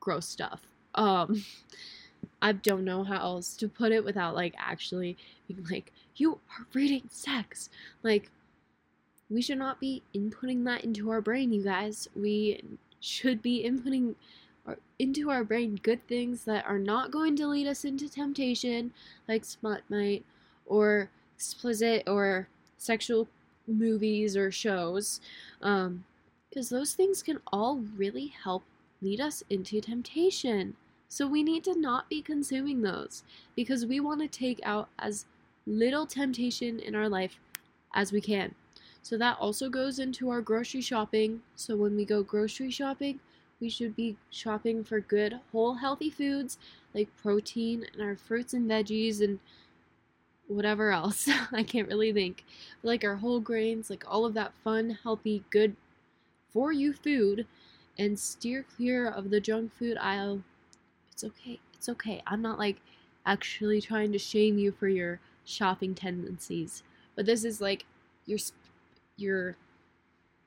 gross 0.02 0.28
stuff. 0.28 0.60
Um 0.94 1.46
I 2.42 2.52
don't 2.52 2.84
know 2.84 3.06
how 3.06 3.20
else 3.20 3.56
to 3.58 3.70
put 3.70 3.94
it 3.94 4.04
without 4.04 4.36
like 4.36 4.56
actually 4.58 5.16
being 5.48 5.66
like, 5.72 5.94
you 6.18 6.34
are 6.34 6.68
reading 6.74 7.04
sex. 7.10 7.70
Like, 8.04 8.30
we 9.30 9.42
should 9.42 9.58
not 9.58 9.80
be 9.80 10.04
inputting 10.14 10.66
that 10.66 10.84
into 10.84 11.10
our 11.12 11.22
brain, 11.22 11.54
you 11.54 11.64
guys. 11.64 12.10
We 12.14 12.62
should 13.00 13.42
be 13.42 13.64
inputting 13.64 14.16
into 15.00 15.30
our 15.30 15.44
brain 15.44 15.80
good 15.82 16.06
things 16.08 16.46
that 16.46 16.66
are 16.66 16.80
not 16.80 17.12
going 17.12 17.36
to 17.38 17.48
lead 17.48 17.68
us 17.68 17.86
into 17.86 18.10
temptation, 18.10 18.94
like 19.28 19.46
smut 19.46 19.82
might, 19.90 20.24
or 20.66 21.10
explicit 21.36 22.04
or 22.08 22.48
sexual 22.78 23.28
movies 23.68 24.36
or 24.38 24.52
shows, 24.52 25.22
because 25.60 25.82
um, 25.82 26.04
those 26.70 26.94
things 26.94 27.24
can 27.24 27.40
all 27.52 27.80
really 27.96 28.28
help 28.28 28.64
lead 29.02 29.20
us 29.20 29.44
into 29.50 29.82
temptation. 29.82 30.76
So 31.10 31.28
we 31.28 31.44
need 31.44 31.64
to 31.66 31.78
not 31.78 32.10
be 32.10 32.22
consuming 32.22 32.82
those 32.82 33.24
because 33.56 33.86
we 33.86 34.00
want 34.00 34.22
to 34.22 34.28
take 34.28 34.60
out 34.64 34.88
as 35.00 35.26
little 35.68 36.06
temptation 36.06 36.80
in 36.80 36.96
our 36.96 37.10
life 37.10 37.40
as 37.94 38.12
we 38.12 38.22
can. 38.22 38.56
So 39.02 39.18
that 39.18 39.38
also 39.40 39.68
goes 39.70 40.00
into 40.00 40.30
our 40.30 40.42
grocery 40.42 40.82
shopping. 40.82 41.42
So 41.56 41.76
when 41.76 41.96
we 41.96 42.06
go 42.06 42.24
grocery 42.24 42.72
shopping, 42.72 43.20
we 43.62 43.70
should 43.70 43.96
be 43.96 44.18
shopping 44.30 44.84
for 44.84 45.00
good, 45.00 45.40
whole, 45.52 45.76
healthy 45.76 46.10
foods 46.10 46.58
like 46.94 47.16
protein 47.16 47.86
and 47.94 48.02
our 48.02 48.16
fruits 48.16 48.54
and 48.54 48.70
veggies 48.70 49.22
and 49.22 49.40
whatever 50.48 50.92
else. 50.92 51.30
I 51.52 51.64
can't 51.64 51.88
really 51.88 52.12
think. 52.12 52.44
Like 52.84 53.04
our 53.04 53.16
whole 53.18 53.40
grains, 53.40 53.90
like 53.90 54.04
all 54.08 54.26
of 54.26 54.34
that 54.34 54.54
fun, 54.64 54.98
healthy, 55.04 55.44
good 55.50 55.76
for 56.52 56.72
you 56.72 56.94
food 56.94 57.46
and 57.98 58.20
steer 58.20 58.66
clear 58.76 59.08
of 59.08 59.30
the 59.30 59.40
junk 59.40 59.74
food 59.74 59.98
aisle. 59.98 60.42
It's 61.12 61.24
okay. 61.24 61.60
It's 61.74 61.90
okay. 61.90 62.22
I'm 62.28 62.42
not 62.42 62.60
like 62.60 62.78
actually 63.26 63.82
trying 63.82 64.12
to 64.12 64.20
shame 64.20 64.58
you 64.58 64.72
for 64.72 64.88
your 64.88 65.20
shopping 65.46 65.96
tendencies, 65.96 66.84
but 67.16 67.26
this 67.26 67.44
is 67.44 67.62
like 67.62 67.86
your 68.26 68.40
your 69.18 69.56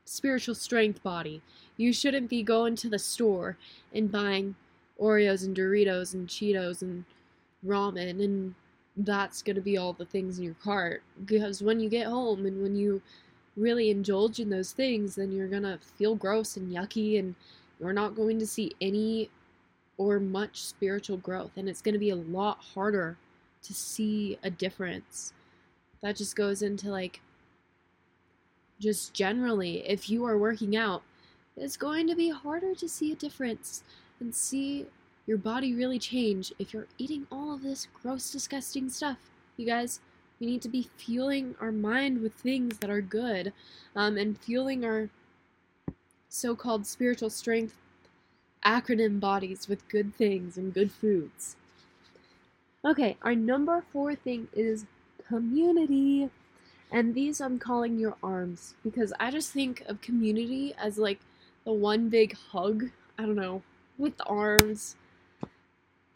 spiritual 0.05 0.55
strength 0.55 1.03
body. 1.03 1.43
You 1.77 1.93
shouldn't 1.93 2.31
be 2.31 2.43
going 2.43 2.77
to 2.77 2.89
the 2.89 2.99
store 2.99 3.57
and 3.93 4.11
buying 4.11 4.55
Oreos 5.01 5.45
and 5.45 5.57
Doritos 5.57 6.15
and 6.15 6.29
Cheetos 6.29 6.83
and 6.83 7.05
ramen 7.67 8.23
and 8.23 8.55
that's 8.97 9.43
going 9.43 9.57
to 9.57 9.63
be 9.63 9.77
all 9.77 9.93
the 9.93 10.05
things 10.05 10.39
in 10.39 10.45
your 10.45 10.55
cart 10.63 11.03
because 11.25 11.63
when 11.63 11.81
you 11.81 11.89
get 11.89 12.07
home 12.07 12.47
and 12.47 12.63
when 12.63 12.77
you 12.77 13.03
really 13.57 13.91
indulge 13.91 14.39
in 14.39 14.51
those 14.51 14.73
things 14.73 15.17
then 15.17 15.33
you're 15.33 15.49
going 15.49 15.63
to 15.63 15.79
feel 15.97 16.15
gross 16.15 16.57
and 16.57 16.73
yucky 16.73 17.19
and 17.19 17.35
you're 17.81 17.93
not 17.93 18.15
going 18.15 18.39
to 18.39 18.47
see 18.47 18.71
any 18.81 19.29
or 19.97 20.21
much 20.21 20.63
spiritual 20.63 21.17
growth 21.17 21.51
and 21.57 21.69
it's 21.69 21.83
going 21.83 21.93
to 21.93 21.99
be 21.99 22.11
a 22.11 22.17
lot 22.17 22.59
harder 22.75 23.17
to 23.63 23.75
see 23.75 24.39
a 24.43 24.51
difference 24.51 25.33
that 26.03 26.17
just 26.17 26.37
goes 26.37 26.63
into 26.63 26.91
like 26.91 27.21
just 28.81 29.15
generally 29.15 29.87
if 29.89 30.11
you 30.11 30.25
are 30.25 30.39
working 30.39 30.77
out 30.77 31.03
it's 31.57 31.77
going 31.77 32.07
to 32.09 32.17
be 32.17 32.31
harder 32.31 32.75
to 32.75 32.89
see 32.89 33.13
a 33.13 33.17
difference 33.17 33.83
and 34.21 34.35
see 34.35 34.87
your 35.27 35.39
body 35.39 35.75
really 35.75 35.99
change 35.99 36.53
if 36.59 36.73
you're 36.73 36.89
eating 36.99 37.27
all 37.31 37.55
of 37.55 37.63
this 37.63 37.89
gross, 38.03 38.31
disgusting 38.31 38.91
stuff. 38.91 39.19
You 39.57 39.67
guys, 39.67 40.01
we 40.41 40.47
need 40.47 40.63
to 40.63 40.69
be 40.69 40.91
fueling 40.97 41.55
our 41.61 41.73
mind 41.73 42.21
with 42.21 42.35
things 42.35 42.79
that 42.79 42.91
are 42.91 43.01
good 43.01 43.53
um, 43.97 44.17
and 44.17 44.39
fueling 44.39 44.85
our 44.85 45.09
so 46.29 46.57
called 46.57 46.87
spiritual 46.87 47.31
strength 47.31 47.77
acronym 48.67 49.21
bodies 49.21 49.69
with 49.69 49.89
good 49.89 50.15
things 50.15 50.57
and 50.57 50.75
good 50.75 50.91
foods. 50.91 51.57
Okay, 52.85 53.17
our 53.23 53.35
number 53.35 53.85
four 53.93 54.15
thing 54.15 54.49
is 54.53 54.85
community. 55.29 56.29
And 56.95 57.13
these 57.13 57.41
I'm 57.41 57.59
calling 57.59 57.99
your 57.99 58.15
arms 58.23 58.75
because 58.85 59.13
I 59.19 59.33
just 59.33 59.51
think 59.51 59.83
of 59.89 60.01
community 60.01 60.75
as 60.79 60.97
like 60.97 61.19
the 61.65 61.73
one 61.73 62.09
big 62.09 62.37
hug. 62.37 62.91
I 63.19 63.23
don't 63.23 63.35
know, 63.35 63.63
with 63.99 64.15
arms. 64.25 64.95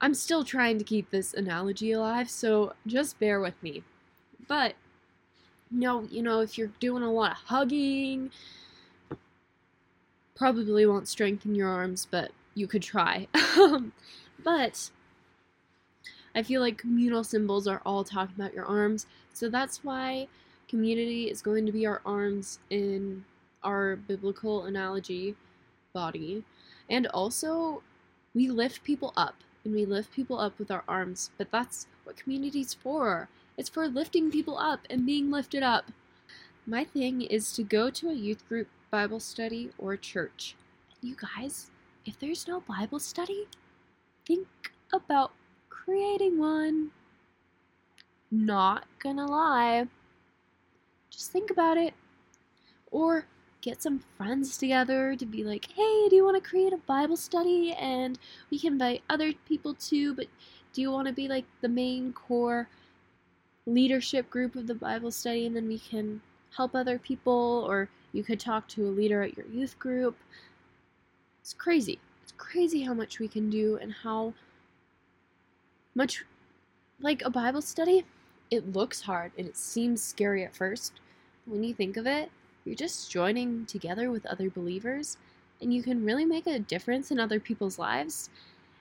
I'm 0.00 0.14
still 0.14 0.44
trying 0.44 0.78
to 0.78 0.84
keep 0.84 1.10
this 1.10 1.34
analogy 1.34 1.90
alive, 1.90 2.30
so 2.30 2.74
just 2.86 3.18
bear 3.18 3.40
with 3.40 3.60
me. 3.60 3.82
But, 4.46 4.74
no, 5.68 6.04
you 6.04 6.22
know, 6.22 6.38
if 6.40 6.56
you're 6.56 6.70
doing 6.78 7.02
a 7.02 7.10
lot 7.10 7.32
of 7.32 7.38
hugging, 7.38 8.30
probably 10.36 10.86
won't 10.86 11.08
strengthen 11.08 11.56
your 11.56 11.68
arms, 11.68 12.06
but 12.08 12.30
you 12.54 12.68
could 12.68 12.82
try. 12.82 13.26
but, 14.44 14.90
I 16.36 16.44
feel 16.44 16.60
like 16.60 16.78
communal 16.78 17.24
symbols 17.24 17.66
are 17.66 17.82
all 17.84 18.04
talking 18.04 18.36
about 18.36 18.54
your 18.54 18.66
arms, 18.66 19.06
so 19.32 19.48
that's 19.48 19.82
why 19.82 20.28
community 20.68 21.24
is 21.30 21.42
going 21.42 21.66
to 21.66 21.72
be 21.72 21.86
our 21.86 22.00
arms 22.04 22.58
in 22.70 23.24
our 23.62 23.96
biblical 23.96 24.64
analogy 24.64 25.34
body. 25.92 26.44
And 26.88 27.06
also, 27.08 27.82
we 28.34 28.48
lift 28.48 28.84
people 28.84 29.12
up 29.16 29.36
and 29.64 29.74
we 29.74 29.84
lift 29.84 30.12
people 30.12 30.38
up 30.38 30.58
with 30.58 30.70
our 30.70 30.84
arms, 30.86 31.30
but 31.38 31.50
that's 31.50 31.86
what 32.04 32.16
community's 32.16 32.74
for. 32.74 33.28
It's 33.56 33.68
for 33.68 33.88
lifting 33.88 34.30
people 34.30 34.56
up 34.56 34.80
and 34.88 35.04
being 35.04 35.30
lifted 35.30 35.62
up. 35.62 35.86
My 36.66 36.84
thing 36.84 37.22
is 37.22 37.52
to 37.54 37.62
go 37.62 37.90
to 37.90 38.10
a 38.10 38.14
youth 38.14 38.46
group 38.48 38.68
Bible 38.90 39.20
study 39.20 39.70
or 39.78 39.96
church. 39.96 40.54
You 41.02 41.16
guys, 41.16 41.70
if 42.06 42.18
there's 42.18 42.46
no 42.46 42.60
Bible 42.60 43.00
study, 43.00 43.46
think 44.26 44.46
about 44.92 45.32
creating 45.68 46.38
one. 46.38 46.90
Not 48.30 48.86
gonna 49.02 49.26
lie. 49.26 49.86
Just 51.10 51.30
think 51.32 51.50
about 51.50 51.76
it. 51.76 51.94
Or 52.90 53.26
get 53.60 53.82
some 53.82 54.00
friends 54.16 54.56
together 54.56 55.16
to 55.16 55.26
be 55.26 55.44
like, 55.44 55.66
hey, 55.72 56.08
do 56.08 56.16
you 56.16 56.24
want 56.24 56.42
to 56.42 56.48
create 56.48 56.72
a 56.72 56.78
Bible 56.78 57.16
study? 57.16 57.72
And 57.72 58.18
we 58.50 58.58
can 58.58 58.74
invite 58.74 59.02
other 59.10 59.32
people 59.46 59.74
too, 59.74 60.14
but 60.14 60.26
do 60.72 60.80
you 60.80 60.90
want 60.90 61.08
to 61.08 61.12
be 61.12 61.28
like 61.28 61.44
the 61.60 61.68
main 61.68 62.12
core 62.12 62.68
leadership 63.66 64.30
group 64.30 64.54
of 64.54 64.66
the 64.66 64.74
Bible 64.74 65.10
study? 65.10 65.46
And 65.46 65.56
then 65.56 65.66
we 65.68 65.78
can 65.78 66.20
help 66.56 66.74
other 66.74 66.98
people, 66.98 67.66
or 67.68 67.88
you 68.12 68.22
could 68.22 68.40
talk 68.40 68.68
to 68.68 68.86
a 68.86 68.90
leader 68.90 69.22
at 69.22 69.36
your 69.36 69.46
youth 69.46 69.78
group. 69.78 70.16
It's 71.40 71.52
crazy. 71.52 71.98
It's 72.22 72.32
crazy 72.36 72.82
how 72.82 72.94
much 72.94 73.18
we 73.18 73.28
can 73.28 73.50
do 73.50 73.76
and 73.82 73.92
how 73.92 74.34
much 75.94 76.24
like 77.00 77.22
a 77.24 77.30
Bible 77.30 77.62
study. 77.62 78.04
It 78.50 78.72
looks 78.72 79.02
hard 79.02 79.32
and 79.36 79.46
it 79.46 79.56
seems 79.56 80.02
scary 80.02 80.42
at 80.44 80.56
first. 80.56 80.94
When 81.44 81.62
you 81.62 81.74
think 81.74 81.96
of 81.96 82.06
it, 82.06 82.30
you're 82.64 82.74
just 82.74 83.10
joining 83.10 83.66
together 83.66 84.10
with 84.10 84.26
other 84.26 84.50
believers, 84.50 85.16
and 85.60 85.72
you 85.72 85.82
can 85.82 86.04
really 86.04 86.24
make 86.24 86.46
a 86.46 86.58
difference 86.58 87.10
in 87.10 87.18
other 87.18 87.40
people's 87.40 87.78
lives. 87.78 88.30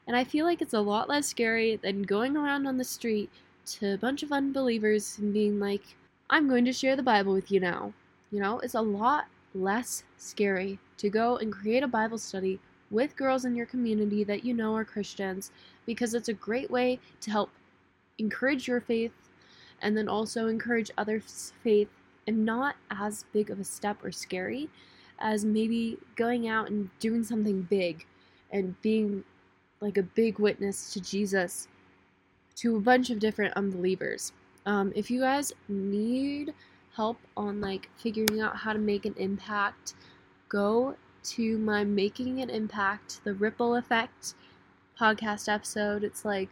And 0.05 0.15
I 0.15 0.24
feel 0.24 0.45
like 0.45 0.61
it's 0.61 0.74
a 0.74 0.82
lot 0.82 1.09
less 1.09 1.28
scary 1.28 1.78
than 1.78 2.03
going 2.03 2.36
around 2.36 2.65
on 2.65 2.78
the 2.78 2.84
street 2.84 3.30
to 3.68 3.93
a 3.93 3.97
bunch 3.97 4.24
of 4.24 4.32
unbelievers 4.32 5.18
and 5.18 5.34
being 5.34 5.59
like, 5.59 5.84
I'm 6.30 6.47
going 6.47 6.65
to 6.65 6.74
share 6.74 6.95
the 6.95 7.03
Bible 7.03 7.34
with 7.34 7.51
you 7.51 7.59
now. 7.59 7.93
You 8.32 8.41
know, 8.41 8.59
it's 8.59 8.76
a 8.76 8.82
lot 8.82 9.28
less 9.53 10.03
scary 10.18 10.80
to 10.97 11.09
go 11.09 11.38
and 11.38 11.51
create 11.51 11.84
a 11.84 11.88
Bible 11.88 12.18
study 12.18 12.59
with 12.91 13.15
girls 13.15 13.45
in 13.45 13.55
your 13.55 13.65
community 13.65 14.24
that 14.24 14.45
you 14.45 14.53
know 14.53 14.76
are 14.76 14.86
Christians 14.86 15.51
because 15.86 16.13
it's 16.13 16.30
a 16.30 16.34
great 16.34 16.70
way 16.70 16.99
to 17.22 17.32
help 17.32 17.49
encourage 18.18 18.68
your 18.68 18.82
faith 18.82 19.11
and 19.82 19.95
then 19.95 20.07
also 20.07 20.47
encourage 20.47 20.91
others' 20.97 21.53
faith 21.63 21.89
and 22.28 22.45
not 22.45 22.75
as 22.91 23.25
big 23.34 23.49
of 23.49 23.59
a 23.59 23.63
step 23.63 24.03
or 24.03 24.11
scary 24.11 24.69
as 25.19 25.45
maybe 25.45 25.97
going 26.15 26.47
out 26.47 26.69
and 26.69 26.89
doing 26.99 27.23
something 27.23 27.61
big 27.63 28.05
and 28.51 28.80
being 28.82 29.23
like 29.80 29.97
a 29.97 30.03
big 30.03 30.39
witness 30.39 30.93
to 30.93 31.01
Jesus 31.01 31.67
to 32.55 32.75
a 32.75 32.80
bunch 32.80 33.09
of 33.09 33.19
different 33.19 33.53
unbelievers. 33.55 34.32
Um, 34.65 34.91
if 34.95 35.09
you 35.09 35.21
guys 35.21 35.53
need 35.67 36.53
help 36.95 37.17
on 37.36 37.61
like 37.61 37.89
figuring 37.97 38.41
out 38.41 38.57
how 38.57 38.73
to 38.73 38.80
make 38.80 39.05
an 39.05 39.15
impact, 39.17 39.93
go 40.49 40.95
to 41.23 41.57
my 41.57 41.84
Making 41.84 42.41
an 42.41 42.49
Impact, 42.49 43.21
the 43.23 43.34
Ripple 43.34 43.75
Effect 43.75 44.34
podcast 44.99 45.51
episode. 45.51 46.03
It's 46.03 46.25
like 46.25 46.49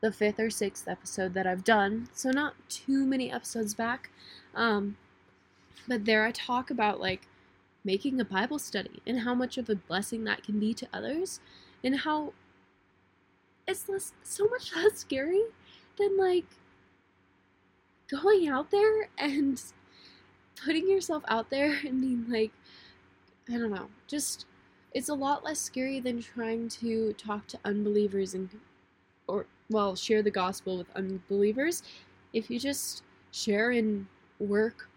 the 0.00 0.12
fifth 0.12 0.38
or 0.38 0.50
sixth 0.50 0.88
episode 0.88 1.34
that 1.34 1.46
I've 1.46 1.64
done, 1.64 2.08
so 2.12 2.30
not 2.30 2.54
too 2.68 3.06
many 3.06 3.30
episodes 3.30 3.74
back. 3.74 4.10
Um, 4.54 4.96
but 5.88 6.04
there 6.04 6.24
I 6.24 6.32
talk 6.32 6.70
about 6.70 7.00
like 7.00 7.28
making 7.84 8.20
a 8.20 8.24
Bible 8.24 8.58
study 8.58 9.00
and 9.06 9.20
how 9.20 9.34
much 9.34 9.56
of 9.58 9.70
a 9.70 9.76
blessing 9.76 10.24
that 10.24 10.42
can 10.42 10.58
be 10.58 10.74
to 10.74 10.88
others 10.92 11.40
and 11.84 12.00
how 12.00 12.32
it's 13.66 13.88
less, 13.88 14.12
so 14.22 14.46
much 14.48 14.74
less 14.74 14.98
scary 14.98 15.42
than 15.98 16.16
like 16.16 16.46
going 18.08 18.48
out 18.48 18.70
there 18.70 19.08
and 19.18 19.62
putting 20.64 20.88
yourself 20.88 21.22
out 21.28 21.50
there 21.50 21.78
and 21.86 22.00
being 22.00 22.26
like 22.28 22.52
I 23.48 23.58
don't 23.58 23.70
know, 23.70 23.88
just 24.08 24.46
it's 24.92 25.08
a 25.08 25.14
lot 25.14 25.44
less 25.44 25.60
scary 25.60 26.00
than 26.00 26.20
trying 26.20 26.68
to 26.68 27.12
talk 27.12 27.46
to 27.48 27.58
unbelievers 27.64 28.34
and 28.34 28.48
well, 29.70 29.96
share 29.96 30.22
the 30.22 30.30
gospel 30.30 30.78
with 30.78 30.86
unbelievers. 30.94 31.82
If 32.32 32.50
you 32.50 32.58
just 32.58 33.02
share 33.32 33.70
and 33.70 34.06
work 34.38 34.88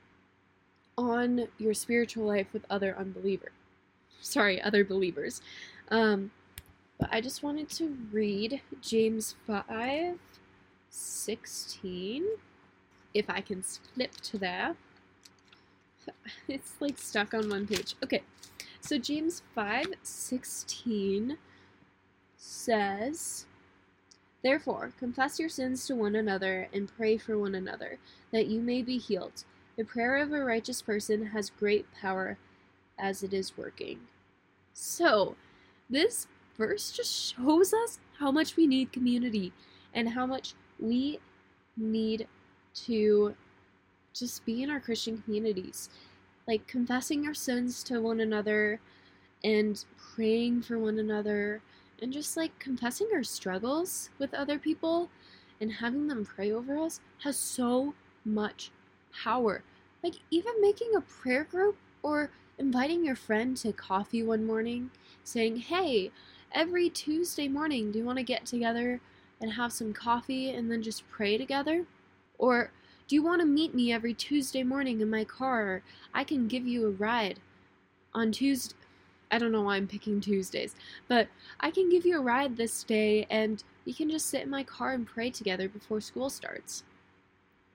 on 0.97 1.47
your 1.57 1.73
spiritual 1.73 2.25
life 2.25 2.47
with 2.53 2.65
other 2.69 2.95
unbelievers. 2.97 3.51
Sorry, 4.21 4.61
other 4.61 4.83
believers. 4.83 5.41
Um, 5.89 6.31
but 6.99 7.09
I 7.11 7.21
just 7.21 7.41
wanted 7.41 7.69
to 7.69 7.97
read 8.11 8.61
James 8.81 9.35
5 9.47 10.19
16. 10.89 12.25
If 13.13 13.29
I 13.29 13.41
can 13.41 13.61
flip 13.63 14.11
to 14.11 14.37
there. 14.37 14.75
It's 16.47 16.73
like 16.79 16.97
stuck 16.97 17.33
on 17.35 17.49
one 17.49 17.67
page. 17.67 17.95
Okay. 18.03 18.23
So 18.81 18.97
James 18.97 19.43
5 19.53 19.85
16 20.01 21.37
says, 22.35 23.45
Therefore, 24.41 24.93
confess 24.97 25.39
your 25.39 25.49
sins 25.49 25.85
to 25.87 25.95
one 25.95 26.15
another 26.15 26.69
and 26.73 26.91
pray 26.95 27.17
for 27.17 27.37
one 27.37 27.55
another, 27.55 27.97
that 28.31 28.47
you 28.47 28.61
may 28.61 28.81
be 28.81 28.97
healed. 28.97 29.43
The 29.77 29.83
prayer 29.83 30.17
of 30.17 30.31
a 30.31 30.43
righteous 30.43 30.81
person 30.81 31.27
has 31.27 31.49
great 31.49 31.85
power 31.93 32.37
as 32.97 33.23
it 33.23 33.33
is 33.33 33.57
working. 33.57 33.99
So, 34.73 35.35
this 35.89 36.27
verse 36.57 36.91
just 36.91 37.35
shows 37.35 37.73
us 37.73 37.99
how 38.17 38.31
much 38.31 38.55
we 38.55 38.67
need 38.67 38.91
community 38.91 39.51
and 39.93 40.09
how 40.09 40.25
much 40.25 40.53
we 40.79 41.19
need 41.77 42.27
to 42.85 43.35
just 44.13 44.45
be 44.45 44.63
in 44.63 44.69
our 44.69 44.79
Christian 44.79 45.21
communities. 45.21 45.89
like 46.47 46.65
confessing 46.67 47.27
our 47.27 47.33
sins 47.33 47.83
to 47.83 48.01
one 48.01 48.19
another 48.19 48.79
and 49.43 49.85
praying 50.15 50.61
for 50.63 50.79
one 50.79 50.97
another 50.99 51.61
and 52.01 52.13
just 52.13 52.37
like 52.37 52.57
confessing 52.59 53.07
our 53.13 53.23
struggles 53.23 54.09
with 54.19 54.33
other 54.33 54.57
people 54.57 55.09
and 55.61 55.71
having 55.73 56.07
them 56.07 56.25
pray 56.25 56.51
over 56.51 56.77
us 56.77 56.99
has 57.23 57.37
so 57.37 57.93
much 58.25 58.71
power. 59.23 59.63
Like, 60.03 60.15
even 60.31 60.53
making 60.61 60.95
a 60.95 61.01
prayer 61.01 61.43
group 61.43 61.75
or 62.01 62.31
inviting 62.57 63.03
your 63.03 63.15
friend 63.15 63.57
to 63.57 63.73
coffee 63.73 64.23
one 64.23 64.45
morning, 64.45 64.91
saying, 65.23 65.57
Hey, 65.57 66.11
every 66.53 66.89
Tuesday 66.89 67.47
morning, 67.47 67.91
do 67.91 67.99
you 67.99 68.05
want 68.05 68.17
to 68.17 68.23
get 68.23 68.45
together 68.45 69.01
and 69.41 69.53
have 69.53 69.73
some 69.73 69.93
coffee 69.93 70.51
and 70.51 70.71
then 70.71 70.81
just 70.81 71.07
pray 71.09 71.37
together? 71.37 71.85
Or 72.37 72.71
do 73.07 73.15
you 73.15 73.23
want 73.23 73.41
to 73.41 73.47
meet 73.47 73.73
me 73.73 73.91
every 73.91 74.13
Tuesday 74.13 74.63
morning 74.63 75.01
in 75.01 75.09
my 75.09 75.23
car? 75.23 75.81
I 76.13 76.23
can 76.23 76.47
give 76.47 76.67
you 76.67 76.85
a 76.85 76.91
ride 76.91 77.39
on 78.13 78.31
Tuesday. 78.31 78.75
I 79.31 79.37
don't 79.37 79.51
know 79.51 79.61
why 79.61 79.75
I'm 79.75 79.87
picking 79.87 80.19
Tuesdays, 80.19 80.75
but 81.07 81.27
I 81.59 81.71
can 81.71 81.89
give 81.89 82.05
you 82.05 82.17
a 82.17 82.21
ride 82.21 82.57
this 82.57 82.83
day 82.83 83.27
and 83.29 83.63
we 83.85 83.93
can 83.93 84.09
just 84.09 84.27
sit 84.27 84.43
in 84.43 84.49
my 84.49 84.63
car 84.63 84.93
and 84.93 85.05
pray 85.05 85.29
together 85.29 85.69
before 85.69 86.01
school 86.01 86.29
starts. 86.29 86.83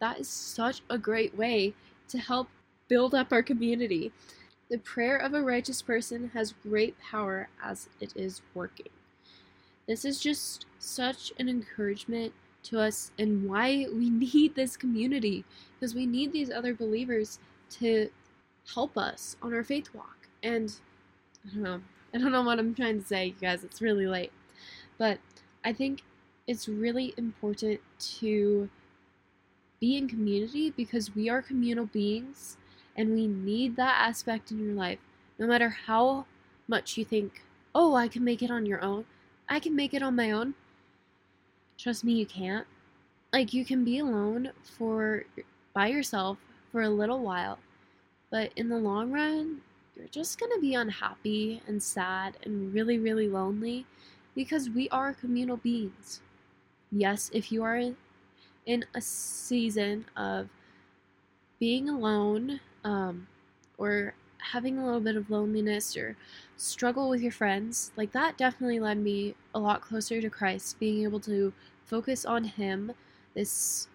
That 0.00 0.18
is 0.18 0.28
such 0.28 0.82
a 0.90 0.98
great 0.98 1.36
way 1.36 1.74
to 2.08 2.18
help 2.18 2.48
build 2.88 3.14
up 3.14 3.32
our 3.32 3.42
community. 3.42 4.12
The 4.70 4.78
prayer 4.78 5.16
of 5.16 5.34
a 5.34 5.42
righteous 5.42 5.80
person 5.82 6.30
has 6.34 6.54
great 6.62 6.98
power 6.98 7.48
as 7.62 7.88
it 8.00 8.12
is 8.16 8.42
working. 8.54 8.88
This 9.86 10.04
is 10.04 10.20
just 10.20 10.66
such 10.78 11.32
an 11.38 11.48
encouragement 11.48 12.32
to 12.64 12.80
us 12.80 13.12
and 13.18 13.48
why 13.48 13.86
we 13.92 14.10
need 14.10 14.54
this 14.54 14.76
community 14.76 15.44
because 15.74 15.94
we 15.94 16.06
need 16.06 16.32
these 16.32 16.50
other 16.50 16.74
believers 16.74 17.38
to 17.70 18.10
help 18.74 18.96
us 18.96 19.36
on 19.42 19.52
our 19.54 19.64
faith 19.64 19.88
walk. 19.94 20.28
And 20.42 20.74
I 21.46 21.54
don't 21.54 21.62
know. 21.62 21.80
I 22.14 22.18
don't 22.18 22.32
know 22.32 22.42
what 22.42 22.58
I'm 22.58 22.74
trying 22.74 23.00
to 23.00 23.06
say, 23.06 23.26
you 23.26 23.34
guys. 23.40 23.64
It's 23.64 23.82
really 23.82 24.06
late. 24.06 24.32
But 24.98 25.18
I 25.64 25.72
think 25.72 26.02
it's 26.46 26.68
really 26.68 27.14
important 27.16 27.80
to 28.18 28.68
be 29.80 29.96
in 29.96 30.08
community 30.08 30.70
because 30.70 31.14
we 31.14 31.28
are 31.28 31.42
communal 31.42 31.86
beings 31.86 32.56
and 32.96 33.14
we 33.14 33.26
need 33.26 33.76
that 33.76 34.00
aspect 34.00 34.50
in 34.50 34.64
your 34.64 34.74
life. 34.74 34.98
No 35.38 35.46
matter 35.46 35.68
how 35.68 36.26
much 36.68 36.96
you 36.96 37.04
think, 37.04 37.42
oh, 37.74 37.94
I 37.94 38.08
can 38.08 38.24
make 38.24 38.42
it 38.42 38.50
on 38.50 38.66
your 38.66 38.82
own, 38.82 39.04
I 39.48 39.58
can 39.58 39.74
make 39.74 39.92
it 39.92 40.02
on 40.02 40.16
my 40.16 40.30
own. 40.30 40.54
Trust 41.76 42.04
me, 42.04 42.12
you 42.12 42.26
can't. 42.26 42.66
Like, 43.32 43.52
you 43.52 43.64
can 43.64 43.84
be 43.84 43.98
alone 43.98 44.52
for 44.62 45.24
by 45.74 45.88
yourself 45.88 46.38
for 46.70 46.82
a 46.82 46.88
little 46.88 47.18
while, 47.18 47.58
but 48.30 48.52
in 48.54 48.68
the 48.68 48.76
long 48.78 49.10
run, 49.10 49.60
you're 49.96 50.08
just 50.08 50.38
gonna 50.38 50.60
be 50.60 50.74
unhappy 50.74 51.62
and 51.66 51.82
sad 51.82 52.36
and 52.42 52.74
really, 52.74 52.98
really 52.98 53.28
lonely 53.28 53.86
because 54.34 54.68
we 54.68 54.88
are 54.88 55.14
communal 55.14 55.56
beings. 55.56 56.20
Yes, 56.90 57.30
if 57.32 57.52
you 57.52 57.62
are 57.62 57.92
in 58.66 58.84
a 58.94 59.00
season 59.00 60.06
of 60.16 60.48
being 61.58 61.88
alone 61.88 62.60
um, 62.82 63.26
or 63.78 64.14
having 64.38 64.78
a 64.78 64.84
little 64.84 65.00
bit 65.00 65.16
of 65.16 65.30
loneliness 65.30 65.96
or 65.96 66.16
struggle 66.56 67.08
with 67.08 67.20
your 67.20 67.32
friends, 67.32 67.92
like 67.96 68.12
that 68.12 68.36
definitely 68.36 68.80
led 68.80 68.98
me 68.98 69.34
a 69.54 69.58
lot 69.58 69.80
closer 69.80 70.20
to 70.20 70.30
Christ, 70.30 70.78
being 70.78 71.02
able 71.04 71.20
to 71.20 71.52
focus 71.84 72.24
on 72.24 72.44
Him 72.44 72.92
this 73.34 73.88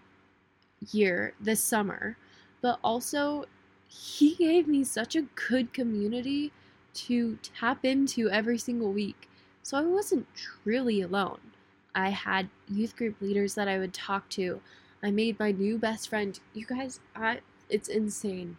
year, 0.91 1.33
this 1.39 1.63
summer, 1.63 2.17
but 2.61 2.79
also 2.83 3.45
He 3.89 4.35
gave 4.35 4.67
me 4.67 4.83
such 4.83 5.15
a 5.15 5.23
good 5.49 5.73
community 5.73 6.51
to 6.93 7.37
tap 7.41 7.83
into 7.83 8.29
every 8.29 8.57
single 8.57 8.93
week. 8.93 9.27
So 9.63 9.77
I 9.77 9.81
wasn't 9.81 10.27
truly 10.35 11.01
alone. 11.01 11.39
I 11.95 12.09
had 12.09 12.49
youth 12.69 12.95
group 12.95 13.19
leaders 13.19 13.55
that 13.55 13.67
I 13.67 13.79
would 13.79 13.93
talk 13.93 14.29
to. 14.29 14.61
I 15.03 15.11
made 15.11 15.39
my 15.39 15.51
new 15.51 15.77
best 15.77 16.07
friend. 16.09 16.39
You 16.53 16.65
guys, 16.65 16.99
I 17.15 17.39
it's 17.69 17.89
insane. 17.89 18.57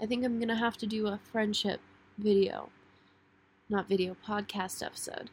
I 0.00 0.06
think 0.06 0.24
I'm 0.24 0.38
gonna 0.38 0.56
have 0.56 0.76
to 0.78 0.86
do 0.86 1.06
a 1.06 1.20
friendship 1.30 1.80
video. 2.18 2.68
Not 3.68 3.88
video, 3.88 4.16
podcast 4.26 4.84
episode. 4.84 5.30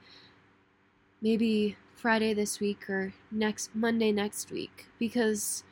Maybe 1.21 1.75
Friday 1.93 2.33
this 2.33 2.61
week 2.61 2.89
or 2.89 3.13
next 3.29 3.75
Monday 3.75 4.13
next 4.13 4.51
week 4.51 4.87
because 4.97 5.63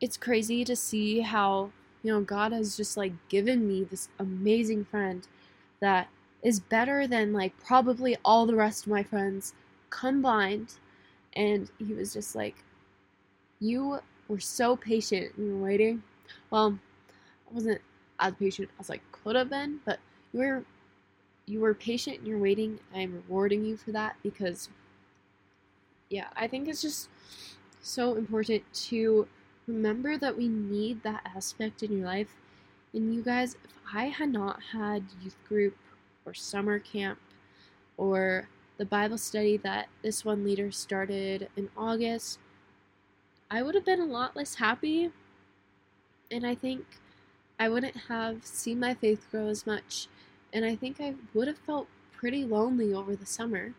it's 0.00 0.18
crazy 0.18 0.64
to 0.64 0.76
see 0.76 1.20
how, 1.20 1.70
you 2.02 2.12
know, 2.12 2.20
God 2.20 2.52
has 2.52 2.76
just 2.76 2.96
like 2.96 3.12
given 3.28 3.66
me 3.66 3.84
this 3.84 4.08
amazing 4.18 4.84
friend 4.84 5.26
that 5.80 6.08
is 6.42 6.60
better 6.60 7.06
than 7.06 7.32
like 7.32 7.52
probably 7.64 8.16
all 8.24 8.46
the 8.46 8.54
rest 8.54 8.86
of 8.86 8.92
my 8.92 9.02
friends 9.02 9.54
combined. 9.90 10.74
And 11.34 11.70
he 11.78 11.94
was 11.94 12.12
just 12.12 12.34
like, 12.34 12.56
You 13.60 14.00
were 14.28 14.40
so 14.40 14.76
patient 14.76 15.32
in 15.36 15.60
waiting. 15.60 16.02
Well, 16.50 16.78
I 17.50 17.54
wasn't 17.54 17.80
as 18.20 18.34
patient 18.34 18.68
as 18.78 18.90
I 18.90 19.00
could 19.12 19.36
have 19.36 19.50
been, 19.50 19.80
but 19.84 19.98
you 20.32 20.40
were 20.40 20.64
you 21.46 21.60
were 21.60 21.74
patient 21.74 22.18
in 22.20 22.26
your 22.26 22.38
waiting. 22.38 22.78
I 22.94 23.00
am 23.00 23.14
rewarding 23.14 23.64
you 23.64 23.76
for 23.76 23.90
that 23.92 24.16
because 24.22 24.68
yeah, 26.10 26.28
I 26.36 26.46
think 26.46 26.68
it's 26.68 26.82
just 26.82 27.08
so 27.80 28.14
important 28.14 28.62
to 28.72 29.26
remember 29.68 30.16
that 30.16 30.36
we 30.36 30.48
need 30.48 31.02
that 31.02 31.30
aspect 31.36 31.82
in 31.82 31.96
your 31.96 32.06
life. 32.06 32.34
And 32.94 33.14
you 33.14 33.22
guys, 33.22 33.54
if 33.64 33.74
I 33.94 34.06
had 34.06 34.30
not 34.30 34.60
had 34.72 35.04
youth 35.22 35.36
group 35.46 35.76
or 36.24 36.34
summer 36.34 36.78
camp 36.78 37.18
or 37.96 38.48
the 38.78 38.86
Bible 38.86 39.18
study 39.18 39.56
that 39.58 39.88
this 40.02 40.24
one 40.24 40.42
leader 40.42 40.72
started 40.72 41.48
in 41.56 41.68
August, 41.76 42.38
I 43.50 43.62
would 43.62 43.74
have 43.74 43.84
been 43.84 44.00
a 44.00 44.06
lot 44.06 44.34
less 44.34 44.56
happy. 44.56 45.10
And 46.30 46.46
I 46.46 46.54
think 46.54 46.84
I 47.58 47.68
wouldn't 47.68 47.96
have 48.08 48.44
seen 48.44 48.80
my 48.80 48.94
faith 48.94 49.26
grow 49.30 49.48
as 49.48 49.66
much. 49.66 50.08
And 50.52 50.64
I 50.64 50.76
think 50.76 51.00
I 51.00 51.14
would 51.34 51.48
have 51.48 51.58
felt 51.58 51.88
pretty 52.16 52.44
lonely 52.44 52.94
over 52.94 53.14
the 53.14 53.26
summer. 53.26 53.74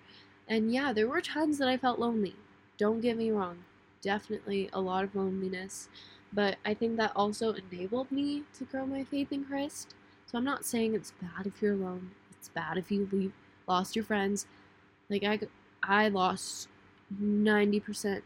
And 0.48 0.72
yeah, 0.72 0.94
there 0.94 1.08
were 1.08 1.22
times 1.22 1.58
that 1.58 1.68
I 1.68 1.78
felt 1.78 2.00
lonely. 2.00 2.36
Don't 2.78 3.02
get 3.02 3.18
me 3.18 3.32
wrong. 3.32 3.64
Definitely 4.02 4.70
a 4.74 4.82
lot 4.82 5.04
of 5.04 5.16
loneliness. 5.16 5.90
But 6.32 6.58
I 6.64 6.74
think 6.74 6.98
that 6.98 7.12
also 7.16 7.54
enabled 7.54 8.12
me 8.12 8.44
to 8.58 8.66
grow 8.66 8.86
my 8.86 9.04
faith 9.04 9.32
in 9.32 9.46
Christ. 9.46 9.96
So 10.26 10.38
I'm 10.38 10.44
not 10.44 10.66
saying 10.66 10.94
it's 10.94 11.14
bad 11.22 11.48
if 11.48 11.62
you're 11.62 11.74
alone. 11.74 12.12
It's 12.32 12.50
bad 12.50 12.78
if 12.78 12.92
you 12.92 13.10
leave, 13.12 13.34
lost 13.68 13.96
your 13.96 14.06
friends. 14.06 14.46
Like 15.10 15.24
I, 15.24 15.40
I 15.82 16.08
lost 16.10 16.68
90%, 17.22 18.22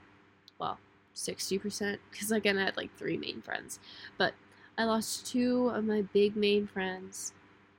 well, 0.60 0.80
60%, 1.16 1.98
because 2.12 2.32
again, 2.32 2.58
I 2.58 2.66
had 2.66 2.78
like 2.78 2.96
three 2.98 3.18
main 3.18 3.42
friends. 3.42 3.80
But 4.18 4.34
I 4.78 4.84
lost 4.84 5.28
two 5.32 5.70
of 5.70 5.86
my 5.86 6.02
big 6.02 6.36
main 6.36 6.68
friends 6.68 7.32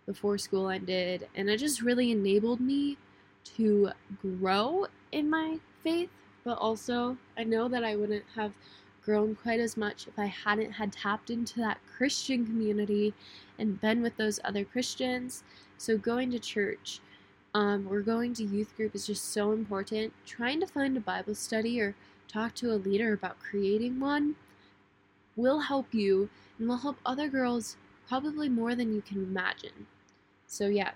before 0.07 0.39
school 0.39 0.69
ended, 0.69 1.29
and 1.35 1.49
it 1.51 1.59
just 1.59 1.83
really 1.83 2.11
enabled 2.11 2.61
me 2.61 2.97
to 3.57 3.91
grow 4.23 4.87
in 5.13 5.29
my 5.29 5.59
faith. 5.83 6.11
But 6.45 6.59
also, 6.59 7.17
I 7.37 7.45
know 7.45 7.69
that 7.69 7.85
I 7.85 7.97
wouldn't 7.97 8.25
have 8.37 8.53
grown 9.03 9.35
quite 9.35 9.61
as 9.61 9.77
much 9.77 10.07
if 10.07 10.19
I 10.19 10.27
hadn't 10.27 10.73
had 10.73 10.93
tapped 10.93 11.31
into 11.31 11.59
that 11.61 11.81
Christian 11.97 12.47
community 12.47 13.15
and 13.59 13.81
been 13.81 14.03
with 14.03 14.17
those 14.17 14.41
other 14.45 14.65
Christians. 14.65 15.43
So, 15.79 15.97
going 15.99 16.31
to 16.31 16.39
church 16.39 17.01
um, 17.55 17.87
or 17.89 18.01
going 18.01 18.35
to 18.35 18.45
youth 18.45 18.77
group 18.77 18.95
is 18.95 19.07
just 19.07 19.33
so 19.33 19.53
important. 19.53 20.13
Trying 20.27 20.61
to 20.61 20.67
find 20.67 20.97
a 20.97 21.01
Bible 21.01 21.35
study 21.35 21.81
or 21.81 21.95
talk 22.29 22.55
to 22.57 22.73
a 22.73 22.77
leader 22.77 23.13
about 23.13 23.39
creating 23.39 24.01
one 24.01 24.37
will 25.37 25.61
help 25.61 25.93
you 25.93 26.29
and 26.59 26.69
will 26.69 26.79
help 26.79 26.97
other 27.05 27.29
girls 27.29 27.77
probably 28.09 28.49
more 28.49 28.75
than 28.75 28.95
you 28.95 29.03
can 29.03 29.19
imagine. 29.19 29.87
So, 30.47 30.67
yeah, 30.67 30.93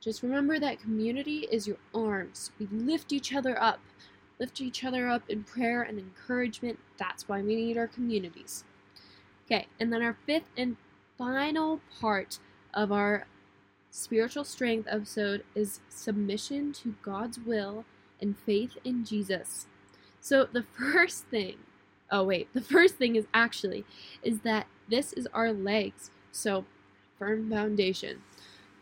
just 0.00 0.22
remember 0.22 0.58
that 0.58 0.80
community 0.80 1.46
is 1.50 1.66
your 1.66 1.78
arms. 1.94 2.50
We 2.58 2.66
lift 2.66 3.12
each 3.12 3.34
other 3.34 3.60
up, 3.62 3.80
lift 4.44 4.60
each 4.60 4.84
other 4.84 5.08
up 5.08 5.22
in 5.30 5.42
prayer 5.42 5.80
and 5.80 5.98
encouragement. 5.98 6.78
That's 6.98 7.26
why 7.26 7.40
we 7.40 7.56
need 7.56 7.78
our 7.78 7.86
communities. 7.86 8.62
Okay, 9.46 9.66
and 9.80 9.90
then 9.90 10.02
our 10.02 10.18
fifth 10.26 10.50
and 10.54 10.76
final 11.16 11.80
part 11.98 12.38
of 12.74 12.92
our 12.92 13.26
spiritual 13.90 14.44
strength 14.44 14.86
episode 14.90 15.44
is 15.54 15.80
submission 15.88 16.74
to 16.74 16.94
God's 17.00 17.38
will 17.38 17.86
and 18.20 18.36
faith 18.36 18.76
in 18.84 19.06
Jesus. 19.06 19.66
So 20.20 20.46
the 20.52 20.62
first 20.78 21.24
thing, 21.24 21.56
oh 22.10 22.24
wait, 22.24 22.52
the 22.52 22.60
first 22.60 22.96
thing 22.96 23.16
is 23.16 23.24
actually 23.32 23.86
is 24.22 24.40
that 24.40 24.66
this 24.90 25.14
is 25.14 25.26
our 25.32 25.54
legs. 25.54 26.10
So 26.32 26.66
firm 27.18 27.48
foundation. 27.48 28.20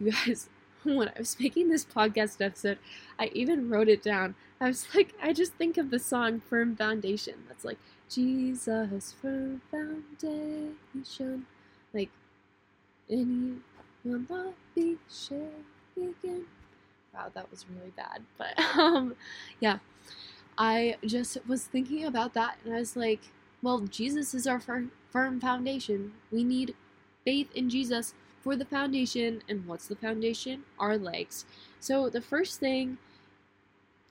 You 0.01 0.11
guys, 0.11 0.49
when 0.83 1.09
I 1.09 1.19
was 1.19 1.39
making 1.39 1.69
this 1.69 1.85
podcast 1.85 2.45
episode, 2.45 2.79
I 3.17 3.27
even 3.27 3.71
wrote 3.71 3.89
it 3.89 4.03
down. 4.03 4.35
I 4.63 4.69
was 4.69 4.87
like, 4.95 5.13
I 5.21 5.33
just 5.33 5.55
think 5.55 5.77
of 5.77 5.91
the 5.91 5.99
song 5.99 6.41
Firm 6.41 6.77
Foundation. 6.77 7.35
That's 7.49 7.65
like 7.65 7.79
Jesus, 8.09 9.13
firm 9.21 9.61
foundation. 9.73 11.47
Like 11.93 12.11
he 13.09 13.57
will 14.05 14.23
not 14.29 14.55
be 14.75 14.99
shaken. 15.11 16.47
Wow, 17.13 17.33
that 17.35 17.51
was 17.51 17.67
really 17.69 17.91
bad. 17.97 18.23
But 18.39 18.57
um 18.79 19.17
yeah. 19.59 19.79
I 20.57 20.97
just 21.05 21.39
was 21.49 21.65
thinking 21.65 22.05
about 22.05 22.35
that 22.35 22.59
and 22.65 22.73
I 22.73 22.79
was 22.79 22.95
like, 22.95 23.21
well, 23.63 23.81
Jesus 23.81 24.33
is 24.33 24.47
our 24.47 24.61
fir- 24.61 24.91
firm 25.11 25.41
foundation. 25.41 26.13
We 26.31 26.45
need 26.45 26.77
faith 27.25 27.49
in 27.53 27.69
Jesus 27.69 28.15
for 28.43 28.55
the 28.55 28.65
foundation. 28.65 29.43
And 29.49 29.67
what's 29.67 29.89
the 29.89 29.97
foundation? 29.97 30.65
Our 30.79 30.97
legs. 30.99 31.47
So 31.81 32.09
the 32.09 32.21
first 32.21 32.61
thing 32.61 32.99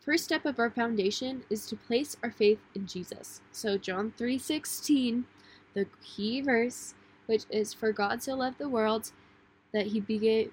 first 0.02 0.24
step 0.24 0.46
of 0.46 0.60
our 0.60 0.70
foundation 0.70 1.44
is 1.50 1.66
to 1.68 1.76
place 1.76 2.18
our 2.24 2.32
faith 2.32 2.60
in 2.76 2.88
Jesus. 2.88 3.42
So 3.52 3.78
John 3.78 4.14
3:16, 4.18 5.26
the 5.74 5.86
key 6.04 6.42
verse, 6.42 6.96
which 7.28 7.46
is 7.50 7.74
for 7.74 7.92
God 7.94 8.22
so 8.22 8.36
loved 8.36 8.58
the 8.58 8.68
world 8.68 9.12
that 9.72 9.88
he 9.88 10.00
gave, 10.02 10.52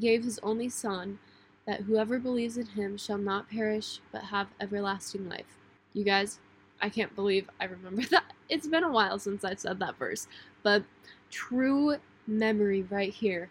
gave 0.00 0.24
his 0.24 0.38
only 0.40 0.68
son 0.68 1.18
that 1.66 1.80
whoever 1.82 2.18
believes 2.18 2.56
in 2.56 2.66
him 2.66 2.96
shall 2.96 3.18
not 3.18 3.50
perish 3.50 4.00
but 4.12 4.24
have 4.24 4.48
everlasting 4.60 5.28
life. 5.28 5.58
You 5.92 6.04
guys, 6.04 6.38
I 6.80 6.88
can't 6.88 7.14
believe 7.14 7.50
I 7.60 7.64
remember 7.64 8.02
that. 8.10 8.32
It's 8.48 8.68
been 8.68 8.84
a 8.84 8.92
while 8.92 9.18
since 9.18 9.44
I 9.44 9.54
said 9.56 9.80
that 9.80 9.98
verse, 9.98 10.28
but 10.62 10.84
true 11.30 11.96
memory 12.26 12.82
right 12.82 13.12
here. 13.12 13.50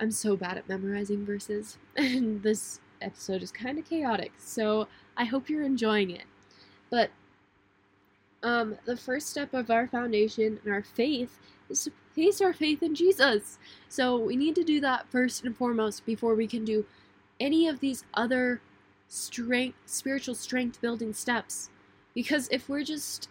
I'm 0.00 0.12
so 0.12 0.36
bad 0.36 0.56
at 0.56 0.68
memorizing 0.68 1.26
verses, 1.26 1.76
and 1.96 2.42
this 2.42 2.80
episode 3.00 3.42
is 3.42 3.52
kind 3.52 3.78
of 3.78 3.88
chaotic, 3.88 4.32
so 4.38 4.88
I 5.16 5.24
hope 5.24 5.48
you're 5.48 5.62
enjoying 5.62 6.10
it. 6.10 6.24
But 6.90 7.10
um, 8.42 8.76
the 8.84 8.96
first 8.96 9.28
step 9.28 9.52
of 9.54 9.70
our 9.70 9.86
foundation 9.86 10.60
and 10.64 10.72
our 10.72 10.82
faith 10.82 11.38
is 11.68 11.84
to 11.84 11.92
place 12.14 12.40
our 12.40 12.52
faith 12.52 12.82
in 12.82 12.94
Jesus. 12.94 13.58
So 13.88 14.16
we 14.16 14.36
need 14.36 14.54
to 14.56 14.64
do 14.64 14.80
that 14.80 15.08
first 15.10 15.44
and 15.44 15.56
foremost 15.56 16.06
before 16.06 16.34
we 16.34 16.46
can 16.46 16.64
do 16.64 16.86
any 17.40 17.68
of 17.68 17.80
these 17.80 18.04
other 18.14 18.60
strength, 19.08 19.76
spiritual 19.86 20.34
strength 20.34 20.80
building 20.80 21.12
steps. 21.12 21.70
Because 22.14 22.48
if 22.50 22.68
we're 22.68 22.84
just 22.84 23.28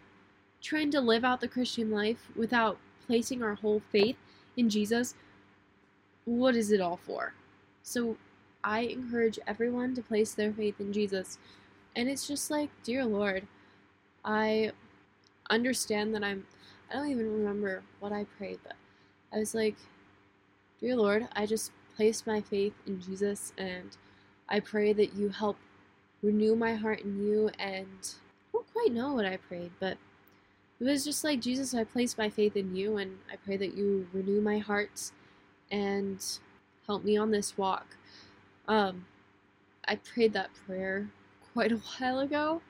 trying 0.62 0.92
to 0.92 1.02
live 1.02 1.24
out 1.24 1.42
the 1.42 1.48
Christian 1.48 1.92
life 1.92 2.30
without 2.36 2.78
placing 3.06 3.44
our 3.44 3.56
whole 3.56 3.82
faith 3.92 4.18
in 4.56 4.70
Jesus, 4.70 5.16
what 6.26 6.56
is 6.56 6.72
it 6.72 6.82
all 6.82 6.98
for? 6.98 7.34
So 7.84 8.18
I 8.64 8.82
encourage 8.82 9.40
everyone 9.48 9.96
to 9.96 10.02
place 10.02 10.34
their 10.34 10.52
faith 10.52 10.80
in 10.80 10.92
Jesus. 10.94 11.38
And 11.96 12.10
it's 12.10 12.28
just 12.28 12.52
like, 12.52 12.70
dear 12.84 13.06
Lord, 13.06 13.48
I 14.24 14.72
understand 15.50 16.14
that 16.16 16.24
I'm, 16.24 16.46
I 16.92 16.96
don't 16.96 17.10
even 17.10 17.32
remember 17.32 17.84
what 18.00 18.12
I 18.12 18.26
prayed, 18.38 18.60
but 18.64 18.76
I 19.34 19.40
was 19.40 19.56
like, 19.56 19.76
dear 20.80 20.96
Lord, 20.96 21.28
I 21.36 21.46
just 21.46 21.72
place 21.96 22.26
my 22.28 22.42
faith 22.42 22.74
in 22.86 23.02
Jesus 23.02 23.54
and 23.58 23.98
I 24.50 24.60
pray 24.60 24.94
that 24.94 25.16
you 25.16 25.30
help 25.30 25.58
renew 26.22 26.56
my 26.56 26.76
heart 26.76 27.02
in 27.02 27.26
you 27.26 27.50
and 27.60 27.88
I 28.04 28.52
don't 28.54 28.74
quite 28.74 28.92
know 28.92 29.14
what 29.14 29.26
I 29.26 29.38
prayed, 29.38 29.72
but 29.80 29.98
it 30.80 30.84
was 30.84 31.04
just 31.04 31.24
like 31.24 31.42
Jesus, 31.42 31.74
I 31.74 31.84
place 31.84 32.18
my 32.18 32.30
faith 32.30 32.56
in 32.56 32.76
you 32.76 32.98
and 32.98 33.18
I 33.32 33.36
pray 33.38 33.58
that 33.58 33.76
you 33.76 34.08
renew 34.14 34.42
my 34.42 34.60
heart 34.60 35.12
and 35.72 36.24
help 36.86 37.04
me 37.04 37.18
on 37.18 37.32
this 37.32 37.58
walk. 37.58 37.98
Um, 38.68 39.06
I 39.88 39.96
prayed 39.96 40.34
that 40.34 40.50
prayer 40.66 41.10
quite 41.54 41.72
a 41.74 41.78
while 41.78 42.20
ago, 42.20 42.62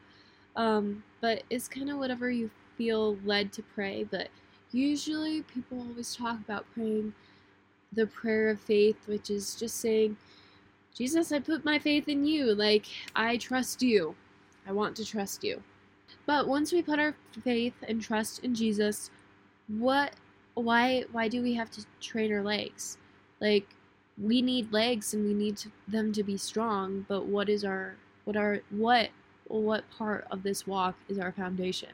um, 0.55 1.03
but 1.21 1.43
it's 1.49 1.67
kind 1.67 1.89
of 1.89 1.97
whatever 1.97 2.29
you 2.31 2.49
feel 2.77 3.17
led 3.25 3.51
to 3.53 3.63
pray. 3.63 4.03
But 4.09 4.29
usually, 4.71 5.41
people 5.43 5.79
always 5.79 6.15
talk 6.15 6.39
about 6.39 6.65
praying 6.73 7.13
the 7.93 8.07
prayer 8.07 8.49
of 8.49 8.59
faith, 8.59 8.97
which 9.07 9.29
is 9.29 9.55
just 9.55 9.77
saying, 9.77 10.17
Jesus, 10.93 11.31
I 11.31 11.39
put 11.39 11.63
my 11.63 11.79
faith 11.79 12.07
in 12.07 12.25
you. 12.25 12.53
Like, 12.55 12.85
I 13.15 13.37
trust 13.37 13.81
you. 13.81 14.15
I 14.67 14.71
want 14.71 14.95
to 14.97 15.05
trust 15.05 15.43
you. 15.43 15.61
But 16.25 16.47
once 16.47 16.73
we 16.73 16.81
put 16.81 16.99
our 16.99 17.15
faith 17.43 17.73
and 17.87 18.01
trust 18.01 18.43
in 18.43 18.53
Jesus, 18.53 19.09
what 19.67 20.13
why 20.55 21.05
why 21.11 21.27
do 21.27 21.41
we 21.41 21.53
have 21.53 21.71
to 21.71 21.85
train 22.01 22.33
our 22.33 22.43
legs? 22.43 22.97
Like 23.39 23.67
we 24.21 24.41
need 24.41 24.71
legs 24.73 25.13
and 25.13 25.25
we 25.25 25.33
need 25.33 25.57
to, 25.57 25.71
them 25.87 26.11
to 26.13 26.23
be 26.23 26.37
strong, 26.37 27.05
but 27.07 27.25
what 27.25 27.49
is 27.49 27.63
our 27.63 27.95
what 28.25 28.35
are 28.35 28.61
what 28.69 29.09
what 29.47 29.89
part 29.91 30.27
of 30.29 30.43
this 30.43 30.67
walk 30.67 30.95
is 31.07 31.19
our 31.19 31.31
foundation? 31.31 31.91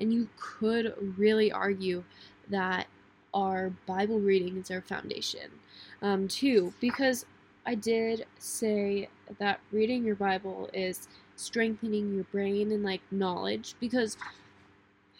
And 0.00 0.12
you 0.12 0.28
could 0.36 0.94
really 1.16 1.52
argue 1.52 2.04
that 2.48 2.86
our 3.32 3.70
Bible 3.86 4.20
reading 4.20 4.58
is 4.58 4.70
our 4.70 4.80
foundation 4.80 5.50
um, 6.02 6.28
too, 6.28 6.74
because 6.80 7.24
I 7.64 7.76
did 7.76 8.26
say 8.38 9.08
that 9.38 9.60
reading 9.70 10.04
your 10.04 10.16
Bible 10.16 10.68
is 10.74 11.08
strengthening 11.36 12.14
your 12.14 12.24
brain 12.24 12.72
and 12.72 12.82
like 12.82 13.00
knowledge 13.10 13.74
because 13.80 14.16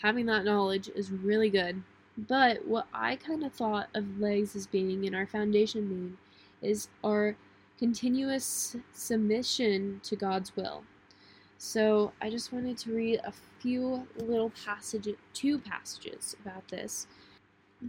having 0.03 0.27
that 0.27 0.45
knowledge 0.45 0.91
is 0.95 1.11
really 1.11 1.49
good. 1.49 1.83
But 2.19 2.67
what 2.67 2.87
I 2.93 3.17
kind 3.17 3.45
of 3.45 3.53
thought 3.53 3.89
of 3.95 4.21
legs 4.21 4.55
as 4.55 4.67
being 4.67 5.05
in 5.05 5.15
our 5.15 5.27
foundation 5.27 5.89
being 5.89 6.19
is 6.63 6.89
our 7.05 7.37
continuous 7.79 8.77
submission 8.93 10.01
to 10.05 10.17
God's 10.17 10.55
will. 10.57 10.85
So 11.59 12.13
I 12.21 12.31
just 12.31 12.53
wanted 12.53 12.79
to 12.79 12.95
read 12.95 13.21
a 13.25 13.33
few 13.61 14.07
little 14.17 14.51
passages, 14.65 15.17
two 15.35 15.59
passages 15.59 16.37
about 16.41 16.67
this, 16.69 17.07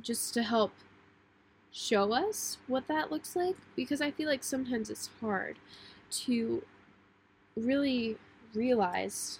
just 0.01 0.34
to 0.36 0.43
help 0.43 0.71
show 1.71 2.13
us 2.13 2.59
what 2.67 2.88
that 2.88 3.11
looks 3.11 3.36
like 3.36 3.55
because 3.76 3.99
I 3.99 4.11
feel 4.11 4.30
like 4.30 4.43
sometimes 4.43 4.91
it's 4.91 5.09
hard 5.19 5.57
to 6.11 6.63
really 7.55 8.17
realize 8.53 9.39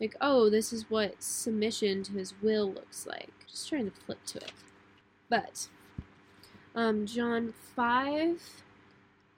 like 0.00 0.14
oh 0.20 0.48
this 0.48 0.72
is 0.72 0.88
what 0.88 1.20
submission 1.20 2.04
to 2.04 2.12
his 2.12 2.34
will 2.40 2.72
looks 2.72 3.04
like 3.04 3.32
just 3.48 3.68
trying 3.68 3.90
to 3.90 4.00
flip 4.04 4.24
to 4.26 4.38
it 4.38 4.52
but 5.28 5.68
um, 6.74 7.06
john 7.06 7.52
5 7.76 8.62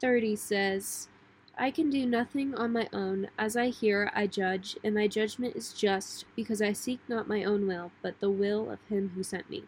30 0.01 0.37
says 0.37 1.09
i 1.57 1.71
can 1.71 1.91
do 1.91 2.07
nothing 2.07 2.55
on 2.55 2.73
my 2.73 2.89
own 2.93 3.29
as 3.39 3.57
i 3.57 3.69
hear 3.69 4.11
i 4.15 4.27
judge 4.27 4.77
and 4.85 4.95
my 4.95 5.07
judgment 5.07 5.55
is 5.57 5.73
just 5.73 6.25
because 6.37 6.61
i 6.63 6.73
seek 6.73 7.01
not 7.09 7.29
my 7.29 7.45
own 7.45 7.67
will 7.67 7.91
but 8.03 8.19
the 8.21 8.31
will 8.31 8.71
of 8.71 8.79
him 8.89 9.13
who 9.15 9.23
sent 9.23 9.49
me 9.49 9.65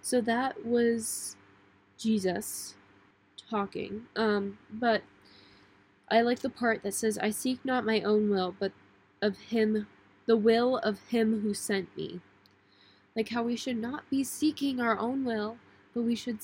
so 0.00 0.20
that 0.22 0.64
was 0.64 1.36
Jesus 1.98 2.76
talking. 3.50 4.06
Um, 4.16 4.58
but 4.70 5.02
I 6.10 6.22
like 6.22 6.38
the 6.38 6.48
part 6.48 6.82
that 6.82 6.94
says, 6.94 7.18
I 7.18 7.30
seek 7.30 7.64
not 7.64 7.84
my 7.84 8.00
own 8.00 8.30
will, 8.30 8.54
but 8.58 8.72
of 9.20 9.38
him, 9.38 9.86
the 10.26 10.36
will 10.36 10.78
of 10.78 11.00
him 11.08 11.42
who 11.42 11.52
sent 11.52 11.94
me. 11.96 12.20
Like 13.16 13.30
how 13.30 13.42
we 13.42 13.56
should 13.56 13.76
not 13.76 14.08
be 14.08 14.22
seeking 14.22 14.80
our 14.80 14.98
own 14.98 15.24
will, 15.24 15.58
but 15.94 16.02
we 16.02 16.14
should 16.14 16.38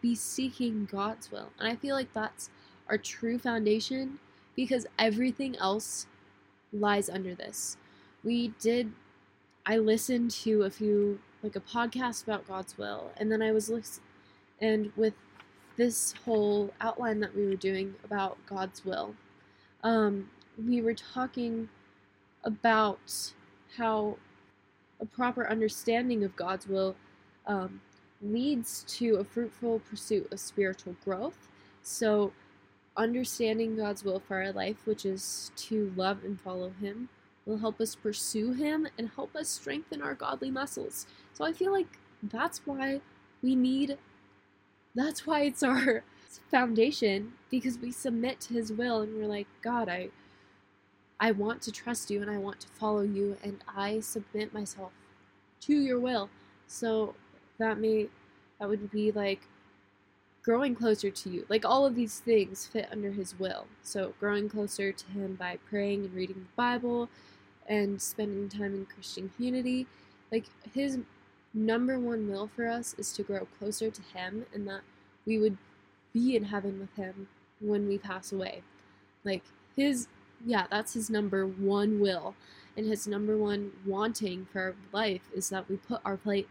be 0.00 0.14
seeking 0.14 0.88
God's 0.90 1.30
will. 1.30 1.50
And 1.58 1.68
I 1.68 1.76
feel 1.76 1.94
like 1.94 2.12
that's 2.12 2.50
our 2.88 2.98
true 2.98 3.38
foundation 3.38 4.18
because 4.56 4.86
everything 4.98 5.56
else 5.56 6.06
lies 6.72 7.08
under 7.08 7.34
this. 7.34 7.76
We 8.22 8.48
did, 8.60 8.92
I 9.66 9.78
listened 9.78 10.30
to 10.42 10.62
a 10.62 10.70
few, 10.70 11.20
like 11.42 11.56
a 11.56 11.60
podcast 11.60 12.24
about 12.24 12.46
God's 12.46 12.76
will, 12.76 13.10
and 13.16 13.30
then 13.32 13.42
I 13.42 13.52
was 13.52 13.70
listening 13.70 14.04
and 14.60 14.92
with 14.96 15.14
this 15.76 16.14
whole 16.24 16.72
outline 16.80 17.20
that 17.20 17.34
we 17.34 17.46
were 17.46 17.56
doing 17.56 17.94
about 18.04 18.36
God's 18.46 18.84
will, 18.84 19.14
um, 19.82 20.28
we 20.62 20.82
were 20.82 20.94
talking 20.94 21.68
about 22.44 23.32
how 23.78 24.16
a 25.00 25.06
proper 25.06 25.48
understanding 25.48 26.24
of 26.24 26.36
God's 26.36 26.66
will 26.66 26.94
um, 27.46 27.80
leads 28.22 28.84
to 28.98 29.16
a 29.16 29.24
fruitful 29.24 29.80
pursuit 29.80 30.30
of 30.32 30.40
spiritual 30.40 30.96
growth. 31.04 31.48
So, 31.82 32.32
understanding 32.96 33.76
God's 33.76 34.04
will 34.04 34.20
for 34.20 34.36
our 34.42 34.52
life, 34.52 34.76
which 34.84 35.06
is 35.06 35.50
to 35.56 35.92
love 35.96 36.24
and 36.24 36.40
follow 36.40 36.72
Him, 36.80 37.08
will 37.46 37.58
help 37.58 37.80
us 37.80 37.94
pursue 37.94 38.52
Him 38.52 38.88
and 38.98 39.10
help 39.14 39.34
us 39.34 39.48
strengthen 39.48 40.02
our 40.02 40.14
godly 40.14 40.50
muscles. 40.50 41.06
So, 41.32 41.44
I 41.44 41.52
feel 41.52 41.72
like 41.72 41.98
that's 42.22 42.66
why 42.66 43.00
we 43.42 43.54
need 43.54 43.96
that's 44.94 45.26
why 45.26 45.42
it's 45.42 45.62
our 45.62 46.02
foundation 46.50 47.32
because 47.50 47.78
we 47.78 47.90
submit 47.90 48.40
to 48.40 48.54
his 48.54 48.72
will 48.72 49.00
and 49.00 49.16
we're 49.16 49.26
like, 49.26 49.46
God, 49.62 49.88
I 49.88 50.10
I 51.18 51.32
want 51.32 51.60
to 51.62 51.72
trust 51.72 52.10
you 52.10 52.22
and 52.22 52.30
I 52.30 52.38
want 52.38 52.60
to 52.60 52.68
follow 52.68 53.02
you 53.02 53.36
and 53.42 53.62
I 53.68 54.00
submit 54.00 54.54
myself 54.54 54.92
to 55.62 55.74
your 55.74 56.00
will. 56.00 56.30
So 56.66 57.14
that 57.60 57.78
may 57.78 58.08
that 58.58 58.68
would 58.68 58.90
be 58.90 59.12
like 59.12 59.40
growing 60.42 60.74
closer 60.74 61.10
to 61.10 61.30
you. 61.30 61.46
Like 61.48 61.64
all 61.64 61.86
of 61.86 61.94
these 61.94 62.18
things 62.18 62.66
fit 62.66 62.88
under 62.90 63.10
his 63.12 63.38
will. 63.38 63.66
So 63.82 64.14
growing 64.18 64.48
closer 64.48 64.90
to 64.92 65.06
him 65.06 65.36
by 65.36 65.58
praying 65.68 66.04
and 66.04 66.14
reading 66.14 66.36
the 66.36 66.56
Bible 66.56 67.08
and 67.68 68.02
spending 68.02 68.48
time 68.48 68.74
in 68.74 68.86
Christian 68.86 69.30
community. 69.36 69.86
Like 70.32 70.46
his 70.74 70.98
number 71.52 71.98
one 71.98 72.28
will 72.30 72.48
for 72.54 72.68
us 72.68 72.94
is 72.98 73.12
to 73.14 73.22
grow 73.22 73.46
closer 73.58 73.90
to 73.90 74.02
Him 74.02 74.46
and 74.54 74.66
that 74.68 74.82
we 75.26 75.38
would 75.38 75.56
be 76.12 76.36
in 76.36 76.44
heaven 76.44 76.78
with 76.78 76.94
Him 76.96 77.28
when 77.60 77.88
we 77.88 77.98
pass 77.98 78.32
away. 78.32 78.62
Like, 79.24 79.42
His, 79.76 80.08
yeah, 80.44 80.66
that's 80.70 80.94
His 80.94 81.10
number 81.10 81.46
one 81.46 82.00
will. 82.00 82.34
And 82.76 82.86
His 82.86 83.06
number 83.06 83.36
one 83.36 83.72
wanting 83.84 84.46
for 84.52 84.60
our 84.60 84.74
life 84.92 85.22
is 85.34 85.48
that 85.50 85.68
we 85.68 85.76
put 85.76 86.00
our 86.04 86.16
plate, 86.16 86.48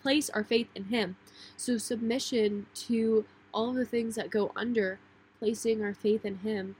place 0.00 0.30
our 0.30 0.44
faith 0.44 0.68
in 0.74 0.84
Him. 0.84 1.16
So, 1.56 1.78
submission 1.78 2.66
to 2.86 3.24
all 3.52 3.72
the 3.72 3.84
things 3.84 4.14
that 4.14 4.30
go 4.30 4.52
under 4.56 4.98
placing 5.38 5.82
our 5.82 5.94
faith 5.94 6.24
in 6.24 6.38
Him 6.38 6.76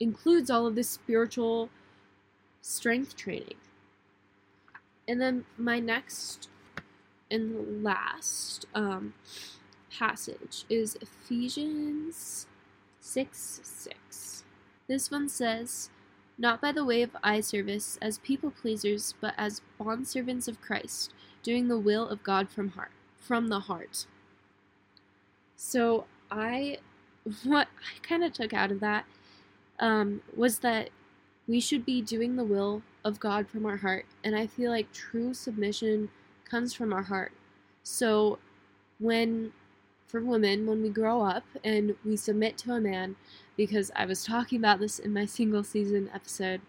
includes 0.00 0.50
all 0.50 0.66
of 0.66 0.74
this 0.74 0.88
spiritual 0.88 1.68
strength 2.60 3.16
training. 3.16 3.56
And 5.06 5.20
then 5.20 5.44
my 5.58 5.80
next 5.80 6.48
and 7.30 7.82
last 7.82 8.66
um, 8.74 9.14
passage 9.90 10.64
is 10.68 10.96
Ephesians 11.00 12.46
6 13.00 13.60
6. 13.64 14.44
This 14.88 15.10
one 15.10 15.28
says, 15.28 15.90
Not 16.38 16.60
by 16.60 16.72
the 16.72 16.84
way 16.84 17.02
of 17.02 17.16
eye 17.22 17.40
service 17.40 17.98
as 18.00 18.18
people 18.18 18.50
pleasers, 18.50 19.14
but 19.20 19.34
as 19.36 19.62
bondservants 19.80 20.48
of 20.48 20.60
Christ, 20.60 21.12
doing 21.42 21.68
the 21.68 21.78
will 21.78 22.08
of 22.08 22.22
God 22.22 22.50
from 22.50 22.70
heart 22.70 22.92
from 23.22 23.48
the 23.48 23.60
heart. 23.60 24.06
So 25.56 26.04
I 26.30 26.78
what 27.44 27.68
I 27.80 28.06
kind 28.06 28.24
of 28.24 28.32
took 28.32 28.52
out 28.52 28.72
of 28.72 28.80
that 28.80 29.04
um, 29.78 30.20
was 30.36 30.58
that 30.58 30.90
we 31.48 31.60
should 31.60 31.84
be 31.84 32.02
doing 32.02 32.36
the 32.36 32.44
will 32.44 32.82
of 33.04 33.20
God 33.20 33.48
from 33.48 33.66
our 33.66 33.76
heart. 33.76 34.06
And 34.22 34.36
I 34.36 34.46
feel 34.46 34.70
like 34.70 34.92
true 34.92 35.34
submission 35.34 36.08
comes 36.48 36.74
from 36.74 36.92
our 36.92 37.02
heart. 37.02 37.32
So 37.82 38.38
when, 38.98 39.52
for 40.06 40.20
women, 40.20 40.66
when 40.66 40.82
we 40.82 40.88
grow 40.88 41.22
up 41.22 41.44
and 41.64 41.96
we 42.04 42.16
submit 42.16 42.56
to 42.58 42.72
a 42.72 42.80
man, 42.80 43.16
because 43.56 43.90
I 43.96 44.04
was 44.04 44.24
talking 44.24 44.58
about 44.58 44.78
this 44.78 44.98
in 44.98 45.12
my 45.12 45.26
single 45.38 45.64
season 45.64 46.10
episode, 46.14 46.60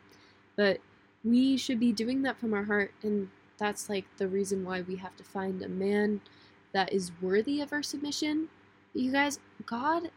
but 0.56 0.80
we 1.24 1.56
should 1.56 1.80
be 1.80 1.92
doing 1.92 2.24
that 2.24 2.40
from 2.40 2.54
our 2.54 2.64
heart. 2.64 2.94
And 3.04 3.30
that's 3.64 3.88
like 3.88 4.04
the 4.18 4.28
reason 4.28 4.66
why 4.66 4.82
we 4.82 4.98
have 4.98 5.16
to 5.16 5.24
find 5.24 5.62
a 5.62 5.70
man 5.70 6.20
that 6.74 6.92
is 6.92 7.14
worthy 7.22 7.62
of 7.62 7.72
our 7.72 7.82
submission. 7.82 8.50
You 8.94 9.10
guys, 9.10 9.40
God 9.66 10.12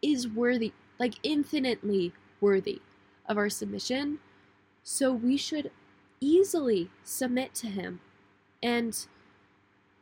is 0.00 0.26
worthy, 0.26 0.72
like 0.98 1.14
infinitely 1.22 2.14
worthy 2.40 2.80
of 3.28 3.36
our 3.36 3.50
submission. 3.50 4.18
So 4.82 5.12
we 5.12 5.36
should 5.36 5.70
easily 6.22 6.88
submit 7.02 7.54
to 7.56 7.66
Him 7.66 8.00
and 8.62 9.06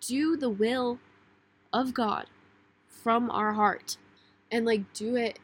do 0.01 0.37
the 0.37 0.51
will 0.51 1.01
of 1.73 1.93
God 1.93 2.27
from 2.87 3.29
our 3.33 3.55
heart 3.55 3.97
and 4.53 4.65
like 4.65 4.93
do 4.93 5.17
it 5.17 5.41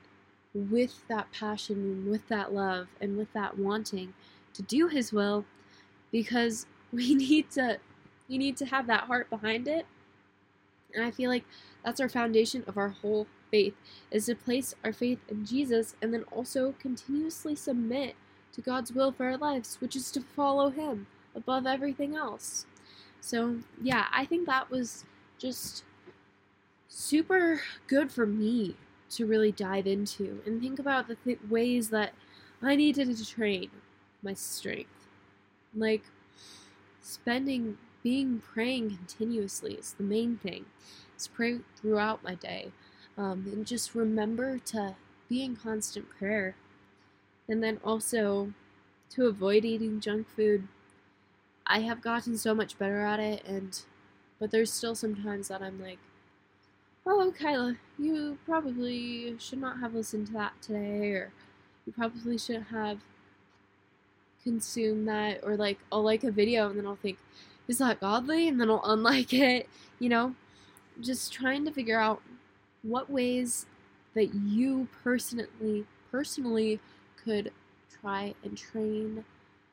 with 0.55 1.03
that 1.09 1.33
passion 1.33 1.77
and 1.79 2.09
with 2.09 2.29
that 2.29 2.53
love 2.53 2.87
and 3.01 3.19
with 3.19 3.33
that 3.33 3.59
wanting 3.59 4.15
to 4.55 4.63
do 4.63 4.87
his 4.87 5.13
will 5.13 5.45
because 6.13 6.67
we 6.93 7.15
need 7.15 7.51
to 7.51 7.79
we 8.29 8.39
need 8.39 8.57
to 8.57 8.67
have 8.67 8.87
that 8.87 9.05
heart 9.05 9.29
behind 9.31 9.69
it 9.69 9.87
and 10.95 11.05
i 11.05 11.11
feel 11.11 11.31
like 11.31 11.45
that's 11.85 12.01
our 12.01 12.09
foundation 12.09 12.65
of 12.67 12.77
our 12.77 12.89
whole 12.89 13.27
faith 13.51 13.75
is 14.11 14.27
to 14.27 14.35
place 14.35 14.75
our 14.85 14.93
faith 14.93 15.19
in 15.29 15.45
Jesus 15.45 15.95
and 16.03 16.13
then 16.13 16.25
also 16.33 16.75
continuously 16.79 17.55
submit 17.55 18.15
to 18.53 18.61
God's 18.61 18.93
will 18.93 19.13
for 19.13 19.27
our 19.27 19.37
lives, 19.37 19.77
which 19.81 19.97
is 19.97 20.11
to 20.13 20.21
follow 20.21 20.71
Him 20.71 21.07
above 21.35 21.67
everything 21.67 22.17
else. 22.17 22.67
So, 23.21 23.59
yeah, 23.83 24.07
I 24.13 24.25
think 24.25 24.47
that 24.47 24.71
was 24.71 25.05
just 25.39 25.85
super 26.89 27.61
good 27.87 28.11
for 28.11 28.27
me 28.27 28.77
to 29.11 29.27
really 29.27 29.53
dive 29.53 29.87
into 29.87 30.41
and 30.45 30.61
think 30.61 30.79
about 30.79 31.09
the 31.09 31.17
th- 31.17 31.39
ways 31.49 31.91
that 31.91 32.13
I 32.63 32.77
needed 32.77 33.17
to 33.17 33.27
train 33.27 33.71
my 34.23 34.35
strength. 34.35 35.07
Like, 35.75 36.03
spending, 37.09 37.79
being 38.03 38.43
praying 38.53 38.97
continuously 38.97 39.75
is 39.75 39.95
the 39.95 40.05
main 40.05 40.37
thing. 40.37 40.67
Is 41.17 41.29
pray 41.29 41.61
throughout 41.77 42.23
my 42.23 42.35
day. 42.35 42.73
Um, 43.17 43.47
and 43.53 43.67
just 43.67 43.95
remember 43.95 44.59
to 44.59 44.95
be 45.29 45.43
in 45.43 45.57
constant 45.57 46.09
prayer. 46.11 46.55
And 47.49 47.63
then 47.63 47.81
also 47.85 48.53
to 49.11 49.27
avoid 49.27 49.65
eating 49.65 50.01
junk 50.01 50.29
food. 50.29 50.69
I 51.67 51.81
have 51.81 52.03
gotten 52.03 52.37
so 52.37 52.55
much 52.55 52.79
better 52.79 53.01
at 53.01 53.21
it, 53.21 53.45
and 53.47 53.81
but 54.39 54.51
there's 54.51 54.73
still 54.73 54.95
some 54.95 55.17
times 55.17 55.49
that 55.49 55.63
I'm 55.63 55.83
like, 55.83 55.99
oh, 57.07 57.33
Kyla, 57.39 57.77
you 57.99 58.39
probably 58.45 59.37
should 59.39 59.61
not 59.61 59.81
have 59.81 59.95
listened 59.95 60.29
to 60.29 60.33
that 60.35 60.53
today, 60.63 61.11
or 61.11 61.33
you 61.87 61.93
probably 61.93 62.39
shouldn't 62.39 62.69
have 62.69 63.01
consumed 64.45 65.09
that, 65.09 65.41
or 65.43 65.57
like 65.57 65.79
I'll 65.93 66.03
like 66.03 66.25
a 66.25 66.31
video 66.31 66.69
and 66.69 66.79
then 66.79 66.87
I'll 66.87 66.97
think, 66.97 67.19
is 67.69 67.79
that 67.79 68.01
godly? 68.01 68.49
And 68.49 68.61
then 68.61 68.71
I'll 68.71 68.83
unlike 68.85 69.33
it, 69.33 69.69
you 69.99 70.09
know? 70.09 70.35
Just 71.01 71.33
trying 71.33 71.65
to 71.65 71.71
figure 71.71 72.01
out 72.01 72.23
what 72.83 73.11
ways 73.11 73.67
that 74.15 74.35
you 74.35 74.89
personally 75.05 75.85
personally 76.11 76.81
could 77.23 77.53
try 78.01 78.35
and 78.43 78.57
train 78.57 79.25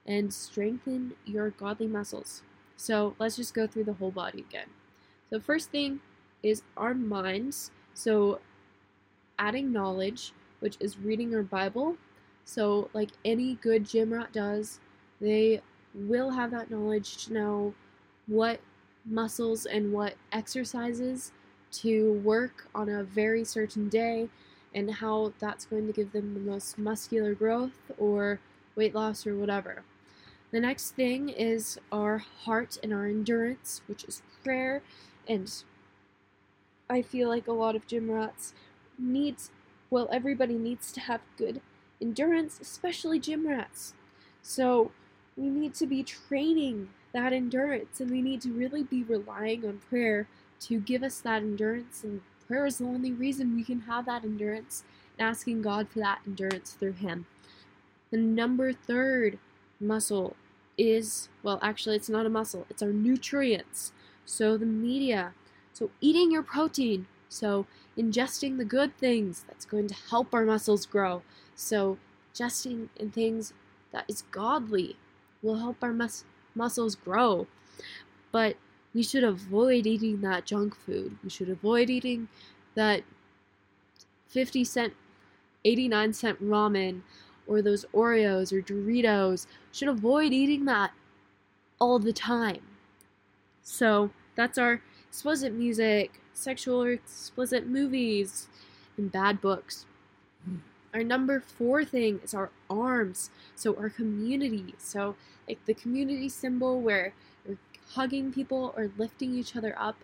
and 0.06 0.34
strengthen 0.34 1.14
your 1.26 1.50
godly 1.52 1.88
muscles. 1.88 2.42
So 2.78 3.16
let's 3.20 3.36
just 3.36 3.54
go 3.54 3.66
through 3.66 3.86
the 3.86 3.94
whole 3.94 4.12
body 4.12 4.40
again. 4.40 4.68
So 5.30 5.40
first 5.40 5.72
thing 5.72 6.02
is 6.44 6.62
our 6.78 6.94
minds. 6.94 7.72
So 7.94 8.40
adding 9.40 9.72
knowledge, 9.72 10.34
which 10.60 10.78
is 10.80 10.98
reading 11.00 11.34
our 11.34 11.42
Bible. 11.44 11.98
So 12.46 12.90
like 12.94 13.10
any 13.26 13.56
good 13.56 13.86
gym 13.86 14.14
rat 14.14 14.32
does, 14.32 14.80
they 15.20 15.62
will 15.94 16.32
have 16.32 16.52
that 16.52 16.70
knowledge 16.70 17.26
to 17.26 17.34
know 17.34 17.74
what 18.28 18.60
muscles 19.06 19.66
and 19.66 19.92
what 19.92 20.16
exercises 20.32 21.32
to 21.72 22.14
work 22.24 22.68
on 22.74 22.88
a 22.88 23.04
very 23.04 23.44
certain 23.44 23.90
day 23.90 24.30
and 24.74 24.92
how 24.92 25.34
that's 25.40 25.66
going 25.66 25.88
to 25.88 25.94
give 25.94 26.12
them 26.12 26.34
the 26.34 26.40
most 26.40 26.78
muscular 26.78 27.34
growth 27.34 27.92
or 27.98 28.40
weight 28.76 28.94
loss 28.94 29.26
or 29.26 29.36
whatever. 29.36 29.84
The 30.52 30.60
next 30.60 30.92
thing 30.92 31.30
is 31.30 31.80
our 31.92 32.20
heart 32.20 32.78
and 32.84 32.94
our 32.94 33.06
endurance, 33.06 33.82
which 33.88 34.04
is 34.04 34.22
prayer. 34.44 34.84
And 35.28 35.52
I 36.90 37.02
feel 37.02 37.30
like 37.30 37.48
a 37.48 37.54
lot 37.54 37.76
of 37.76 37.88
gym 37.88 38.12
rats 38.12 38.54
needs, 38.98 39.50
well, 39.90 40.08
everybody 40.12 40.56
needs 40.56 40.92
to 40.94 41.02
have 41.02 41.22
good 41.38 41.62
endurance, 42.02 42.60
especially 42.62 43.20
gym 43.20 43.48
rats. 43.48 43.94
So 44.42 44.92
we 45.38 45.50
need 45.50 45.74
to 45.76 45.88
be 45.88 46.04
training 46.04 46.90
that 47.14 47.34
endurance 47.34 48.00
and 48.00 48.12
we 48.12 48.22
need 48.22 48.42
to 48.42 48.52
really 48.52 48.84
be 48.84 49.04
relying 49.04 49.66
on 49.66 49.82
prayer 49.90 50.28
to 50.62 50.80
give 50.80 51.04
us 51.04 51.20
that 51.22 51.42
endurance. 51.42 52.04
And 52.04 52.22
prayer 52.48 52.66
is 52.66 52.78
the 52.78 52.86
only 52.86 53.12
reason 53.12 53.56
we 53.56 53.64
can 53.64 53.82
have 53.82 54.06
that 54.06 54.24
endurance 54.24 54.84
and 55.18 55.28
asking 55.28 55.62
God 55.62 55.90
for 55.90 56.00
that 56.00 56.20
endurance 56.26 56.74
through 56.74 56.94
Him. 56.94 57.26
The 58.12 58.18
number 58.18 58.72
third 58.72 59.40
muscle 59.80 60.36
is, 60.78 61.30
well, 61.44 61.60
actually, 61.62 61.96
it's 61.96 62.10
not 62.10 62.26
a 62.26 62.30
muscle, 62.30 62.66
it's 62.70 62.84
our 62.84 62.94
nutrients. 62.94 63.92
So 64.26 64.58
the 64.58 64.66
media. 64.66 65.34
So 65.74 65.92
eating 66.02 66.32
your 66.32 66.44
protein. 66.44 67.08
So 67.30 67.66
ingesting 67.98 68.58
the 68.58 68.66
good 68.66 68.98
things 68.98 69.44
that's 69.48 69.66
going 69.66 69.88
to 69.88 69.94
help 69.94 70.34
our 70.34 70.46
muscles 70.46 70.86
grow. 70.86 71.24
So 71.56 71.98
ingesting 72.34 72.90
in 72.96 73.12
things 73.12 73.54
that 73.92 74.06
is 74.08 74.24
godly 74.32 74.98
will 75.42 75.56
help 75.58 75.84
our 75.84 75.94
mus- 75.94 76.26
muscles 76.54 76.96
grow. 76.96 77.48
But 78.32 78.58
we 78.94 79.04
should 79.04 79.24
avoid 79.24 79.86
eating 79.88 80.22
that 80.22 80.46
junk 80.46 80.76
food. 80.76 81.18
We 81.24 81.30
should 81.30 81.50
avoid 81.50 81.90
eating 81.90 82.30
that 82.76 83.04
50 84.28 84.64
cent, 84.64 84.94
89 85.64 86.14
cent 86.14 86.42
ramen 86.44 87.02
or 87.48 87.62
those 87.62 87.86
Oreos 87.94 88.52
or 88.54 88.62
Doritos. 88.62 89.48
Should 89.72 89.90
avoid 89.90 90.34
eating 90.34 90.66
that 90.66 90.94
all 91.80 92.00
the 92.00 92.14
time. 92.14 92.62
So 93.62 94.12
that's 94.36 94.58
our 94.58 94.82
explicit 95.08 95.54
music, 95.54 96.22
sexual 96.36 96.84
or 96.84 96.92
explicit 96.92 97.66
movies, 97.66 98.48
and 98.98 99.12
bad 99.12 99.42
books. 99.42 99.86
Our 100.94 101.04
number 101.04 101.40
four 101.42 101.84
thing 101.84 102.20
is 102.24 102.34
our 102.34 102.52
arms. 102.70 103.30
So 103.56 103.76
our 103.76 103.90
community. 103.90 104.76
So 104.78 105.16
like 105.48 105.64
the 105.66 105.74
community 105.74 106.30
symbol 106.30 106.80
where 106.80 107.14
we're 107.46 107.58
hugging 107.94 108.32
people 108.32 108.74
or 108.78 108.92
lifting 108.98 109.34
each 109.34 109.56
other 109.56 109.76
up. 109.78 109.98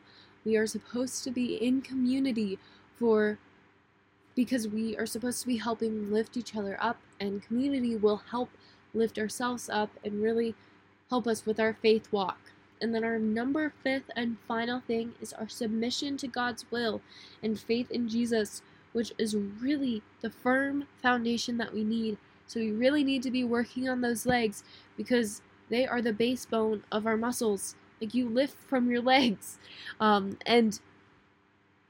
We 0.44 0.58
are 0.58 0.68
supposed 0.68 1.24
to 1.24 1.32
be 1.32 1.56
in 1.56 1.82
community 1.82 2.58
for 2.98 3.38
because 4.36 4.68
we 4.68 4.98
are 4.98 5.06
supposed 5.06 5.42
to 5.42 5.48
be 5.48 5.58
helping 5.58 6.12
lift 6.12 6.38
each 6.38 6.56
other 6.56 6.78
up, 6.82 6.98
and 7.20 7.44
community 7.44 7.96
will 7.96 8.22
help 8.32 8.50
lift 8.94 9.20
ourselves 9.20 9.70
up 9.70 9.90
and 10.04 10.22
really 10.22 10.56
help 11.10 11.28
us 11.28 11.46
with 11.46 11.60
our 11.60 11.74
faith 11.74 12.08
walk. 12.12 12.40
And 12.82 12.94
then 12.94 13.04
our 13.04 13.20
number 13.20 13.74
fifth 13.84 14.10
and 14.16 14.38
final 14.48 14.80
thing 14.80 15.14
is 15.22 15.34
our 15.34 15.48
submission 15.48 16.18
to 16.18 16.28
God's 16.28 16.66
will 16.72 17.02
and 17.44 17.60
faith 17.60 17.92
in 17.92 18.10
Jesus, 18.10 18.62
which 18.94 19.14
is 19.18 19.36
really 19.36 20.02
the 20.22 20.30
firm 20.30 20.86
foundation 21.02 21.58
that 21.58 21.74
we 21.74 21.84
need. 21.84 22.18
So 22.48 22.60
we 22.60 22.72
really 22.72 23.04
need 23.04 23.24
to 23.24 23.32
be 23.32 23.44
working 23.44 23.88
on 23.88 24.02
those 24.02 24.26
legs 24.26 24.64
because 24.98 25.42
they 25.70 25.88
are 25.88 26.02
the 26.02 26.14
base 26.14 26.46
bone 26.46 26.84
of 26.92 27.06
our 27.06 27.18
muscles. 27.18 27.76
Like 28.02 28.14
you 28.14 28.28
lift 28.28 28.58
from 28.64 28.90
your 28.90 29.02
legs. 29.02 29.58
Um, 30.00 30.38
and 30.46 30.80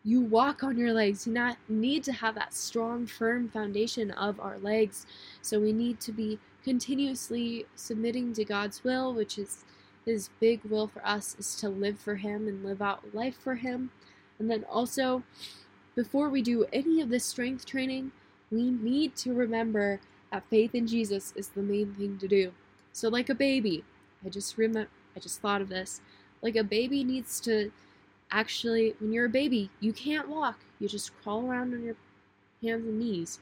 you 0.03 0.21
walk 0.21 0.63
on 0.63 0.77
your 0.77 0.93
legs. 0.93 1.27
You 1.27 1.33
not 1.33 1.57
need 1.69 2.03
to 2.05 2.11
have 2.11 2.35
that 2.35 2.53
strong, 2.53 3.05
firm 3.05 3.49
foundation 3.49 4.11
of 4.11 4.39
our 4.39 4.57
legs. 4.59 5.05
So 5.41 5.59
we 5.59 5.73
need 5.73 5.99
to 6.01 6.11
be 6.11 6.39
continuously 6.63 7.65
submitting 7.75 8.33
to 8.33 8.45
God's 8.45 8.83
will, 8.83 9.13
which 9.13 9.37
is 9.37 9.63
His 10.05 10.29
big 10.39 10.61
will 10.63 10.87
for 10.87 11.05
us, 11.05 11.35
is 11.37 11.55
to 11.55 11.69
live 11.69 11.99
for 11.99 12.15
Him 12.15 12.47
and 12.47 12.63
live 12.63 12.81
out 12.81 13.13
life 13.13 13.37
for 13.37 13.55
Him. 13.55 13.91
And 14.39 14.49
then 14.49 14.65
also, 14.69 15.23
before 15.95 16.29
we 16.29 16.41
do 16.41 16.65
any 16.73 17.01
of 17.01 17.09
this 17.09 17.25
strength 17.25 17.65
training, 17.65 18.11
we 18.51 18.71
need 18.71 19.15
to 19.17 19.33
remember 19.33 19.99
that 20.31 20.43
faith 20.49 20.73
in 20.73 20.87
Jesus 20.87 21.33
is 21.35 21.49
the 21.49 21.61
main 21.61 21.93
thing 21.93 22.17
to 22.17 22.27
do. 22.27 22.51
So, 22.93 23.09
like 23.09 23.29
a 23.29 23.35
baby, 23.35 23.83
I 24.25 24.29
just 24.29 24.57
remember, 24.57 24.89
I 25.15 25.19
just 25.19 25.41
thought 25.41 25.61
of 25.61 25.69
this. 25.69 26.01
Like 26.41 26.55
a 26.55 26.63
baby 26.63 27.03
needs 27.03 27.39
to 27.41 27.71
actually, 28.31 28.95
when 28.99 29.13
you're 29.13 29.25
a 29.25 29.29
baby, 29.29 29.69
you 29.79 29.93
can't 29.93 30.29
walk. 30.29 30.59
You 30.79 30.87
just 30.87 31.11
crawl 31.21 31.45
around 31.45 31.73
on 31.73 31.83
your 31.83 31.95
hands 32.63 32.85
and 32.87 32.99
knees. 32.99 33.39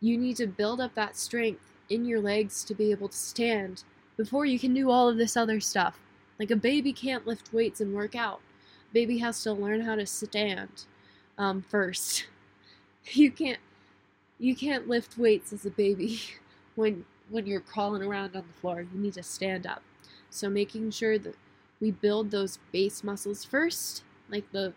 You 0.00 0.18
need 0.18 0.36
to 0.36 0.46
build 0.46 0.80
up 0.80 0.94
that 0.94 1.16
strength 1.16 1.64
in 1.88 2.04
your 2.04 2.20
legs 2.20 2.64
to 2.64 2.74
be 2.74 2.90
able 2.90 3.08
to 3.08 3.16
stand 3.16 3.84
before 4.20 4.44
you 4.44 4.58
can 4.58 4.74
do 4.74 4.90
all 4.90 5.08
of 5.08 5.16
this 5.16 5.34
other 5.34 5.60
stuff. 5.60 5.98
Like 6.38 6.50
a 6.50 6.56
baby 6.56 6.92
can't 6.92 7.26
lift 7.26 7.54
weights 7.54 7.80
and 7.80 7.94
work 7.94 8.14
out. 8.14 8.42
Baby 8.92 9.16
has 9.16 9.42
to 9.44 9.52
learn 9.54 9.80
how 9.80 9.94
to 9.94 10.04
stand 10.04 10.84
um, 11.38 11.62
first. 11.62 12.26
You 13.12 13.30
can't 13.30 13.58
you 14.38 14.54
can't 14.54 14.86
lift 14.86 15.16
weights 15.16 15.54
as 15.54 15.64
a 15.64 15.70
baby 15.70 16.20
when 16.74 17.06
when 17.30 17.46
you're 17.46 17.62
crawling 17.62 18.02
around 18.02 18.36
on 18.36 18.44
the 18.46 18.60
floor. 18.60 18.82
You 18.82 19.00
need 19.00 19.14
to 19.14 19.22
stand 19.22 19.66
up. 19.66 19.82
So 20.28 20.50
making 20.50 20.90
sure 20.90 21.18
that 21.18 21.34
we 21.80 21.92
build 21.92 22.30
those 22.30 22.58
base 22.72 23.02
muscles 23.02 23.42
first, 23.42 24.04
like 24.28 24.52
the 24.52 24.74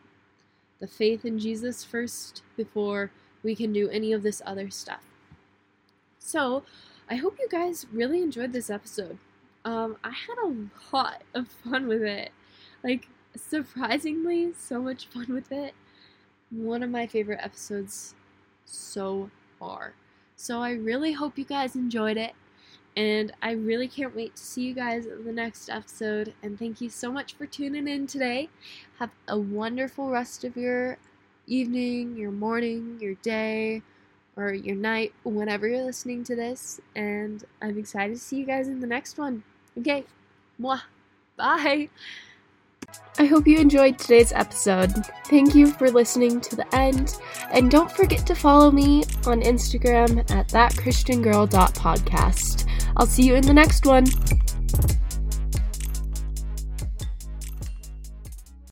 the 0.79 0.87
faith 0.87 1.25
in 1.25 1.37
Jesus 1.37 1.83
first 1.83 2.43
before 2.55 3.11
we 3.43 3.55
can 3.55 3.73
do 3.73 3.89
any 3.89 4.13
of 4.13 4.23
this 4.23 4.41
other 4.45 4.69
stuff. 4.69 5.03
So, 6.17 6.63
I 7.09 7.15
hope 7.15 7.37
you 7.39 7.49
guys 7.49 7.85
really 7.91 8.21
enjoyed 8.21 8.53
this 8.53 8.69
episode. 8.69 9.17
Um, 9.65 9.97
I 10.03 10.09
had 10.09 10.37
a 10.43 10.55
lot 10.91 11.23
of 11.33 11.47
fun 11.47 11.87
with 11.87 12.03
it. 12.03 12.31
Like, 12.83 13.07
surprisingly, 13.35 14.53
so 14.57 14.81
much 14.81 15.07
fun 15.07 15.27
with 15.29 15.51
it. 15.51 15.73
One 16.51 16.83
of 16.83 16.89
my 16.89 17.07
favorite 17.07 17.39
episodes 17.41 18.13
so 18.65 19.29
far. 19.59 19.93
So, 20.35 20.61
I 20.61 20.71
really 20.71 21.13
hope 21.13 21.37
you 21.37 21.45
guys 21.45 21.75
enjoyed 21.75 22.17
it. 22.17 22.33
And 22.95 23.31
I 23.41 23.53
really 23.53 23.87
can't 23.87 24.15
wait 24.15 24.35
to 24.35 24.43
see 24.43 24.63
you 24.63 24.73
guys 24.75 25.07
in 25.07 25.25
the 25.25 25.31
next 25.31 25.69
episode. 25.69 26.33
And 26.43 26.59
thank 26.59 26.79
you 26.79 26.89
so 26.89 27.11
much 27.11 27.33
for 27.33 27.47
tuning 27.47 27.87
in 27.87 28.05
today. 28.05 28.49
Have 28.99 29.09
a 29.27 29.37
wonderful 29.37 30.09
rest 30.09 30.43
of 30.43 30.55
your 30.55 30.97
evening, 31.47 32.15
your 32.15 32.31
morning, 32.31 32.99
your 33.01 33.15
day, 33.15 33.81
or 34.35 34.53
your 34.53 34.75
night, 34.75 35.13
whenever 35.23 35.67
you're 35.67 35.83
listening 35.83 36.23
to 36.25 36.35
this. 36.35 36.79
And 36.95 37.43
I'm 37.61 37.79
excited 37.79 38.15
to 38.15 38.19
see 38.19 38.37
you 38.37 38.45
guys 38.45 38.67
in 38.67 38.79
the 38.79 38.87
next 38.87 39.17
one. 39.17 39.43
Okay, 39.77 40.05
mwah. 40.59 40.81
Bye. 41.35 41.89
I 43.17 43.25
hope 43.25 43.47
you 43.47 43.57
enjoyed 43.59 43.97
today's 43.97 44.31
episode. 44.31 44.91
Thank 45.25 45.55
you 45.55 45.67
for 45.67 45.89
listening 45.89 46.39
to 46.41 46.55
the 46.55 46.75
end. 46.75 47.15
And 47.51 47.71
don't 47.71 47.91
forget 47.91 48.27
to 48.27 48.35
follow 48.35 48.69
me 48.71 49.03
on 49.25 49.41
Instagram 49.41 50.29
at 50.31 50.49
thatchristiangirl.podcast. 50.49 52.67
I'll 52.97 53.07
see 53.07 53.23
you 53.23 53.35
in 53.35 53.45
the 53.45 53.53
next 53.53 53.85
one. 53.85 54.05